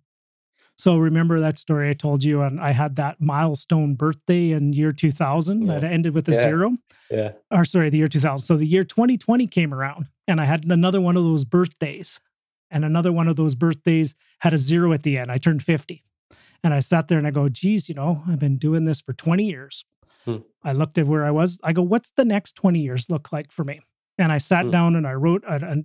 so 0.76 0.96
remember 0.96 1.40
that 1.40 1.58
story 1.58 1.90
I 1.90 1.92
told 1.92 2.24
you, 2.24 2.40
and 2.40 2.58
I 2.58 2.70
had 2.72 2.96
that 2.96 3.20
milestone 3.20 3.96
birthday 3.96 4.52
in 4.52 4.72
year 4.72 4.92
2000 4.92 5.66
that 5.66 5.84
ended 5.84 6.14
with 6.14 6.26
a 6.30 6.32
Yeah. 6.32 6.42
zero. 6.42 6.72
Yeah. 7.10 7.32
or 7.50 7.66
sorry, 7.66 7.90
the 7.90 7.98
year 7.98 8.08
2000. 8.08 8.38
So 8.46 8.56
the 8.56 8.66
year 8.66 8.82
2020 8.82 9.46
came 9.46 9.74
around 9.74 10.06
and 10.26 10.40
I 10.40 10.44
had 10.44 10.64
another 10.64 11.00
one 11.00 11.16
of 11.16 11.24
those 11.24 11.44
birthdays. 11.44 12.20
And 12.70 12.84
another 12.84 13.12
one 13.12 13.28
of 13.28 13.36
those 13.36 13.54
birthdays 13.54 14.14
had 14.40 14.52
a 14.52 14.58
zero 14.58 14.92
at 14.92 15.02
the 15.02 15.16
end. 15.18 15.30
I 15.30 15.38
turned 15.38 15.62
50. 15.62 16.02
And 16.64 16.72
I 16.74 16.80
sat 16.80 17.08
there 17.08 17.18
and 17.18 17.26
I 17.26 17.30
go, 17.30 17.48
geez, 17.48 17.88
you 17.88 17.94
know, 17.94 18.22
I've 18.28 18.38
been 18.38 18.56
doing 18.56 18.84
this 18.84 19.00
for 19.00 19.12
20 19.12 19.44
years. 19.44 19.84
Hmm. 20.24 20.38
I 20.64 20.72
looked 20.72 20.96
at 20.98 21.06
where 21.06 21.24
I 21.24 21.30
was. 21.30 21.60
I 21.62 21.72
go, 21.72 21.82
what's 21.82 22.10
the 22.10 22.24
next 22.24 22.56
20 22.56 22.80
years 22.80 23.10
look 23.10 23.32
like 23.32 23.52
for 23.52 23.64
me? 23.64 23.80
And 24.18 24.32
I 24.32 24.38
sat 24.38 24.64
Hmm. 24.64 24.70
down 24.70 24.96
and 24.96 25.06
I 25.06 25.12
wrote 25.12 25.44
a, 25.46 25.56
a 25.64 25.82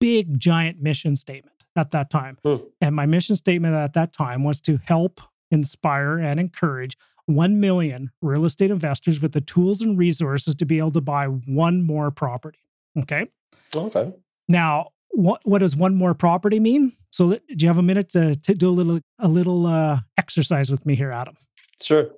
big, 0.00 0.38
giant 0.40 0.80
mission 0.80 1.14
statement 1.16 1.56
at 1.76 1.90
that 1.92 2.10
time. 2.10 2.38
Hmm. 2.44 2.56
And 2.80 2.96
my 2.96 3.06
mission 3.06 3.36
statement 3.36 3.74
at 3.74 3.92
that 3.92 4.12
time 4.12 4.42
was 4.42 4.60
to 4.62 4.78
help, 4.84 5.20
inspire, 5.50 6.18
and 6.18 6.40
encourage 6.40 6.96
1 7.26 7.60
million 7.60 8.10
real 8.20 8.44
estate 8.46 8.70
investors 8.70 9.20
with 9.20 9.32
the 9.32 9.40
tools 9.40 9.80
and 9.82 9.96
resources 9.98 10.54
to 10.56 10.64
be 10.66 10.78
able 10.78 10.90
to 10.92 11.00
buy 11.00 11.26
one 11.26 11.82
more 11.82 12.10
property. 12.10 12.58
Okay. 12.98 13.28
Okay. 13.74 14.12
Now, 14.48 14.90
what, 15.10 15.40
what 15.44 15.58
does 15.60 15.76
one 15.76 15.94
more 15.94 16.14
property 16.14 16.58
mean? 16.60 16.92
So, 17.10 17.30
do 17.32 17.40
you 17.58 17.68
have 17.68 17.78
a 17.78 17.82
minute 17.82 18.10
to, 18.10 18.34
to 18.36 18.54
do 18.54 18.68
a 18.68 18.72
little 18.72 19.00
a 19.18 19.28
little 19.28 19.66
uh, 19.66 20.00
exercise 20.16 20.70
with 20.70 20.86
me 20.86 20.94
here, 20.94 21.10
Adam? 21.10 21.36
Sure. 21.80 22.10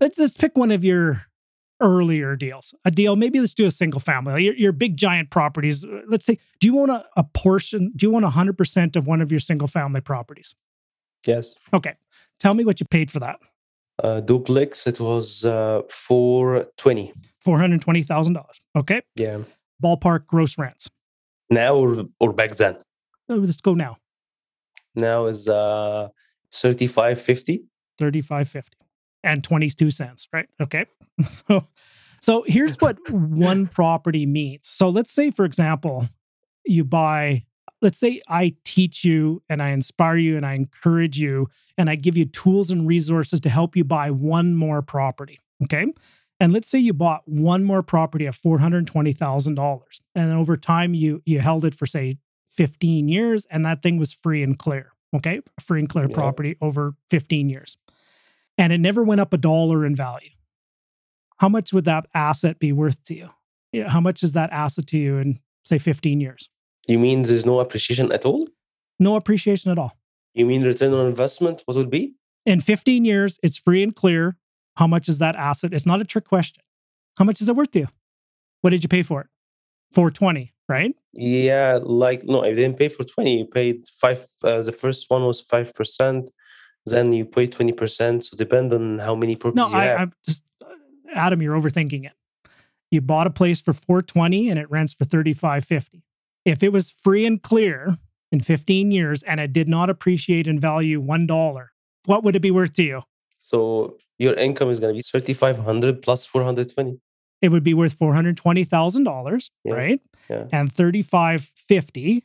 Let's 0.00 0.18
let's 0.18 0.36
pick 0.36 0.56
one 0.56 0.70
of 0.72 0.84
your 0.84 1.22
earlier 1.80 2.36
deals. 2.36 2.74
A 2.84 2.90
deal, 2.90 3.16
maybe 3.16 3.40
let's 3.40 3.54
do 3.54 3.66
a 3.66 3.70
single 3.70 4.00
family. 4.00 4.44
Your, 4.44 4.54
your 4.54 4.72
big 4.72 4.96
giant 4.96 5.30
properties. 5.30 5.84
uh, 5.84 6.02
Let's 6.08 6.24
say, 6.24 6.38
do 6.60 6.66
you 6.68 6.78
own 6.80 6.90
a, 6.90 7.04
a 7.16 7.24
portion? 7.24 7.92
Do 7.96 8.06
you 8.08 8.14
own 8.16 8.22
hundred 8.24 8.58
percent 8.58 8.96
of 8.96 9.06
one 9.06 9.20
of 9.20 9.30
your 9.30 9.40
single 9.40 9.68
family 9.68 10.00
properties? 10.00 10.54
Yes. 11.26 11.54
Okay. 11.72 11.94
Tell 12.40 12.54
me 12.54 12.64
what 12.64 12.80
you 12.80 12.86
paid 12.86 13.10
for 13.10 13.20
that. 13.20 13.38
uh, 14.02 14.20
duplex 14.20 14.86
it 14.88 14.98
was 15.00 15.44
uh, 15.44 15.82
420 15.90 17.12
Four 17.44 17.58
hundred 17.58 17.80
twenty 17.80 18.02
thousand 18.02 18.34
dollars. 18.34 18.60
Okay. 18.76 19.02
yeah 19.16 19.38
Ballpark 19.82 20.26
gross 20.26 20.56
rents. 20.58 20.88
now 21.50 21.74
or, 21.74 22.04
or 22.20 22.32
back 22.32 22.50
then 22.52 22.76
Let's 23.28 23.60
go 23.60 23.74
now. 23.74 23.96
now 24.94 25.26
is 25.26 25.48
uh 25.48 26.08
3550 26.52 27.64
Thirty-five 27.98 28.48
fifty 28.48 28.78
and 29.22 29.44
twenty-two 29.44 29.90
cents. 29.90 30.26
Right. 30.32 30.48
Okay. 30.60 30.86
So, 31.26 31.68
so 32.20 32.42
here's 32.46 32.76
what 32.76 32.98
one 33.10 33.66
property 33.66 34.26
means. 34.26 34.66
So 34.66 34.88
let's 34.88 35.12
say, 35.12 35.30
for 35.30 35.44
example, 35.44 36.08
you 36.64 36.84
buy. 36.84 37.44
Let's 37.80 37.98
say 37.98 38.20
I 38.28 38.54
teach 38.64 39.04
you 39.04 39.42
and 39.48 39.60
I 39.62 39.70
inspire 39.70 40.16
you 40.16 40.36
and 40.36 40.46
I 40.46 40.54
encourage 40.54 41.18
you 41.18 41.48
and 41.76 41.90
I 41.90 41.96
give 41.96 42.16
you 42.16 42.24
tools 42.26 42.70
and 42.70 42.86
resources 42.88 43.40
to 43.40 43.50
help 43.50 43.76
you 43.76 43.84
buy 43.84 44.10
one 44.10 44.54
more 44.54 44.82
property. 44.82 45.38
Okay. 45.64 45.86
And 46.42 46.52
let's 46.52 46.68
say 46.68 46.80
you 46.80 46.92
bought 46.92 47.22
one 47.28 47.62
more 47.62 47.84
property 47.84 48.26
at 48.26 48.34
$420,000 48.34 49.80
and 50.16 50.32
over 50.32 50.56
time 50.56 50.92
you 50.92 51.22
you 51.24 51.38
held 51.38 51.64
it 51.64 51.72
for 51.72 51.86
say 51.86 52.18
15 52.48 53.06
years 53.08 53.46
and 53.48 53.64
that 53.64 53.80
thing 53.80 53.96
was 53.96 54.12
free 54.12 54.42
and 54.42 54.58
clear. 54.58 54.90
Okay? 55.14 55.40
Free 55.60 55.78
and 55.78 55.88
clear 55.88 56.08
Yeah. 56.10 56.14
property 56.16 56.56
over 56.60 56.96
15 57.10 57.48
years. 57.48 57.76
And 58.58 58.72
it 58.72 58.78
never 58.78 59.04
went 59.04 59.20
up 59.20 59.32
a 59.32 59.38
dollar 59.38 59.86
in 59.86 59.94
value. 59.94 60.30
How 61.38 61.48
much 61.48 61.72
would 61.72 61.84
that 61.84 62.06
asset 62.12 62.58
be 62.58 62.72
worth 62.72 63.04
to 63.04 63.14
you? 63.14 63.30
Yeah, 63.72 63.88
how 63.88 64.00
much 64.00 64.24
is 64.24 64.32
that 64.32 64.50
asset 64.52 64.88
to 64.88 64.98
you 64.98 65.18
in 65.18 65.38
say 65.64 65.78
15 65.78 66.20
years? 66.20 66.50
you 66.88 66.98
mean 66.98 67.22
there's 67.22 67.46
no 67.46 67.60
appreciation 67.60 68.10
at 68.10 68.24
all 68.26 68.48
No 68.98 69.14
appreciation 69.14 69.70
at 69.70 69.78
all. 69.78 69.92
you 70.34 70.44
mean 70.44 70.64
return 70.64 70.92
on 70.92 71.06
investment 71.06 71.62
what 71.66 71.76
would 71.76 71.90
be 71.90 72.14
In 72.46 72.60
15 72.60 73.04
years, 73.04 73.38
it's 73.44 73.56
free 73.58 73.84
and 73.84 73.94
clear. 73.94 74.36
How 74.76 74.86
much 74.86 75.08
is 75.08 75.18
that 75.18 75.36
asset? 75.36 75.72
It's 75.72 75.86
not 75.86 76.00
a 76.00 76.04
trick 76.04 76.26
question. 76.26 76.62
How 77.18 77.24
much 77.24 77.40
is 77.40 77.48
it 77.48 77.56
worth 77.56 77.72
to 77.72 77.80
you? 77.80 77.88
What 78.62 78.70
did 78.70 78.82
you 78.82 78.88
pay 78.88 79.02
for 79.02 79.20
it? 79.22 79.26
420, 79.92 80.54
right? 80.68 80.94
yeah 81.14 81.78
like 81.82 82.24
no 82.24 82.42
i 82.42 82.54
didn't 82.54 82.78
pay 82.78 82.88
for 82.88 83.04
20 83.04 83.38
you 83.40 83.44
paid 83.44 83.86
five 83.94 84.26
uh, 84.44 84.62
the 84.62 84.72
first 84.72 85.10
one 85.10 85.26
was 85.26 85.44
5% 85.44 86.28
then 86.86 87.12
you 87.12 87.26
pay 87.26 87.46
20% 87.46 88.24
so 88.24 88.34
depend 88.34 88.72
on 88.72 88.98
how 88.98 89.14
many 89.14 89.36
properties 89.36 89.56
No, 89.56 89.68
you 89.68 89.76
I, 89.76 89.84
have 89.84 90.00
I'm 90.00 90.12
just 90.26 90.42
Adam, 91.14 91.42
you're 91.42 91.58
overthinking 91.58 92.04
it. 92.06 92.12
You 92.90 93.00
bought 93.00 93.26
a 93.26 93.30
place 93.30 93.60
for 93.60 93.72
420 93.72 94.48
and 94.50 94.58
it 94.58 94.70
rents 94.70 94.94
for 94.94 95.04
3550. 95.04 96.04
If 96.44 96.62
it 96.62 96.72
was 96.72 96.90
free 96.90 97.24
and 97.26 97.42
clear, 97.42 97.96
in 98.30 98.40
15 98.40 98.90
years 98.90 99.22
and 99.22 99.38
it 99.38 99.52
did 99.52 99.68
not 99.68 99.90
appreciate 99.90 100.46
in 100.46 100.58
value 100.58 101.00
$1, 101.02 101.66
what 102.06 102.24
would 102.24 102.34
it 102.34 102.40
be 102.40 102.50
worth 102.50 102.72
to 102.74 102.82
you? 102.82 103.02
So 103.52 103.98
your 104.18 104.34
income 104.34 104.70
is 104.70 104.80
going 104.80 104.94
to 104.94 104.98
be 104.98 105.02
3500 105.02 106.00
plus 106.02 106.24
420. 106.24 106.98
It 107.42 107.50
would 107.50 107.64
be 107.64 107.74
worth 107.74 107.98
$420,000, 107.98 109.50
Yeah. 109.64 109.72
right? 109.74 110.00
Yeah. 110.30 110.44
And 110.52 110.72
3550 110.72 112.24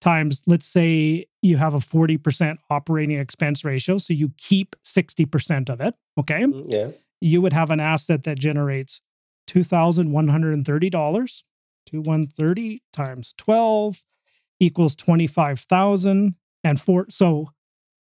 times 0.00 0.42
let's 0.46 0.66
say 0.66 1.26
you 1.42 1.56
have 1.56 1.74
a 1.74 1.78
40% 1.80 2.58
operating 2.70 3.18
expense 3.18 3.64
ratio, 3.64 3.98
so 3.98 4.12
you 4.14 4.30
keep 4.38 4.76
60% 4.84 5.68
of 5.68 5.80
it, 5.80 5.94
okay? 6.18 6.42
Mm, 6.42 6.70
Yeah. 6.72 6.90
you 7.20 7.42
would 7.42 7.52
have 7.52 7.70
an 7.70 7.80
asset 7.80 8.22
that 8.24 8.38
generates 8.38 9.00
$2,130. 9.48 11.42
2130 11.86 12.82
times 12.92 13.32
12 13.38 14.02
equals 14.58 14.96
25,000 14.96 16.34
and 16.64 16.80
four 16.80 17.06
so 17.08 17.50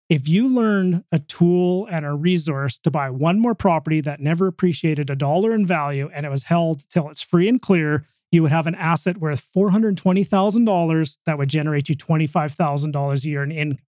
if 0.09 0.27
you 0.27 0.47
learn 0.47 1.03
a 1.11 1.19
tool 1.19 1.87
and 1.89 2.05
a 2.05 2.13
resource 2.13 2.77
to 2.79 2.91
buy 2.91 3.09
one 3.09 3.39
more 3.39 3.55
property 3.55 4.01
that 4.01 4.19
never 4.19 4.47
appreciated 4.47 5.09
a 5.09 5.15
dollar 5.15 5.53
in 5.53 5.65
value 5.65 6.09
and 6.13 6.25
it 6.25 6.29
was 6.29 6.43
held 6.43 6.87
till 6.89 7.09
it's 7.09 7.21
free 7.21 7.47
and 7.47 7.61
clear, 7.61 8.05
you 8.31 8.43
would 8.43 8.51
have 8.51 8.67
an 8.67 8.75
asset 8.75 9.17
worth 9.17 9.47
$420,000 9.55 11.17
that 11.25 11.37
would 11.37 11.49
generate 11.49 11.89
you 11.89 11.95
$25,000 11.95 13.23
a 13.23 13.27
year 13.27 13.43
in 13.43 13.51
income. 13.51 13.79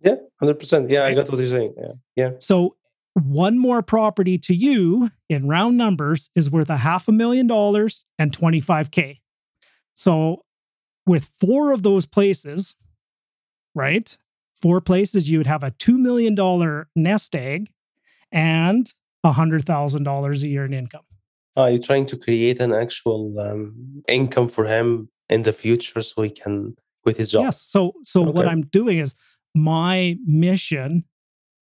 Yeah. 0.00 0.16
100%. 0.42 0.90
Yeah. 0.90 1.04
I 1.04 1.14
got 1.14 1.28
what 1.30 1.38
you're 1.38 1.46
saying. 1.46 1.74
Yeah. 1.78 1.92
Yeah. 2.14 2.30
So 2.40 2.76
one 3.14 3.58
more 3.58 3.80
property 3.80 4.36
to 4.38 4.54
you 4.54 5.10
in 5.28 5.48
round 5.48 5.78
numbers 5.78 6.30
is 6.34 6.50
worth 6.50 6.68
a 6.68 6.78
half 6.78 7.08
a 7.08 7.12
million 7.12 7.46
dollars 7.46 8.04
and 8.18 8.36
25K. 8.36 9.20
So 9.94 10.44
with 11.06 11.24
four 11.24 11.72
of 11.72 11.82
those 11.82 12.06
places, 12.06 12.74
right? 13.74 14.16
Four 14.64 14.80
places, 14.80 15.30
you 15.30 15.36
would 15.36 15.46
have 15.46 15.62
a 15.62 15.72
$2 15.72 15.98
million 15.98 16.34
nest 16.96 17.36
egg 17.36 17.68
and 18.32 18.90
$100,000 19.22 20.42
a 20.42 20.48
year 20.48 20.64
in 20.64 20.72
income. 20.72 21.02
Are 21.54 21.70
you 21.70 21.78
trying 21.78 22.06
to 22.06 22.16
create 22.16 22.60
an 22.60 22.72
actual 22.72 23.38
um, 23.38 24.02
income 24.08 24.48
for 24.48 24.64
him 24.64 25.10
in 25.28 25.42
the 25.42 25.52
future 25.52 26.00
so 26.00 26.22
he 26.22 26.30
can 26.30 26.76
quit 27.02 27.18
his 27.18 27.32
job? 27.32 27.44
Yes. 27.44 27.60
So 27.60 27.92
so 28.06 28.22
what 28.22 28.48
I'm 28.48 28.62
doing 28.62 29.00
is 29.00 29.14
my 29.54 30.16
mission 30.24 31.04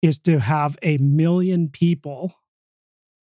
is 0.01 0.21
to 0.21 0.39
have 0.39 0.79
a 0.85 0.97
million 0.99 1.71
people 1.71 2.33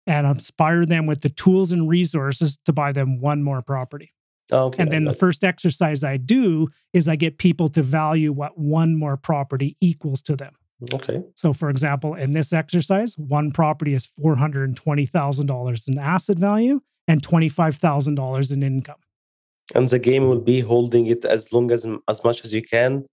and 0.08 0.26
inspire 0.26 0.88
them 0.88 1.06
with 1.06 1.22
the 1.22 1.30
tools 1.30 1.72
and 1.72 1.88
resources 1.88 2.58
to 2.66 2.74
buy 2.74 2.94
them 2.94 3.22
one 3.22 3.44
more 3.44 3.62
property. 3.62 4.12
Okay. 4.52 4.82
And 4.82 4.92
then 4.92 5.04
the 5.04 5.14
first 5.14 5.44
exercise 5.44 6.04
I 6.04 6.18
do 6.18 6.70
is 6.94 7.08
I 7.08 7.16
get 7.16 7.38
people 7.38 7.68
to 7.70 7.84
value 7.84 8.32
what 8.32 8.58
one 8.58 8.96
more 8.96 9.18
property 9.18 9.76
equals 9.82 10.22
to 10.24 10.36
them. 10.36 10.54
okay. 10.94 11.22
So, 11.36 11.54
for 11.54 11.70
example, 11.70 12.16
in 12.16 12.32
this 12.32 12.54
exercise, 12.54 13.18
one 13.18 13.52
property 13.52 13.94
is 13.94 14.08
$420,000 14.08 15.88
in 15.88 15.98
asset 15.98 16.40
value 16.40 16.80
and 17.08 17.22
$25,000 17.22 18.54
in 18.54 18.64
income. 18.64 18.98
And 19.76 19.88
the 19.90 20.00
game 20.00 20.28
will 20.30 20.40
be 20.40 20.62
holding 20.62 21.08
it 21.08 21.26
as 21.26 21.52
long 21.52 21.72
as 21.72 21.86
as 22.08 22.24
much 22.24 22.46
as 22.46 22.54
you 22.54 22.62
can, 22.62 23.06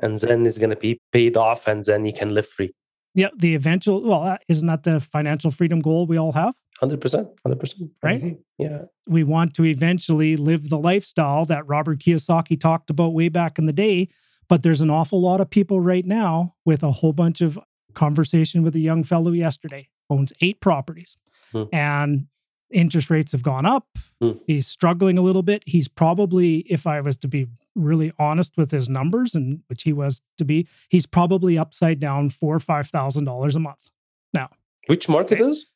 and 0.00 0.18
then 0.18 0.44
it's 0.46 0.58
gonna 0.58 0.76
be 0.76 1.00
paid 1.10 1.38
off, 1.38 1.66
and 1.66 1.82
then 1.84 2.04
you 2.04 2.12
can 2.12 2.34
live 2.34 2.46
free. 2.46 2.74
Yeah, 3.14 3.28
the 3.36 3.54
eventual, 3.54 4.02
well, 4.02 4.22
uh, 4.22 4.36
isn't 4.48 4.68
that 4.68 4.82
the 4.82 5.00
financial 5.00 5.50
freedom 5.50 5.80
goal 5.80 6.06
we 6.06 6.18
all 6.18 6.32
have? 6.32 6.54
Hundred 6.82 7.00
percent. 7.00 7.28
Hundred 7.46 7.60
percent. 7.60 7.90
Right? 8.02 8.38
Yeah. 8.58 8.82
we 9.06 9.22
want 9.22 9.54
to 9.54 9.64
eventually 9.64 10.36
live 10.36 10.68
the 10.68 10.78
lifestyle 10.78 11.44
that 11.46 11.66
Robert 11.68 12.00
Kiyosaki 12.00 12.60
talked 12.60 12.90
about 12.90 13.14
way 13.14 13.28
back 13.28 13.58
in 13.58 13.66
the 13.66 13.72
day. 13.72 14.08
But 14.48 14.62
there's 14.64 14.80
an 14.80 14.90
awful 14.90 15.20
lot 15.20 15.40
of 15.40 15.48
people 15.48 15.80
right 15.80 16.04
now 16.04 16.56
with 16.64 16.82
a 16.82 16.90
whole 16.90 17.12
bunch 17.12 17.40
of 17.40 17.58
conversation 17.94 18.62
with 18.64 18.74
a 18.74 18.80
young 18.80 19.04
fellow 19.04 19.30
yesterday, 19.30 19.88
owns 20.10 20.32
eight 20.40 20.60
properties, 20.60 21.16
Hmm. 21.52 21.64
and 21.72 22.26
interest 22.72 23.10
rates 23.10 23.32
have 23.32 23.42
gone 23.42 23.64
up. 23.66 23.86
Hmm. 24.20 24.32
He's 24.46 24.66
struggling 24.66 25.18
a 25.18 25.22
little 25.22 25.42
bit. 25.42 25.62
He's 25.66 25.86
probably, 25.88 26.58
if 26.68 26.86
I 26.86 27.00
was 27.00 27.16
to 27.18 27.28
be 27.28 27.46
really 27.76 28.12
honest 28.18 28.56
with 28.56 28.70
his 28.72 28.88
numbers, 28.88 29.34
and 29.34 29.60
which 29.68 29.84
he 29.84 29.92
was 29.92 30.20
to 30.38 30.44
be, 30.44 30.66
he's 30.88 31.06
probably 31.06 31.56
upside 31.56 32.00
down 32.00 32.30
four 32.30 32.56
or 32.56 32.60
five 32.60 32.88
thousand 32.88 33.24
dollars 33.26 33.54
a 33.56 33.60
month 33.60 33.88
now. 34.34 34.48
Which 34.88 35.08
market 35.08 35.40
is? 35.40 35.66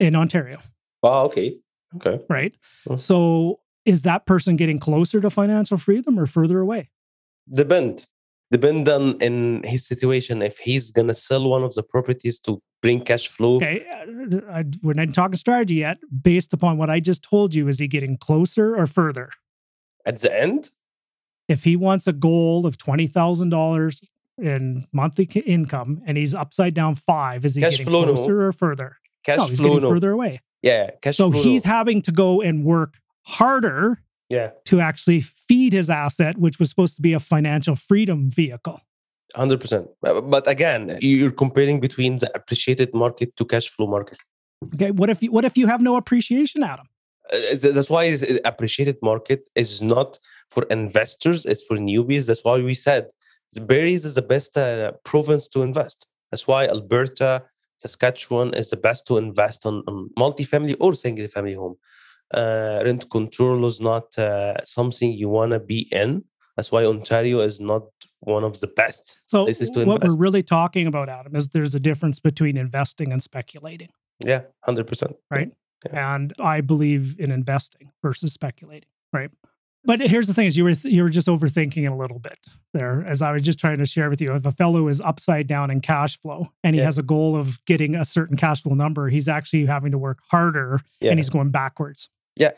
In 0.00 0.16
Ontario. 0.16 0.58
Oh, 1.02 1.24
okay. 1.26 1.56
Okay. 1.96 2.20
right? 2.28 2.54
So 2.96 3.60
is 3.84 4.02
that 4.02 4.26
person 4.26 4.56
getting 4.56 4.78
closer 4.78 5.20
to 5.20 5.30
financial 5.30 5.76
freedom 5.78 6.18
or 6.18 6.26
further 6.26 6.60
away? 6.60 6.90
Depend. 7.52 8.06
Depend 8.52 8.88
on 8.88 9.16
in 9.20 9.62
his 9.64 9.86
situation. 9.86 10.42
If 10.42 10.58
he's 10.58 10.90
gonna 10.90 11.14
sell 11.14 11.48
one 11.48 11.62
of 11.62 11.74
the 11.74 11.82
properties 11.82 12.40
to 12.40 12.60
bring 12.82 13.00
cash 13.04 13.28
flow, 13.28 13.56
Okay, 13.56 13.84
uh, 13.88 14.40
I, 14.52 14.64
we're 14.82 14.94
not 14.94 15.14
talking 15.14 15.36
strategy 15.36 15.76
yet. 15.76 15.98
Based 16.22 16.52
upon 16.52 16.76
what 16.76 16.90
I 16.90 16.98
just 17.00 17.22
told 17.22 17.54
you, 17.54 17.68
is 17.68 17.78
he 17.78 17.86
getting 17.88 18.16
closer 18.16 18.76
or 18.76 18.86
further? 18.86 19.30
at 20.06 20.18
the 20.20 20.32
end, 20.40 20.70
If 21.48 21.64
he 21.64 21.76
wants 21.76 22.06
a 22.06 22.12
goal 22.12 22.66
of 22.66 22.76
twenty 22.78 23.06
thousand 23.06 23.50
dollars 23.50 24.00
in 24.38 24.82
monthly 24.92 25.26
income 25.44 26.00
and 26.06 26.16
he's 26.16 26.34
upside 26.34 26.74
down 26.74 26.94
five, 26.96 27.44
is 27.44 27.54
he 27.54 27.60
Cash 27.62 27.72
getting 27.78 27.86
flow, 27.86 28.04
no. 28.04 28.14
closer 28.14 28.42
or 28.46 28.52
further? 28.52 28.96
Cash 29.24 29.38
no, 29.38 29.46
he's 29.46 29.58
flow, 29.58 29.68
getting 29.70 29.82
no. 29.82 29.90
further 29.90 30.10
away. 30.12 30.40
Yeah, 30.62 30.90
cash 31.02 31.16
So 31.16 31.30
flow. 31.30 31.42
he's 31.42 31.64
no. 31.64 31.72
having 31.72 32.02
to 32.02 32.12
go 32.12 32.40
and 32.40 32.64
work 32.64 32.94
harder 33.22 34.02
yeah, 34.28 34.50
to 34.66 34.80
actually 34.80 35.20
feed 35.20 35.72
his 35.72 35.90
asset, 35.90 36.38
which 36.38 36.58
was 36.58 36.68
supposed 36.70 36.96
to 36.96 37.02
be 37.02 37.12
a 37.12 37.20
financial 37.20 37.74
freedom 37.74 38.30
vehicle. 38.30 38.80
hundred 39.34 39.60
percent. 39.60 39.88
But 40.02 40.46
again, 40.48 40.98
you're 41.00 41.30
comparing 41.44 41.80
between 41.80 42.18
the 42.18 42.30
appreciated 42.34 42.94
market 42.94 43.36
to 43.36 43.44
cash 43.44 43.68
flow 43.68 43.86
market. 43.86 44.18
Okay, 44.74 44.90
what 44.90 45.08
if 45.10 45.22
you, 45.22 45.30
what 45.32 45.44
if 45.44 45.56
you 45.56 45.66
have 45.66 45.80
no 45.80 45.96
appreciation, 45.96 46.62
Adam? 46.62 46.86
Uh, 47.32 47.38
That's 47.76 47.90
why 47.90 48.04
appreciated 48.44 48.96
market 49.02 49.40
is 49.54 49.80
not 49.82 50.18
for 50.50 50.62
investors; 50.64 51.44
it's 51.44 51.62
for 51.64 51.76
newbies. 51.76 52.26
That's 52.26 52.44
why 52.44 52.60
we 52.60 52.74
said 52.74 53.08
the 53.54 53.62
berries 53.62 54.04
is 54.04 54.14
the 54.14 54.22
best 54.34 54.56
uh, 54.56 54.92
province 55.04 55.48
to 55.48 55.62
invest. 55.62 56.06
That's 56.30 56.46
why 56.46 56.66
Alberta, 56.66 57.42
Saskatchewan 57.80 58.52
is 58.54 58.70
the 58.70 58.76
best 58.76 59.06
to 59.06 59.16
invest 59.16 59.64
on, 59.64 59.82
on 59.88 60.10
multifamily 60.18 60.76
or 60.80 60.94
single 60.94 61.28
family 61.28 61.54
home. 61.54 61.76
Uh, 62.32 62.82
rent 62.84 63.10
control 63.10 63.66
is 63.66 63.80
not 63.80 64.16
uh, 64.18 64.62
something 64.64 65.12
you 65.12 65.28
want 65.28 65.52
to 65.52 65.60
be 65.60 65.88
in. 65.90 66.22
That's 66.56 66.70
why 66.70 66.84
Ontario 66.84 67.40
is 67.40 67.58
not 67.58 67.84
one 68.20 68.44
of 68.44 68.60
the 68.60 68.66
best. 68.66 69.18
So 69.26 69.44
places 69.44 69.70
to 69.70 69.84
what 69.84 70.04
we're 70.04 70.16
really 70.16 70.42
talking 70.42 70.86
about, 70.86 71.08
Adam, 71.08 71.34
is 71.34 71.48
there's 71.48 71.74
a 71.74 71.80
difference 71.80 72.20
between 72.20 72.56
investing 72.58 73.12
and 73.12 73.22
speculating, 73.22 73.88
Yeah, 74.24 74.42
hundred 74.60 74.86
percent. 74.86 75.16
right? 75.30 75.50
Yeah. 75.86 76.14
And 76.14 76.34
I 76.38 76.60
believe 76.60 77.16
in 77.18 77.30
investing 77.32 77.90
versus 78.02 78.34
speculating, 78.34 78.90
right? 79.12 79.30
But 79.84 80.00
here's 80.00 80.26
the 80.26 80.34
thing: 80.34 80.46
is 80.46 80.56
you 80.56 80.64
were 80.64 80.70
you 80.70 81.02
were 81.02 81.08
just 81.08 81.26
overthinking 81.26 81.84
it 81.84 81.86
a 81.90 81.94
little 81.94 82.18
bit 82.18 82.38
there, 82.74 83.04
as 83.06 83.22
I 83.22 83.32
was 83.32 83.42
just 83.42 83.58
trying 83.58 83.78
to 83.78 83.86
share 83.86 84.10
with 84.10 84.20
you. 84.20 84.34
If 84.34 84.44
a 84.44 84.52
fellow 84.52 84.88
is 84.88 85.00
upside 85.00 85.46
down 85.46 85.70
in 85.70 85.80
cash 85.80 86.18
flow 86.20 86.48
and 86.62 86.74
he 86.74 86.80
Yeah. 86.80 86.84
has 86.86 86.98
a 86.98 87.02
goal 87.02 87.36
of 87.36 87.64
getting 87.64 87.94
a 87.94 88.04
certain 88.04 88.36
cash 88.36 88.62
flow 88.62 88.74
number, 88.74 89.08
he's 89.08 89.28
actually 89.28 89.66
having 89.66 89.90
to 89.92 89.98
work 89.98 90.18
harder 90.30 90.80
Yeah. 91.00 91.10
and 91.10 91.18
he's 91.18 91.30
going 91.30 91.50
backwards. 91.50 92.10
Yeah. 92.36 92.50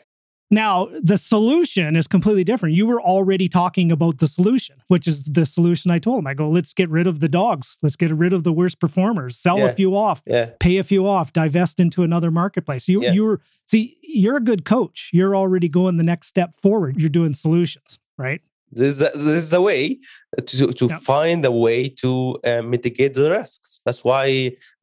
Now, 0.53 0.87
the 1.01 1.17
solution 1.17 1.95
is 1.95 2.05
completely 2.07 2.43
different. 2.43 2.75
You 2.75 2.85
were 2.85 3.01
already 3.01 3.47
talking 3.47 3.91
about 3.91 4.19
the 4.19 4.27
solution, 4.27 4.75
which 4.87 5.07
is 5.07 5.25
the 5.25 5.45
solution 5.45 5.89
I 5.91 5.97
told 5.97 6.19
him. 6.19 6.27
I 6.27 6.33
go, 6.33 6.49
let's 6.49 6.73
get 6.73 6.89
rid 6.89 7.07
of 7.07 7.19
the 7.19 7.27
dogs. 7.29 7.77
Let's 7.81 7.95
get 7.95 8.13
rid 8.13 8.33
of 8.33 8.43
the 8.43 8.53
worst 8.53 8.79
performers, 8.79 9.35
sell 9.35 9.57
Yeah. 9.57 9.65
a 9.65 9.73
few 9.73 9.97
off, 9.97 10.21
yeah, 10.27 10.51
pay 10.59 10.77
a 10.77 10.83
few 10.83 11.07
off, 11.07 11.33
divest 11.33 11.79
into 11.79 12.03
another 12.03 12.29
marketplace. 12.31 12.87
You, 12.87 13.01
Yeah. 13.03 13.13
you're, 13.13 13.41
see, 13.65 13.97
you're 14.01 14.37
a 14.37 14.41
good 14.43 14.63
coach. 14.63 15.09
You're 15.11 15.35
already 15.35 15.69
going 15.69 15.97
the 15.97 16.03
next 16.03 16.27
step 16.27 16.53
forward. 16.55 16.99
You're 16.99 17.09
doing 17.09 17.33
solutions, 17.33 17.99
right? 18.17 18.41
This 18.75 18.95
is 18.95 19.01
a, 19.01 19.11
this 19.13 19.43
is 19.47 19.53
a 19.53 19.61
way 19.61 19.99
to 20.47 20.67
to 20.79 20.85
Yeah. 20.87 20.97
find 20.99 21.45
a 21.45 21.51
way 21.51 21.79
to 22.03 22.11
uh, 22.49 22.61
mitigate 22.73 23.13
the 23.13 23.29
risks. 23.39 23.79
That's 23.85 24.03
why 24.03 24.25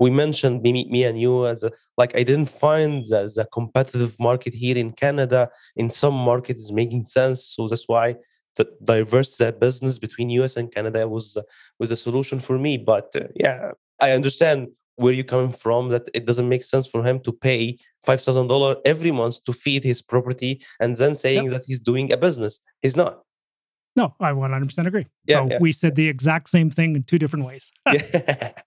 we 0.02 0.08
mentioned 0.10 0.62
me, 0.62 0.72
me 0.94 1.04
and 1.04 1.20
you 1.20 1.46
as 1.46 1.64
a, 1.64 1.70
like 2.00 2.12
I 2.20 2.22
didn't 2.22 2.50
find 2.66 3.04
the, 3.12 3.20
the 3.36 3.46
competitive 3.58 4.14
market 4.18 4.54
here 4.54 4.76
in 4.84 4.92
Canada. 4.92 5.40
In 5.76 5.90
some 5.90 6.14
markets, 6.30 6.62
is 6.62 6.72
making 6.72 7.04
sense. 7.04 7.38
So 7.54 7.60
that's 7.68 7.88
why 7.94 8.16
the 8.56 8.64
diverse 8.84 9.36
the 9.36 9.52
business 9.52 9.98
between 9.98 10.30
US 10.40 10.56
and 10.56 10.72
Canada 10.76 11.06
was 11.08 11.26
was 11.80 11.90
a 11.90 11.96
solution 12.06 12.38
for 12.40 12.56
me. 12.58 12.72
But 12.92 13.08
uh, 13.16 13.28
yeah, 13.44 13.72
I 14.00 14.12
understand 14.12 14.68
where 14.96 15.14
you're 15.16 15.32
coming 15.34 15.52
from. 15.64 15.88
That 15.94 16.04
it 16.18 16.26
doesn't 16.26 16.48
make 16.48 16.64
sense 16.64 16.86
for 16.92 17.00
him 17.08 17.20
to 17.26 17.32
pay 17.32 17.78
five 18.06 18.20
thousand 18.22 18.48
dollars 18.48 18.76
every 18.84 19.10
month 19.20 19.36
to 19.44 19.52
feed 19.52 19.82
his 19.84 20.00
property 20.02 20.52
and 20.80 20.90
then 20.96 21.14
saying 21.16 21.48
that 21.52 21.62
he's 21.66 21.80
doing 21.80 22.12
a 22.12 22.16
business. 22.16 22.60
He's 22.82 22.96
not. 22.96 23.12
No, 23.96 24.14
I 24.20 24.30
100% 24.32 24.86
agree. 24.86 25.06
Yeah, 25.26 25.40
so 25.40 25.48
yeah. 25.50 25.58
we 25.60 25.72
said 25.72 25.96
the 25.96 26.08
exact 26.08 26.48
same 26.48 26.70
thing 26.70 26.96
in 26.96 27.02
two 27.02 27.18
different 27.18 27.46
ways. 27.46 27.72
yeah. 27.92 28.52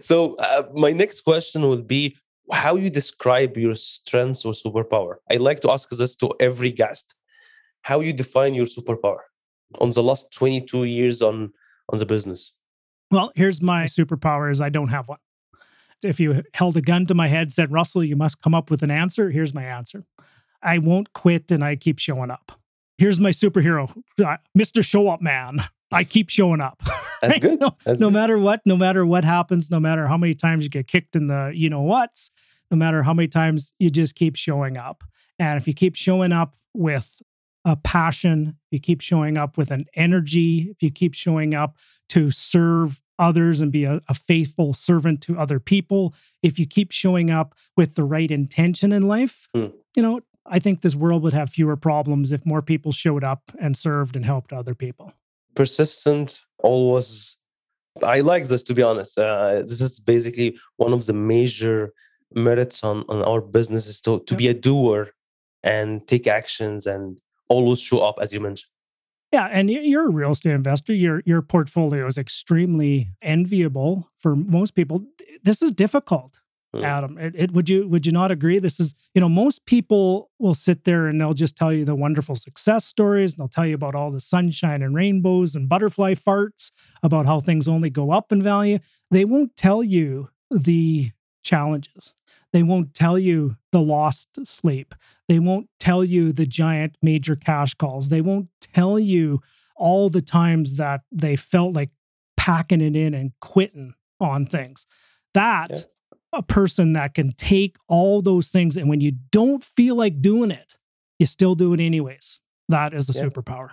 So 0.00 0.34
uh, 0.34 0.64
my 0.74 0.90
next 0.90 1.20
question 1.20 1.62
will 1.62 1.82
be 1.82 2.16
how 2.50 2.74
you 2.74 2.90
describe 2.90 3.56
your 3.56 3.76
strengths 3.76 4.44
or 4.44 4.52
superpower. 4.52 5.18
I 5.30 5.36
like 5.36 5.60
to 5.60 5.70
ask 5.70 5.88
this 5.90 6.16
to 6.16 6.32
every 6.40 6.72
guest. 6.72 7.14
How 7.82 8.00
you 8.00 8.12
define 8.12 8.54
your 8.54 8.66
superpower? 8.66 9.20
on 9.78 9.90
the 9.90 10.02
last 10.02 10.32
22 10.32 10.84
years 10.84 11.22
on 11.22 11.52
on 11.90 11.98
the 11.98 12.06
business? 12.06 12.52
Well, 13.10 13.32
here's 13.34 13.60
my 13.60 13.84
superpower 13.84 14.50
is 14.50 14.60
I 14.60 14.68
don't 14.68 14.88
have 14.88 15.08
one. 15.08 15.18
If 16.02 16.18
you 16.18 16.42
held 16.54 16.76
a 16.76 16.80
gun 16.80 17.06
to 17.06 17.14
my 17.14 17.28
head, 17.28 17.52
said, 17.52 17.70
Russell, 17.72 18.04
you 18.04 18.16
must 18.16 18.40
come 18.40 18.54
up 18.54 18.70
with 18.70 18.82
an 18.82 18.90
answer, 18.90 19.30
here's 19.30 19.52
my 19.52 19.64
answer. 19.64 20.04
I 20.62 20.78
won't 20.78 21.12
quit 21.12 21.50
and 21.50 21.64
I 21.64 21.76
keep 21.76 21.98
showing 21.98 22.30
up. 22.30 22.59
Here's 23.00 23.18
my 23.18 23.30
superhero, 23.30 23.90
uh, 24.22 24.36
Mr. 24.56 24.84
Show 24.84 25.08
Up 25.08 25.22
Man. 25.22 25.64
I 25.90 26.04
keep 26.04 26.28
showing 26.28 26.60
up. 26.60 26.82
That's 27.22 27.38
good. 27.40 27.58
no, 27.58 27.74
That's 27.82 27.98
no 27.98 28.08
good. 28.08 28.12
matter 28.12 28.38
what, 28.38 28.60
no 28.66 28.76
matter 28.76 29.06
what 29.06 29.24
happens, 29.24 29.70
no 29.70 29.80
matter 29.80 30.06
how 30.06 30.18
many 30.18 30.34
times 30.34 30.64
you 30.64 30.70
get 30.70 30.86
kicked 30.86 31.16
in 31.16 31.26
the 31.28 31.50
you 31.54 31.70
know 31.70 31.80
what's, 31.80 32.30
no 32.70 32.76
matter 32.76 33.02
how 33.02 33.14
many 33.14 33.26
times 33.26 33.72
you 33.78 33.88
just 33.88 34.14
keep 34.16 34.36
showing 34.36 34.76
up. 34.76 35.02
And 35.38 35.56
if 35.58 35.66
you 35.66 35.72
keep 35.72 35.96
showing 35.96 36.30
up 36.30 36.56
with 36.74 37.16
a 37.64 37.74
passion, 37.74 38.58
you 38.70 38.78
keep 38.78 39.00
showing 39.00 39.38
up 39.38 39.56
with 39.56 39.70
an 39.70 39.86
energy, 39.94 40.68
if 40.70 40.82
you 40.82 40.90
keep 40.90 41.14
showing 41.14 41.54
up 41.54 41.76
to 42.10 42.30
serve 42.30 43.00
others 43.18 43.62
and 43.62 43.72
be 43.72 43.84
a, 43.84 44.02
a 44.08 44.14
faithful 44.14 44.74
servant 44.74 45.22
to 45.22 45.38
other 45.38 45.58
people, 45.58 46.14
if 46.42 46.58
you 46.58 46.66
keep 46.66 46.92
showing 46.92 47.30
up 47.30 47.54
with 47.78 47.94
the 47.94 48.04
right 48.04 48.30
intention 48.30 48.92
in 48.92 49.02
life, 49.08 49.48
Hmm. 49.54 49.68
you 49.96 50.02
know, 50.02 50.20
I 50.46 50.58
think 50.58 50.80
this 50.80 50.96
world 50.96 51.22
would 51.22 51.34
have 51.34 51.50
fewer 51.50 51.76
problems 51.76 52.32
if 52.32 52.44
more 52.46 52.62
people 52.62 52.92
showed 52.92 53.24
up 53.24 53.42
and 53.60 53.76
served 53.76 54.16
and 54.16 54.24
helped 54.24 54.52
other 54.52 54.74
people. 54.74 55.12
persistent 55.54 56.28
always 56.62 57.36
i 58.16 58.20
like 58.20 58.44
this 58.48 58.62
to 58.62 58.74
be 58.74 58.82
honest 58.90 59.18
uh, 59.18 59.60
this 59.70 59.80
is 59.80 59.98
basically 60.00 60.48
one 60.76 60.92
of 60.92 61.02
the 61.06 61.12
major 61.12 61.92
merits 62.34 62.84
on, 62.84 63.04
on 63.08 63.18
our 63.30 63.40
business 63.40 63.86
is 63.86 64.00
to, 64.00 64.20
to 64.28 64.34
Yep. 64.34 64.38
be 64.38 64.48
a 64.48 64.54
doer 64.54 65.00
and 65.64 66.06
take 66.06 66.26
actions 66.40 66.86
and 66.86 67.16
always 67.48 67.80
show 67.80 67.98
up 68.08 68.16
as 68.22 68.32
you 68.34 68.40
mentioned 68.40 68.70
Yeah, 69.32 69.46
and 69.56 69.70
you're 69.70 70.08
a 70.08 70.16
real 70.20 70.32
estate 70.32 70.54
investor. 70.62 70.92
Your 71.06 71.16
your 71.32 71.42
portfolio 71.54 72.02
is 72.12 72.18
extremely 72.18 72.94
enviable 73.22 73.92
for 74.22 74.32
most 74.58 74.72
people. 74.78 74.96
This 75.48 75.62
is 75.66 75.70
difficult, 75.84 76.32
Mm. 76.74 76.84
Adam. 76.84 77.18
It, 77.18 77.34
it, 77.36 77.52
would 77.52 77.68
you 77.68 77.88
would 77.88 78.06
you 78.06 78.12
not 78.12 78.30
agree? 78.30 78.58
This 78.60 78.78
is 78.78 78.94
you 79.14 79.20
know 79.20 79.28
most 79.28 79.66
people 79.66 80.30
will 80.38 80.54
sit 80.54 80.84
there 80.84 81.06
and 81.06 81.20
they'll 81.20 81.32
just 81.32 81.56
tell 81.56 81.72
you 81.72 81.84
the 81.84 81.96
wonderful 81.96 82.36
success 82.36 82.84
stories. 82.84 83.32
And 83.32 83.40
they'll 83.40 83.48
tell 83.48 83.66
you 83.66 83.74
about 83.74 83.94
all 83.94 84.10
the 84.10 84.20
sunshine 84.20 84.82
and 84.82 84.94
rainbows 84.94 85.56
and 85.56 85.68
butterfly 85.68 86.14
farts 86.14 86.70
about 87.02 87.26
how 87.26 87.40
things 87.40 87.66
only 87.68 87.90
go 87.90 88.12
up 88.12 88.30
in 88.30 88.42
value. 88.42 88.78
They 89.10 89.24
won't 89.24 89.56
tell 89.56 89.82
you 89.82 90.28
the 90.50 91.10
challenges. 91.42 92.14
They 92.52 92.62
won't 92.62 92.94
tell 92.94 93.18
you 93.18 93.56
the 93.72 93.80
lost 93.80 94.28
sleep. 94.44 94.94
They 95.28 95.38
won't 95.38 95.68
tell 95.78 96.04
you 96.04 96.32
the 96.32 96.46
giant 96.46 96.96
major 97.02 97.36
cash 97.36 97.74
calls. 97.74 98.08
They 98.08 98.20
won't 98.20 98.48
tell 98.60 98.98
you 98.98 99.40
all 99.76 100.08
the 100.08 100.22
times 100.22 100.76
that 100.76 101.02
they 101.10 101.36
felt 101.36 101.74
like 101.74 101.90
packing 102.36 102.80
it 102.80 102.96
in 102.96 103.14
and 103.14 103.32
quitting 103.40 103.94
on 104.20 104.46
things. 104.46 104.86
That 105.34 105.70
Yeah. 105.70 105.82
A 106.32 106.42
person 106.42 106.92
that 106.94 107.14
can 107.14 107.32
take 107.32 107.76
all 107.88 108.22
those 108.22 108.48
things 108.50 108.76
and 108.76 108.88
when 108.88 109.00
you 109.00 109.12
don't 109.32 109.64
feel 109.64 109.96
like 109.96 110.20
doing 110.22 110.50
it, 110.50 110.76
you 111.18 111.26
still 111.26 111.54
do 111.54 111.72
it 111.74 111.80
anyways. 111.80 112.40
That 112.68 112.94
is 112.94 113.08
a 113.10 113.12
Yeah. 113.12 113.24
superpower. 113.28 113.70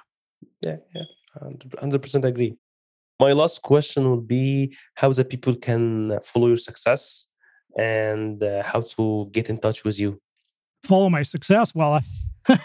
yeah 0.64 0.78
yeah 0.96 1.04
100% 1.42 2.26
agree 2.26 2.56
my 3.20 3.32
last 3.34 3.62
question 3.62 4.10
would 4.12 4.28
be 4.28 4.76
how 4.96 5.12
the 5.12 5.24
people 5.26 5.56
can 5.56 6.20
follow 6.24 6.48
your 6.48 6.58
success 6.70 7.28
and 7.78 8.42
uh, 8.44 8.64
how 8.64 8.82
to 8.82 9.30
get 9.32 9.50
in 9.50 9.58
touch 9.60 9.84
with 9.84 10.00
you 10.00 10.20
Follow 10.84 11.10
my 11.10 11.24
success. 11.24 11.74
Well, 11.76 11.94
I 12.00 12.02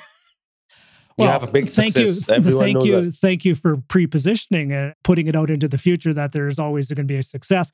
You 1.19 1.27
have 1.27 1.43
a 1.43 1.53
big 1.53 1.69
thank 1.69 1.93
success. 1.93 2.29
You, 2.29 2.35
Everyone 2.35 2.65
thank 2.65 2.85
you. 2.85 3.03
that. 3.03 3.15
Thank 3.15 3.45
you 3.45 3.55
for 3.55 3.77
pre-positioning 3.89 4.73
and 4.73 4.95
putting 5.05 5.27
it 5.27 5.37
out 5.37 5.51
into 5.51 5.69
the 5.69 5.79
future 5.79 6.15
that 6.15 6.33
there's 6.33 6.59
always 6.59 6.89
going 6.89 7.07
to 7.07 7.13
be 7.15 7.19
a 7.19 7.23
success. 7.23 7.73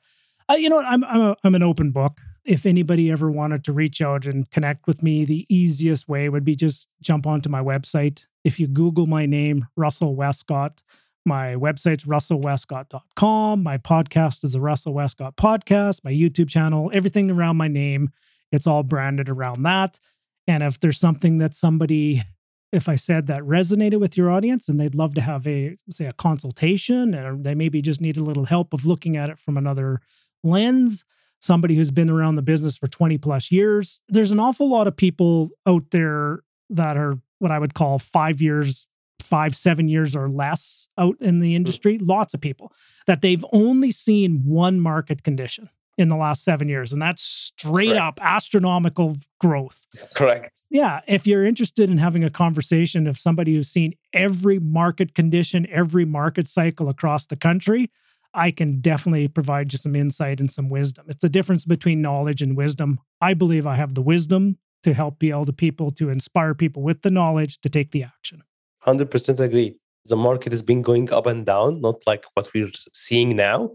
You 0.56 0.70
know 0.70 0.76
what? 0.76 0.86
I'm 0.86 1.04
I'm, 1.04 1.20
a, 1.20 1.36
I'm 1.44 1.54
an 1.54 1.62
open 1.62 1.90
book. 1.90 2.20
If 2.44 2.64
anybody 2.64 3.10
ever 3.10 3.30
wanted 3.30 3.64
to 3.64 3.72
reach 3.72 4.00
out 4.00 4.24
and 4.24 4.50
connect 4.50 4.86
with 4.86 5.02
me, 5.02 5.24
the 5.24 5.44
easiest 5.50 6.08
way 6.08 6.28
would 6.28 6.44
be 6.44 6.54
just 6.54 6.88
jump 7.02 7.26
onto 7.26 7.50
my 7.50 7.60
website. 7.60 8.24
If 8.44 8.58
you 8.58 8.66
Google 8.66 9.06
my 9.06 9.26
name, 9.26 9.66
Russell 9.76 10.16
Westcott, 10.16 10.82
my 11.26 11.54
website's 11.54 12.04
russellwestcott.com. 12.04 13.62
My 13.62 13.76
podcast 13.76 14.44
is 14.44 14.52
the 14.52 14.60
Russell 14.60 14.94
Westcott 14.94 15.36
Podcast. 15.36 16.02
My 16.02 16.12
YouTube 16.12 16.48
channel, 16.48 16.90
everything 16.94 17.30
around 17.30 17.58
my 17.58 17.68
name, 17.68 18.10
it's 18.50 18.66
all 18.66 18.82
branded 18.82 19.28
around 19.28 19.62
that. 19.64 20.00
And 20.46 20.62
if 20.62 20.80
there's 20.80 20.98
something 20.98 21.36
that 21.38 21.54
somebody 21.54 22.22
if 22.70 22.88
I 22.88 22.96
said 22.96 23.26
that 23.28 23.40
resonated 23.40 23.98
with 23.98 24.16
your 24.16 24.30
audience 24.30 24.68
and 24.68 24.78
they'd 24.78 24.94
love 24.94 25.14
to 25.14 25.22
have 25.22 25.46
a 25.46 25.76
say 25.88 26.06
a 26.06 26.12
consultation 26.12 27.14
or 27.14 27.36
they 27.36 27.54
maybe 27.54 27.80
just 27.80 28.00
need 28.00 28.16
a 28.18 28.22
little 28.22 28.44
help 28.44 28.74
of 28.74 28.84
looking 28.84 29.16
at 29.16 29.30
it 29.30 29.38
from 29.38 29.56
another 29.56 30.00
lens, 30.42 31.04
somebody 31.40 31.76
who's 31.76 31.90
been 31.90 32.10
around 32.10 32.34
the 32.34 32.42
business 32.42 32.76
for 32.76 32.86
20 32.86 33.18
plus 33.18 33.50
years. 33.50 34.02
There's 34.08 34.30
an 34.30 34.40
awful 34.40 34.68
lot 34.68 34.86
of 34.86 34.96
people 34.96 35.50
out 35.66 35.90
there 35.90 36.40
that 36.70 36.96
are 36.96 37.18
what 37.38 37.50
I 37.50 37.58
would 37.58 37.74
call 37.74 37.98
5 37.98 38.40
years, 38.40 38.88
5 39.20 39.56
7 39.56 39.88
years 39.88 40.16
or 40.16 40.28
less 40.28 40.88
out 40.98 41.16
in 41.20 41.38
the 41.38 41.50
hmm. 41.50 41.56
industry, 41.56 41.98
lots 41.98 42.34
of 42.34 42.40
people 42.40 42.72
that 43.06 43.22
they've 43.22 43.44
only 43.52 43.90
seen 43.90 44.42
one 44.44 44.80
market 44.80 45.22
condition 45.22 45.70
in 45.96 46.08
the 46.08 46.16
last 46.16 46.44
7 46.44 46.68
years 46.68 46.92
and 46.92 47.02
that's 47.02 47.22
straight 47.22 47.88
Correct. 47.88 48.00
up 48.00 48.18
astronomical 48.20 49.16
growth 49.40 49.84
correct 50.14 50.58
yeah, 50.70 51.00
if 51.06 51.26
you're 51.26 51.44
interested 51.44 51.88
in 51.90 51.96
having 51.96 52.24
a 52.24 52.30
conversation 52.30 53.06
of 53.06 53.18
somebody 53.18 53.54
who's 53.54 53.68
seen 53.68 53.94
every 54.12 54.58
market 54.58 55.14
condition, 55.14 55.66
every 55.70 56.04
market 56.04 56.46
cycle 56.46 56.88
across 56.88 57.26
the 57.26 57.36
country, 57.36 57.90
I 58.34 58.50
can 58.50 58.80
definitely 58.80 59.28
provide 59.28 59.72
you 59.72 59.78
some 59.78 59.96
insight 59.96 60.40
and 60.40 60.50
some 60.50 60.68
wisdom. 60.68 61.06
It's 61.08 61.22
the 61.22 61.28
difference 61.28 61.64
between 61.64 62.02
knowledge 62.02 62.42
and 62.42 62.56
wisdom. 62.56 63.00
I 63.20 63.34
believe 63.34 63.66
I 63.66 63.74
have 63.76 63.94
the 63.94 64.02
wisdom 64.02 64.58
to 64.82 64.94
help 64.94 65.18
be 65.18 65.30
able 65.30 65.46
to 65.46 65.52
people 65.52 65.90
to 65.92 66.08
inspire 66.10 66.54
people 66.54 66.82
with 66.82 67.02
the 67.02 67.10
knowledge 67.10 67.58
to 67.60 67.68
take 67.68 67.90
the 67.90 68.04
action. 68.04 68.42
100% 68.86 69.40
agree 69.40 69.76
the 70.04 70.16
market 70.16 70.52
has 70.52 70.62
been 70.62 70.80
going 70.82 71.12
up 71.12 71.26
and 71.26 71.44
down 71.44 71.80
not 71.80 72.06
like 72.06 72.24
what 72.34 72.48
we're 72.54 72.70
seeing 72.94 73.36
now 73.36 73.70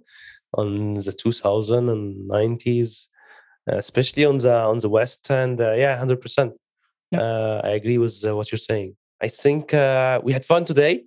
on 0.54 0.94
the 0.96 1.12
2000 1.12 1.90
and 1.90 2.30
90s 2.30 3.08
uh, 3.72 3.76
especially 3.78 4.26
on 4.26 4.38
the 4.38 4.56
on 4.56 4.78
the 4.80 4.90
west 4.90 5.30
and 5.30 5.60
uh, 5.62 5.74
yeah 5.74 5.98
100% 6.04 6.54
Yeah. 7.12 7.22
uh, 7.22 7.62
i 7.64 7.70
agree 7.80 7.98
with 7.98 8.16
uh, 8.26 8.36
what 8.36 8.52
you're 8.52 8.66
saying 8.72 8.96
i 9.22 9.28
think 9.28 9.74
uh, 9.74 10.20
we 10.24 10.34
had 10.34 10.46
fun 10.46 10.66
today 10.66 11.04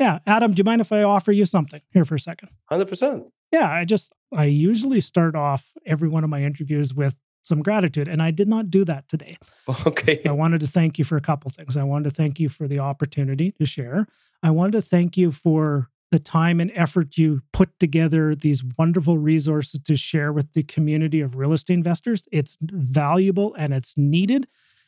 Yeah, 0.00 0.18
Adam, 0.26 0.52
do 0.52 0.60
you 0.60 0.64
mind 0.64 0.80
if 0.80 0.92
I 0.92 1.02
offer 1.02 1.32
you 1.32 1.44
something 1.44 1.80
here 1.90 2.04
for 2.04 2.16
a 2.16 2.20
second? 2.20 2.50
100% 2.70 3.30
Yeah, 3.52 3.70
I 3.70 3.84
just 3.84 4.12
I 4.36 4.44
usually 4.46 5.00
start 5.00 5.36
off 5.36 5.72
every 5.86 6.08
one 6.08 6.24
of 6.24 6.30
my 6.30 6.42
interviews 6.42 6.92
with 6.92 7.16
some 7.42 7.62
gratitude 7.62 8.08
and 8.08 8.22
I 8.22 8.30
did 8.30 8.48
not 8.48 8.70
do 8.70 8.84
that 8.86 9.08
today. 9.08 9.38
okay 9.86 10.20
I 10.26 10.32
wanted 10.32 10.60
to 10.62 10.66
thank 10.66 10.98
you 10.98 11.04
for 11.04 11.16
a 11.16 11.20
couple 11.20 11.50
things. 11.50 11.76
I 11.76 11.84
wanted 11.84 12.10
to 12.10 12.14
thank 12.14 12.40
you 12.40 12.48
for 12.48 12.66
the 12.66 12.80
opportunity 12.80 13.52
to 13.52 13.66
share. 13.66 14.06
I 14.42 14.50
wanted 14.50 14.72
to 14.72 14.82
thank 14.82 15.16
you 15.16 15.30
for 15.30 15.88
the 16.10 16.18
time 16.18 16.60
and 16.60 16.70
effort 16.74 17.16
you 17.16 17.42
put 17.52 17.78
together 17.80 18.34
these 18.34 18.62
wonderful 18.78 19.18
resources 19.18 19.80
to 19.80 19.96
share 19.96 20.32
with 20.32 20.52
the 20.52 20.62
community 20.62 21.20
of 21.20 21.36
real 21.36 21.52
estate 21.52 21.74
investors. 21.74 22.22
It's 22.30 22.56
valuable 22.60 23.54
and 23.54 23.74
it's 23.74 23.96
needed. 23.96 24.46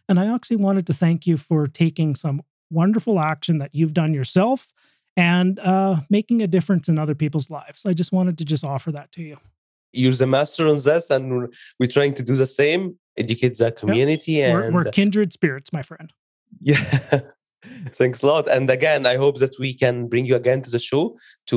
And 0.09 0.21
I 0.21 0.33
actually 0.33 0.59
wanted 0.59 0.87
to 0.87 0.93
thank 0.93 1.27
you 1.27 1.37
for 1.37 1.67
taking 1.67 2.15
some 2.15 2.43
wonderful 2.71 3.19
action 3.19 3.59
that 3.59 3.75
you've 3.75 3.95
done 3.95 4.15
yourself 4.15 4.73
and 5.17 5.59
uh, 5.61 5.97
making 6.11 6.43
a 6.43 6.47
difference 6.47 6.89
in 6.89 6.99
other 6.99 7.15
people's 7.15 7.51
lives. 7.51 7.87
I 7.87 7.93
just 7.93 8.13
wanted 8.13 8.37
to 8.39 8.45
just 8.45 8.65
offer 8.65 8.93
that 8.93 9.13
to 9.13 9.23
you. 9.23 9.39
you're 9.93 10.13
the 10.13 10.27
master 10.27 10.69
on 10.69 10.79
this 10.89 11.09
and 11.11 11.31
we're- 11.35 11.49
we're 11.81 11.87
trying 11.99 12.13
to 12.15 12.23
do 12.23 12.35
the 12.37 12.47
same 12.47 12.99
educate 13.17 13.57
the 13.57 13.73
community 13.73 14.41
We're, 14.41 14.61
and 14.65 14.75
we're 14.75 14.85
kindred 14.91 15.33
spirits, 15.33 15.73
my 15.73 15.81
friend. 15.83 16.13
Yeah. 16.61 16.85
Thanks 17.95 18.23
a 18.23 18.27
lot. 18.27 18.47
And 18.49 18.69
again, 18.69 19.07
I 19.07 19.17
hope 19.17 19.39
that 19.39 19.55
we 19.59 19.73
can 19.73 20.07
bring 20.09 20.27
you 20.27 20.37
again 20.37 20.61
to 20.63 20.71
the 20.71 20.79
show 20.79 21.17
to 21.47 21.57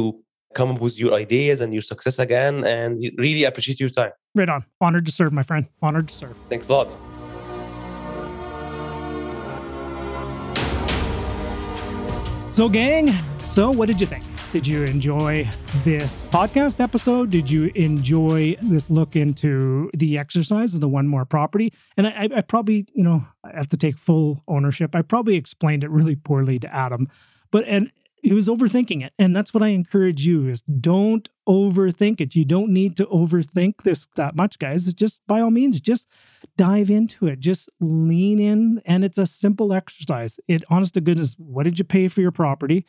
come 0.55 0.71
up 0.71 0.79
with 0.79 0.97
your 0.97 1.13
ideas 1.13 1.59
and 1.61 1.73
your 1.73 1.81
success 1.81 2.17
again. 2.17 2.63
And 2.63 3.03
really 3.17 3.43
appreciate 3.43 3.79
your 3.79 3.89
time. 3.89 4.11
Right 4.35 4.47
on. 4.49 4.63
Honored 4.79 5.05
to 5.07 5.11
serve, 5.11 5.33
my 5.33 5.43
friend. 5.43 5.67
Honored 5.81 6.07
to 6.07 6.13
serve. 6.13 6.35
Thanks 6.49 6.69
a 6.69 6.73
lot. 6.73 6.95
So, 12.49 12.67
gang, 12.67 13.09
so 13.49 13.71
what 13.71 13.87
did 13.87 13.99
you 13.99 14.05
think? 14.05 14.23
Did 14.51 14.67
you 14.67 14.83
enjoy 14.83 15.49
this 15.83 16.23
podcast 16.25 16.79
episode? 16.79 17.31
Did 17.31 17.49
you 17.49 17.71
enjoy 17.73 18.55
this 18.61 18.91
look 18.91 19.15
into 19.15 19.89
the 19.95 20.19
exercise 20.19 20.75
of 20.75 20.81
the 20.81 20.87
one 20.87 21.07
more 21.07 21.25
property? 21.25 21.73
And 21.97 22.05
I, 22.05 22.29
I 22.35 22.41
probably, 22.41 22.85
you 22.93 23.03
know, 23.03 23.25
I 23.43 23.55
have 23.55 23.65
to 23.69 23.77
take 23.77 23.97
full 23.97 24.43
ownership. 24.47 24.95
I 24.95 25.01
probably 25.01 25.35
explained 25.35 25.83
it 25.83 25.89
really 25.89 26.15
poorly 26.15 26.59
to 26.59 26.71
Adam, 26.73 27.07
but 27.49 27.65
and 27.65 27.91
he 28.21 28.33
was 28.33 28.47
overthinking 28.49 29.03
it. 29.03 29.13
And 29.17 29.35
that's 29.35 29.51
what 29.51 29.63
I 29.63 29.69
encourage 29.69 30.27
you 30.27 30.47
is 30.47 30.61
don't 30.61 31.27
overthink 31.47 32.21
it. 32.21 32.35
You 32.35 32.45
don't 32.45 32.71
need 32.71 32.97
to 32.97 33.05
overthink 33.07 33.81
this 33.83 34.07
that 34.15 34.35
much, 34.35 34.59
guys. 34.59 34.93
Just 34.93 35.21
by 35.25 35.41
all 35.41 35.49
means, 35.49 35.81
just 35.81 36.07
dive 36.55 36.91
into 36.91 37.25
it. 37.25 37.39
Just 37.39 37.67
lean 37.79 38.39
in. 38.39 38.79
And 38.85 39.03
it's 39.03 39.17
a 39.17 39.25
simple 39.25 39.73
exercise. 39.73 40.39
It 40.47 40.63
honest 40.69 40.93
to 40.93 41.01
goodness, 41.01 41.35
what 41.39 41.63
did 41.63 41.79
you 41.79 41.85
pay 41.85 42.09
for 42.09 42.21
your 42.21 42.31
property? 42.31 42.85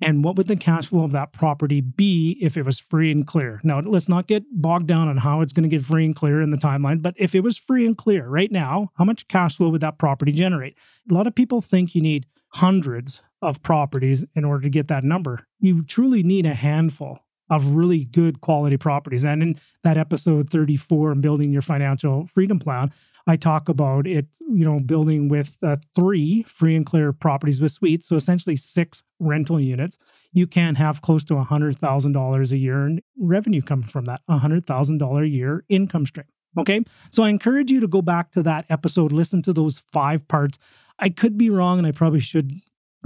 And 0.00 0.22
what 0.22 0.36
would 0.36 0.46
the 0.46 0.56
cash 0.56 0.88
flow 0.88 1.04
of 1.04 1.12
that 1.12 1.32
property 1.32 1.80
be 1.80 2.38
if 2.40 2.56
it 2.56 2.64
was 2.64 2.78
free 2.78 3.10
and 3.10 3.26
clear? 3.26 3.60
Now, 3.64 3.80
let's 3.80 4.08
not 4.08 4.26
get 4.26 4.44
bogged 4.52 4.86
down 4.86 5.08
on 5.08 5.16
how 5.16 5.40
it's 5.40 5.52
going 5.52 5.68
to 5.68 5.74
get 5.74 5.84
free 5.84 6.04
and 6.04 6.14
clear 6.14 6.42
in 6.42 6.50
the 6.50 6.56
timeline, 6.56 7.00
but 7.02 7.14
if 7.16 7.34
it 7.34 7.40
was 7.40 7.56
free 7.56 7.86
and 7.86 7.96
clear 7.96 8.28
right 8.28 8.52
now, 8.52 8.90
how 8.96 9.04
much 9.04 9.28
cash 9.28 9.56
flow 9.56 9.70
would 9.70 9.80
that 9.80 9.98
property 9.98 10.32
generate? 10.32 10.76
A 11.10 11.14
lot 11.14 11.26
of 11.26 11.34
people 11.34 11.60
think 11.60 11.94
you 11.94 12.02
need 12.02 12.26
hundreds 12.48 13.22
of 13.42 13.62
properties 13.62 14.24
in 14.34 14.44
order 14.44 14.62
to 14.62 14.70
get 14.70 14.88
that 14.88 15.04
number. 15.04 15.46
You 15.60 15.82
truly 15.84 16.22
need 16.22 16.46
a 16.46 16.54
handful 16.54 17.20
of 17.48 17.70
really 17.72 18.04
good 18.04 18.40
quality 18.40 18.76
properties. 18.76 19.24
And 19.24 19.42
in 19.42 19.56
that 19.84 19.96
episode 19.96 20.50
34, 20.50 21.14
building 21.16 21.52
your 21.52 21.62
financial 21.62 22.26
freedom 22.26 22.58
plan, 22.58 22.92
I 23.26 23.36
talk 23.36 23.68
about 23.68 24.06
it, 24.06 24.26
you 24.40 24.64
know, 24.64 24.78
building 24.78 25.28
with 25.28 25.56
uh, 25.62 25.76
three 25.94 26.44
free 26.44 26.76
and 26.76 26.86
clear 26.86 27.12
properties 27.12 27.60
with 27.60 27.72
suites. 27.72 28.08
So 28.08 28.16
essentially 28.16 28.56
six 28.56 29.02
rental 29.18 29.60
units. 29.60 29.98
You 30.32 30.46
can 30.46 30.76
have 30.76 31.02
close 31.02 31.24
to 31.24 31.34
$100,000 31.34 32.52
a 32.52 32.58
year 32.58 32.86
in 32.86 33.02
revenue 33.18 33.62
come 33.62 33.82
from 33.82 34.04
that, 34.04 34.20
$100,000 34.30 35.22
a 35.22 35.28
year 35.28 35.64
income 35.68 36.06
stream. 36.06 36.26
Okay. 36.58 36.82
So 37.10 37.22
I 37.22 37.30
encourage 37.30 37.70
you 37.70 37.80
to 37.80 37.88
go 37.88 38.00
back 38.00 38.30
to 38.32 38.42
that 38.44 38.64
episode, 38.70 39.12
listen 39.12 39.42
to 39.42 39.52
those 39.52 39.82
five 39.92 40.26
parts. 40.28 40.58
I 40.98 41.08
could 41.10 41.36
be 41.36 41.50
wrong 41.50 41.78
and 41.78 41.86
I 41.86 41.92
probably 41.92 42.20
should 42.20 42.52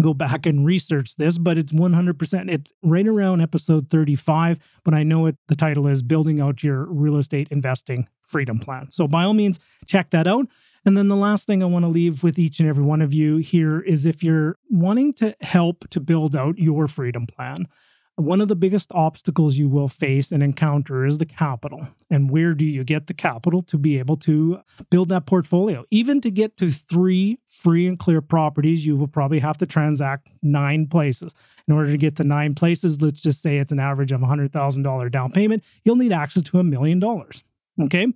go 0.00 0.14
back 0.14 0.46
and 0.46 0.64
research 0.64 1.16
this, 1.16 1.38
but 1.38 1.58
it's 1.58 1.72
100%. 1.72 2.50
It's 2.50 2.72
right 2.82 3.06
around 3.06 3.40
episode 3.40 3.90
35, 3.90 4.58
but 4.84 4.94
I 4.94 5.02
know 5.02 5.26
it 5.26 5.36
the 5.48 5.56
title 5.56 5.86
is 5.86 6.02
Building 6.02 6.40
Out 6.40 6.62
Your 6.62 6.84
Real 6.86 7.16
Estate 7.16 7.48
Investing 7.50 8.08
Freedom 8.30 8.58
Plan. 8.58 8.90
So 8.90 9.06
by 9.08 9.24
all 9.24 9.34
means, 9.34 9.58
check 9.86 10.10
that 10.10 10.26
out. 10.26 10.46
And 10.86 10.96
then 10.96 11.08
the 11.08 11.16
last 11.16 11.46
thing 11.46 11.62
I 11.62 11.66
want 11.66 11.84
to 11.84 11.88
leave 11.90 12.22
with 12.22 12.38
each 12.38 12.58
and 12.60 12.68
every 12.68 12.84
one 12.84 13.02
of 13.02 13.12
you 13.12 13.36
here 13.36 13.80
is 13.80 14.06
if 14.06 14.22
you're 14.22 14.56
wanting 14.70 15.12
to 15.14 15.36
help 15.42 15.88
to 15.90 16.00
build 16.00 16.34
out 16.34 16.58
your 16.58 16.88
freedom 16.88 17.26
plan, 17.26 17.66
one 18.16 18.40
of 18.40 18.48
the 18.48 18.56
biggest 18.56 18.90
obstacles 18.92 19.56
you 19.56 19.68
will 19.68 19.88
face 19.88 20.30
and 20.30 20.42
encounter 20.42 21.04
is 21.04 21.18
the 21.18 21.26
capital. 21.26 21.88
And 22.10 22.30
where 22.30 22.54
do 22.54 22.64
you 22.64 22.84
get 22.84 23.06
the 23.06 23.14
capital 23.14 23.62
to 23.62 23.78
be 23.78 23.98
able 23.98 24.16
to 24.18 24.60
build 24.90 25.08
that 25.08 25.26
portfolio? 25.26 25.84
Even 25.90 26.20
to 26.20 26.30
get 26.30 26.56
to 26.58 26.70
three 26.70 27.38
free 27.46 27.86
and 27.86 27.98
clear 27.98 28.20
properties, 28.20 28.86
you 28.86 28.96
will 28.96 29.08
probably 29.08 29.38
have 29.38 29.58
to 29.58 29.66
transact 29.66 30.28
nine 30.42 30.86
places. 30.86 31.34
In 31.66 31.74
order 31.74 31.90
to 31.90 31.98
get 31.98 32.16
to 32.16 32.24
nine 32.24 32.54
places, 32.54 33.00
let's 33.00 33.20
just 33.20 33.42
say 33.42 33.58
it's 33.58 33.72
an 33.72 33.80
average 33.80 34.12
of 34.12 34.20
$100,000 34.20 35.10
down 35.10 35.32
payment, 35.32 35.64
you'll 35.84 35.96
need 35.96 36.12
access 36.12 36.42
to 36.44 36.58
a 36.58 36.64
million 36.64 36.98
dollars. 36.98 37.44
Okay. 37.80 38.12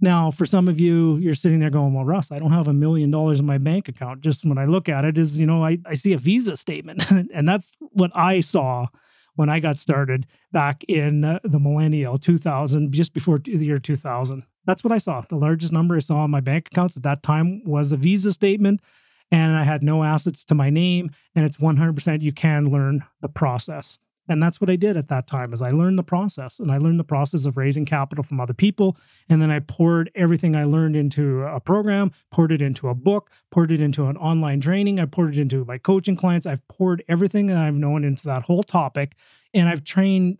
Now, 0.00 0.30
for 0.30 0.46
some 0.46 0.68
of 0.68 0.78
you, 0.78 1.16
you're 1.16 1.34
sitting 1.34 1.58
there 1.58 1.70
going, 1.70 1.92
Well, 1.92 2.04
Russ, 2.04 2.30
I 2.30 2.38
don't 2.38 2.52
have 2.52 2.68
a 2.68 2.72
million 2.72 3.10
dollars 3.10 3.40
in 3.40 3.46
my 3.46 3.58
bank 3.58 3.88
account. 3.88 4.20
Just 4.20 4.44
when 4.44 4.58
I 4.58 4.64
look 4.64 4.88
at 4.88 5.04
it, 5.04 5.18
is, 5.18 5.40
you 5.40 5.46
know, 5.46 5.64
I, 5.64 5.78
I 5.86 5.94
see 5.94 6.12
a 6.12 6.18
visa 6.18 6.56
statement. 6.56 7.10
and 7.10 7.48
that's 7.48 7.76
what 7.80 8.12
I 8.14 8.40
saw 8.40 8.86
when 9.34 9.48
I 9.48 9.60
got 9.60 9.78
started 9.78 10.26
back 10.52 10.84
in 10.84 11.24
uh, 11.24 11.38
the 11.44 11.60
millennial 11.60 12.18
2000, 12.18 12.92
just 12.92 13.12
before 13.12 13.38
the 13.38 13.64
year 13.64 13.78
2000. 13.78 14.44
That's 14.66 14.84
what 14.84 14.92
I 14.92 14.98
saw. 14.98 15.20
The 15.20 15.36
largest 15.36 15.72
number 15.72 15.96
I 15.96 16.00
saw 16.00 16.18
on 16.18 16.30
my 16.30 16.40
bank 16.40 16.68
accounts 16.72 16.96
at 16.96 17.02
that 17.04 17.22
time 17.22 17.62
was 17.64 17.92
a 17.92 17.96
Visa 17.96 18.32
statement, 18.32 18.80
and 19.30 19.56
I 19.56 19.64
had 19.64 19.82
no 19.82 20.02
assets 20.04 20.44
to 20.46 20.54
my 20.54 20.70
name. 20.70 21.10
And 21.34 21.44
it's 21.44 21.56
100% 21.56 22.20
you 22.20 22.32
can 22.32 22.66
learn 22.66 23.04
the 23.20 23.28
process. 23.28 23.98
And 24.28 24.42
that's 24.42 24.60
what 24.60 24.70
I 24.70 24.76
did 24.76 24.96
at 24.96 25.08
that 25.08 25.26
time 25.26 25.52
is 25.52 25.62
I 25.62 25.70
learned 25.70 25.98
the 25.98 26.02
process 26.04 26.58
and 26.58 26.70
I 26.70 26.78
learned 26.78 27.00
the 27.00 27.04
process 27.04 27.46
of 27.46 27.56
raising 27.56 27.84
capital 27.84 28.22
from 28.22 28.40
other 28.40 28.54
people. 28.54 28.96
And 29.28 29.40
then 29.40 29.50
I 29.50 29.60
poured 29.60 30.10
everything 30.14 30.54
I 30.54 30.64
learned 30.64 30.96
into 30.96 31.42
a 31.42 31.60
program, 31.60 32.12
poured 32.30 32.52
it 32.52 32.62
into 32.62 32.88
a 32.88 32.94
book, 32.94 33.30
poured 33.50 33.70
it 33.70 33.80
into 33.80 34.06
an 34.06 34.16
online 34.16 34.60
training. 34.60 35.00
I 35.00 35.06
poured 35.06 35.36
it 35.36 35.40
into 35.40 35.64
my 35.64 35.78
coaching 35.78 36.16
clients. 36.16 36.46
I've 36.46 36.66
poured 36.68 37.02
everything 37.08 37.46
that 37.46 37.58
I've 37.58 37.74
known 37.74 38.04
into 38.04 38.24
that 38.24 38.42
whole 38.42 38.62
topic. 38.62 39.14
And 39.54 39.68
I've 39.68 39.84
trained 39.84 40.38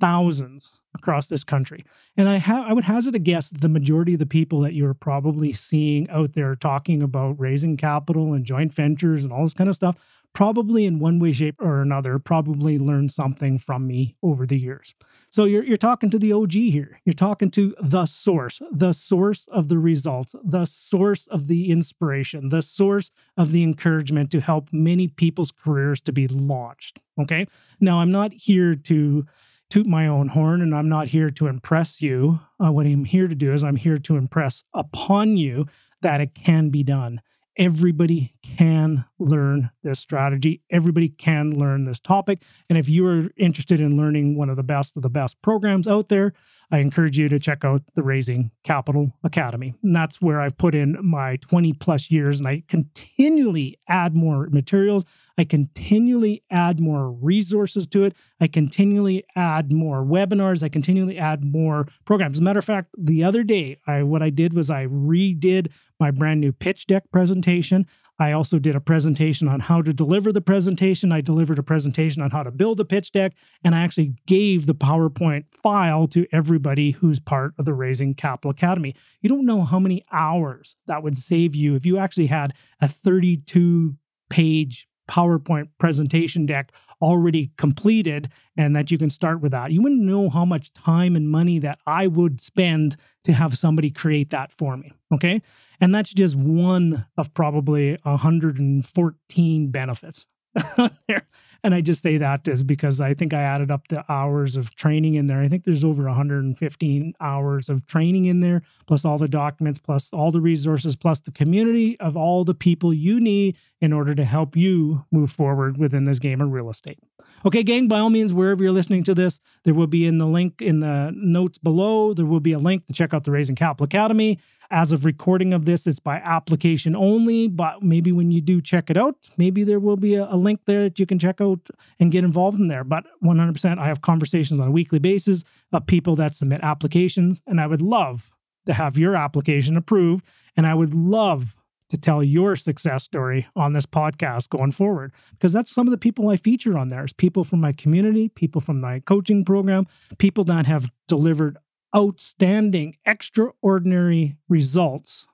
thousands 0.00 0.80
across 0.94 1.28
this 1.28 1.44
country. 1.44 1.84
And 2.16 2.28
I 2.28 2.42
I 2.46 2.72
would 2.72 2.84
hazard 2.84 3.14
a 3.14 3.18
guess 3.18 3.50
the 3.50 3.68
majority 3.68 4.14
of 4.14 4.18
the 4.18 4.26
people 4.26 4.60
that 4.60 4.74
you're 4.74 4.94
probably 4.94 5.52
seeing 5.52 6.08
out 6.10 6.34
there 6.34 6.54
talking 6.54 7.02
about 7.02 7.38
raising 7.38 7.76
capital 7.76 8.32
and 8.32 8.44
joint 8.44 8.72
ventures 8.72 9.24
and 9.24 9.32
all 9.32 9.42
this 9.42 9.54
kind 9.54 9.68
of 9.68 9.76
stuff 9.76 9.96
probably 10.34 10.84
in 10.84 10.98
one 10.98 11.18
way, 11.18 11.32
shape, 11.32 11.60
or 11.60 11.80
another, 11.80 12.18
probably 12.18 12.76
learned 12.76 13.12
something 13.12 13.56
from 13.56 13.86
me 13.86 14.16
over 14.22 14.46
the 14.46 14.58
years. 14.58 14.94
So 15.30 15.44
you're, 15.44 15.64
you're 15.64 15.76
talking 15.76 16.10
to 16.10 16.18
the 16.18 16.32
OG 16.32 16.52
here. 16.52 17.00
You're 17.04 17.14
talking 17.14 17.50
to 17.52 17.74
the 17.80 18.04
source, 18.04 18.60
the 18.70 18.92
source 18.92 19.46
of 19.46 19.68
the 19.68 19.78
results, 19.78 20.34
the 20.44 20.64
source 20.64 21.26
of 21.28 21.46
the 21.46 21.70
inspiration, 21.70 22.48
the 22.48 22.62
source 22.62 23.10
of 23.36 23.52
the 23.52 23.62
encouragement 23.62 24.30
to 24.32 24.40
help 24.40 24.68
many 24.72 25.08
people's 25.08 25.52
careers 25.52 26.00
to 26.02 26.12
be 26.12 26.28
launched. 26.28 27.00
Okay. 27.18 27.46
Now, 27.80 28.00
I'm 28.00 28.10
not 28.10 28.32
here 28.32 28.74
to 28.74 29.26
toot 29.70 29.86
my 29.86 30.06
own 30.06 30.28
horn 30.28 30.60
and 30.60 30.74
I'm 30.74 30.88
not 30.88 31.08
here 31.08 31.30
to 31.30 31.46
impress 31.46 32.02
you. 32.02 32.40
Uh, 32.62 32.72
what 32.72 32.86
I'm 32.86 33.04
here 33.04 33.28
to 33.28 33.34
do 33.34 33.52
is 33.52 33.64
I'm 33.64 33.76
here 33.76 33.98
to 33.98 34.16
impress 34.16 34.64
upon 34.74 35.36
you 35.36 35.66
that 36.02 36.20
it 36.20 36.34
can 36.34 36.70
be 36.70 36.82
done 36.82 37.20
everybody 37.56 38.34
can 38.42 39.04
learn 39.18 39.70
this 39.82 40.00
strategy. 40.00 40.62
Everybody 40.70 41.08
can 41.08 41.50
learn 41.58 41.84
this 41.84 42.00
topic. 42.00 42.42
And 42.68 42.78
if 42.78 42.88
you 42.88 43.06
are 43.06 43.30
interested 43.36 43.80
in 43.80 43.96
learning 43.96 44.36
one 44.36 44.50
of 44.50 44.56
the 44.56 44.62
best 44.62 44.96
of 44.96 45.02
the 45.02 45.10
best 45.10 45.40
programs 45.42 45.86
out 45.86 46.08
there, 46.08 46.32
I 46.70 46.78
encourage 46.78 47.18
you 47.18 47.28
to 47.28 47.38
check 47.38 47.64
out 47.64 47.82
the 47.94 48.02
Raising 48.02 48.50
Capital 48.64 49.12
Academy. 49.22 49.74
And 49.82 49.94
that's 49.94 50.20
where 50.20 50.40
I've 50.40 50.58
put 50.58 50.74
in 50.74 50.96
my 51.02 51.36
20 51.36 51.72
plus 51.74 52.10
years 52.10 52.40
and 52.40 52.48
I 52.48 52.64
continually 52.68 53.76
add 53.88 54.16
more 54.16 54.48
materials. 54.50 55.04
I 55.36 55.44
continually 55.44 56.42
add 56.50 56.80
more 56.80 57.10
resources 57.10 57.86
to 57.88 58.04
it. 58.04 58.16
I 58.40 58.46
continually 58.46 59.24
add 59.36 59.72
more 59.72 60.04
webinars. 60.04 60.62
I 60.62 60.68
continually 60.68 61.18
add 61.18 61.44
more 61.44 61.86
programs. 62.04 62.36
As 62.36 62.40
a 62.40 62.44
matter 62.44 62.60
of 62.60 62.64
fact, 62.64 62.90
the 62.96 63.24
other 63.24 63.42
day, 63.42 63.78
I 63.86 64.02
what 64.02 64.22
I 64.22 64.30
did 64.30 64.54
was 64.54 64.70
I 64.70 64.86
redid 64.86 65.70
my 66.04 66.10
brand 66.10 66.38
new 66.38 66.52
pitch 66.52 66.86
deck 66.86 67.04
presentation. 67.10 67.86
I 68.18 68.32
also 68.32 68.58
did 68.58 68.74
a 68.76 68.80
presentation 68.80 69.48
on 69.48 69.60
how 69.60 69.80
to 69.80 69.94
deliver 69.94 70.32
the 70.32 70.42
presentation. 70.42 71.10
I 71.12 71.22
delivered 71.22 71.58
a 71.58 71.62
presentation 71.62 72.20
on 72.20 72.30
how 72.30 72.42
to 72.42 72.50
build 72.50 72.78
a 72.78 72.84
pitch 72.84 73.10
deck, 73.10 73.32
and 73.64 73.74
I 73.74 73.80
actually 73.80 74.12
gave 74.26 74.66
the 74.66 74.74
PowerPoint 74.74 75.44
file 75.62 76.06
to 76.08 76.26
everybody 76.30 76.90
who's 76.90 77.20
part 77.20 77.54
of 77.58 77.64
the 77.64 77.72
Raising 77.72 78.12
Capital 78.12 78.50
Academy. 78.50 78.94
You 79.22 79.30
don't 79.30 79.46
know 79.46 79.62
how 79.62 79.78
many 79.78 80.04
hours 80.12 80.76
that 80.86 81.02
would 81.02 81.16
save 81.16 81.54
you 81.56 81.74
if 81.74 81.86
you 81.86 81.96
actually 81.96 82.26
had 82.26 82.52
a 82.82 82.86
32 82.86 83.96
page 84.28 84.86
PowerPoint 85.08 85.68
presentation 85.78 86.44
deck 86.44 86.70
already 87.00 87.50
completed 87.56 88.30
and 88.56 88.74
that 88.76 88.90
you 88.90 88.98
can 88.98 89.10
start 89.10 89.40
with 89.40 89.52
that. 89.52 89.72
You 89.72 89.82
wouldn't 89.82 90.00
know 90.02 90.28
how 90.28 90.44
much 90.44 90.72
time 90.72 91.16
and 91.16 91.30
money 91.30 91.58
that 91.60 91.78
I 91.86 92.06
would 92.06 92.40
spend 92.40 92.96
to 93.24 93.32
have 93.32 93.58
somebody 93.58 93.90
create 93.90 94.30
that 94.30 94.52
for 94.52 94.76
me. 94.76 94.92
Okay. 95.12 95.42
And 95.84 95.94
that's 95.94 96.14
just 96.14 96.34
one 96.34 97.04
of 97.18 97.34
probably 97.34 97.98
114 98.04 99.70
benefits 99.70 100.26
there. 101.06 101.28
And 101.62 101.74
I 101.74 101.82
just 101.82 102.00
say 102.00 102.16
that 102.16 102.48
is 102.48 102.64
because 102.64 103.02
I 103.02 103.12
think 103.12 103.34
I 103.34 103.42
added 103.42 103.70
up 103.70 103.88
the 103.88 104.02
hours 104.10 104.56
of 104.56 104.74
training 104.76 105.16
in 105.16 105.26
there. 105.26 105.42
I 105.42 105.48
think 105.48 105.64
there's 105.64 105.84
over 105.84 106.04
115 106.04 107.12
hours 107.20 107.68
of 107.68 107.86
training 107.86 108.24
in 108.24 108.40
there, 108.40 108.62
plus 108.86 109.04
all 109.04 109.18
the 109.18 109.28
documents, 109.28 109.78
plus 109.78 110.10
all 110.10 110.30
the 110.30 110.40
resources, 110.40 110.96
plus 110.96 111.20
the 111.20 111.30
community 111.30 112.00
of 112.00 112.16
all 112.16 112.44
the 112.44 112.54
people 112.54 112.94
you 112.94 113.20
need 113.20 113.58
in 113.82 113.92
order 113.92 114.14
to 114.14 114.24
help 114.24 114.56
you 114.56 115.04
move 115.12 115.30
forward 115.30 115.76
within 115.76 116.04
this 116.04 116.18
game 116.18 116.40
of 116.40 116.50
real 116.50 116.70
estate. 116.70 116.98
Okay, 117.44 117.62
gang, 117.62 117.88
by 117.88 117.98
all 117.98 118.08
means, 118.08 118.32
wherever 118.32 118.62
you're 118.62 118.72
listening 118.72 119.04
to 119.04 119.14
this, 119.14 119.38
there 119.64 119.74
will 119.74 119.86
be 119.86 120.06
in 120.06 120.16
the 120.16 120.26
link 120.26 120.62
in 120.62 120.80
the 120.80 121.12
notes 121.14 121.58
below, 121.58 122.14
there 122.14 122.24
will 122.24 122.40
be 122.40 122.52
a 122.52 122.58
link 122.58 122.86
to 122.86 122.94
check 122.94 123.12
out 123.12 123.24
the 123.24 123.30
Raising 123.30 123.54
Capital 123.54 123.84
Academy. 123.84 124.38
As 124.70 124.92
of 124.92 125.04
recording 125.04 125.52
of 125.52 125.64
this, 125.64 125.86
it's 125.86 125.98
by 125.98 126.16
application 126.16 126.96
only, 126.96 127.48
but 127.48 127.82
maybe 127.82 128.12
when 128.12 128.30
you 128.30 128.40
do 128.40 128.60
check 128.60 128.90
it 128.90 128.96
out, 128.96 129.28
maybe 129.36 129.64
there 129.64 129.80
will 129.80 129.96
be 129.96 130.14
a, 130.14 130.26
a 130.30 130.36
link 130.36 130.60
there 130.66 130.82
that 130.84 130.98
you 130.98 131.06
can 131.06 131.18
check 131.18 131.40
out 131.40 131.68
and 132.00 132.10
get 132.10 132.24
involved 132.24 132.58
in 132.58 132.68
there. 132.68 132.84
But 132.84 133.04
100%, 133.22 133.78
I 133.78 133.86
have 133.86 134.00
conversations 134.00 134.60
on 134.60 134.68
a 134.68 134.72
weekly 134.72 134.98
basis 134.98 135.44
of 135.72 135.86
people 135.86 136.16
that 136.16 136.34
submit 136.34 136.60
applications, 136.62 137.42
and 137.46 137.60
I 137.60 137.66
would 137.66 137.82
love 137.82 138.30
to 138.66 138.74
have 138.74 138.96
your 138.96 139.14
application 139.14 139.76
approved. 139.76 140.24
And 140.56 140.66
I 140.66 140.74
would 140.74 140.94
love 140.94 141.56
to 141.90 141.98
tell 141.98 142.22
your 142.22 142.56
success 142.56 143.04
story 143.04 143.46
on 143.54 143.72
this 143.72 143.86
podcast 143.86 144.48
going 144.48 144.72
forward 144.72 145.12
because 145.32 145.52
that's 145.52 145.72
some 145.72 145.86
of 145.86 145.90
the 145.90 145.98
people 145.98 146.28
I 146.28 146.36
feature 146.36 146.78
on 146.78 146.88
there 146.88 147.04
is 147.04 147.12
people 147.12 147.44
from 147.44 147.60
my 147.60 147.72
community, 147.72 148.28
people 148.30 148.60
from 148.60 148.80
my 148.80 149.00
coaching 149.00 149.44
program, 149.44 149.86
people 150.18 150.44
that 150.44 150.66
have 150.66 150.90
delivered 151.08 151.58
outstanding, 151.94 152.96
extraordinary 153.06 154.36
results 154.48 155.26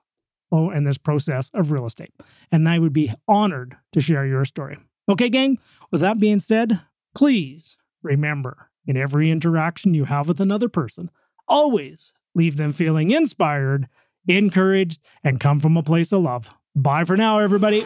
oh, 0.51 0.69
in 0.69 0.83
this 0.83 0.97
process 0.97 1.49
of 1.53 1.71
real 1.71 1.85
estate. 1.85 2.13
And 2.51 2.67
I 2.67 2.79
would 2.79 2.93
be 2.93 3.13
honored 3.27 3.77
to 3.93 4.01
share 4.01 4.25
your 4.25 4.45
story. 4.45 4.77
Okay, 5.09 5.29
gang, 5.29 5.59
with 5.91 6.01
that 6.01 6.19
being 6.19 6.39
said, 6.39 6.81
please 7.15 7.77
remember 8.03 8.69
in 8.85 8.97
every 8.97 9.29
interaction 9.29 9.93
you 9.93 10.05
have 10.05 10.27
with 10.27 10.39
another 10.39 10.69
person, 10.69 11.09
always 11.47 12.13
leave 12.33 12.57
them 12.57 12.73
feeling 12.73 13.11
inspired, 13.11 13.87
encouraged, 14.27 15.01
and 15.23 15.39
come 15.39 15.59
from 15.59 15.77
a 15.77 15.83
place 15.83 16.11
of 16.11 16.21
love. 16.21 16.51
Bye 16.75 17.05
for 17.05 17.17
now, 17.17 17.39
everybody. 17.39 17.85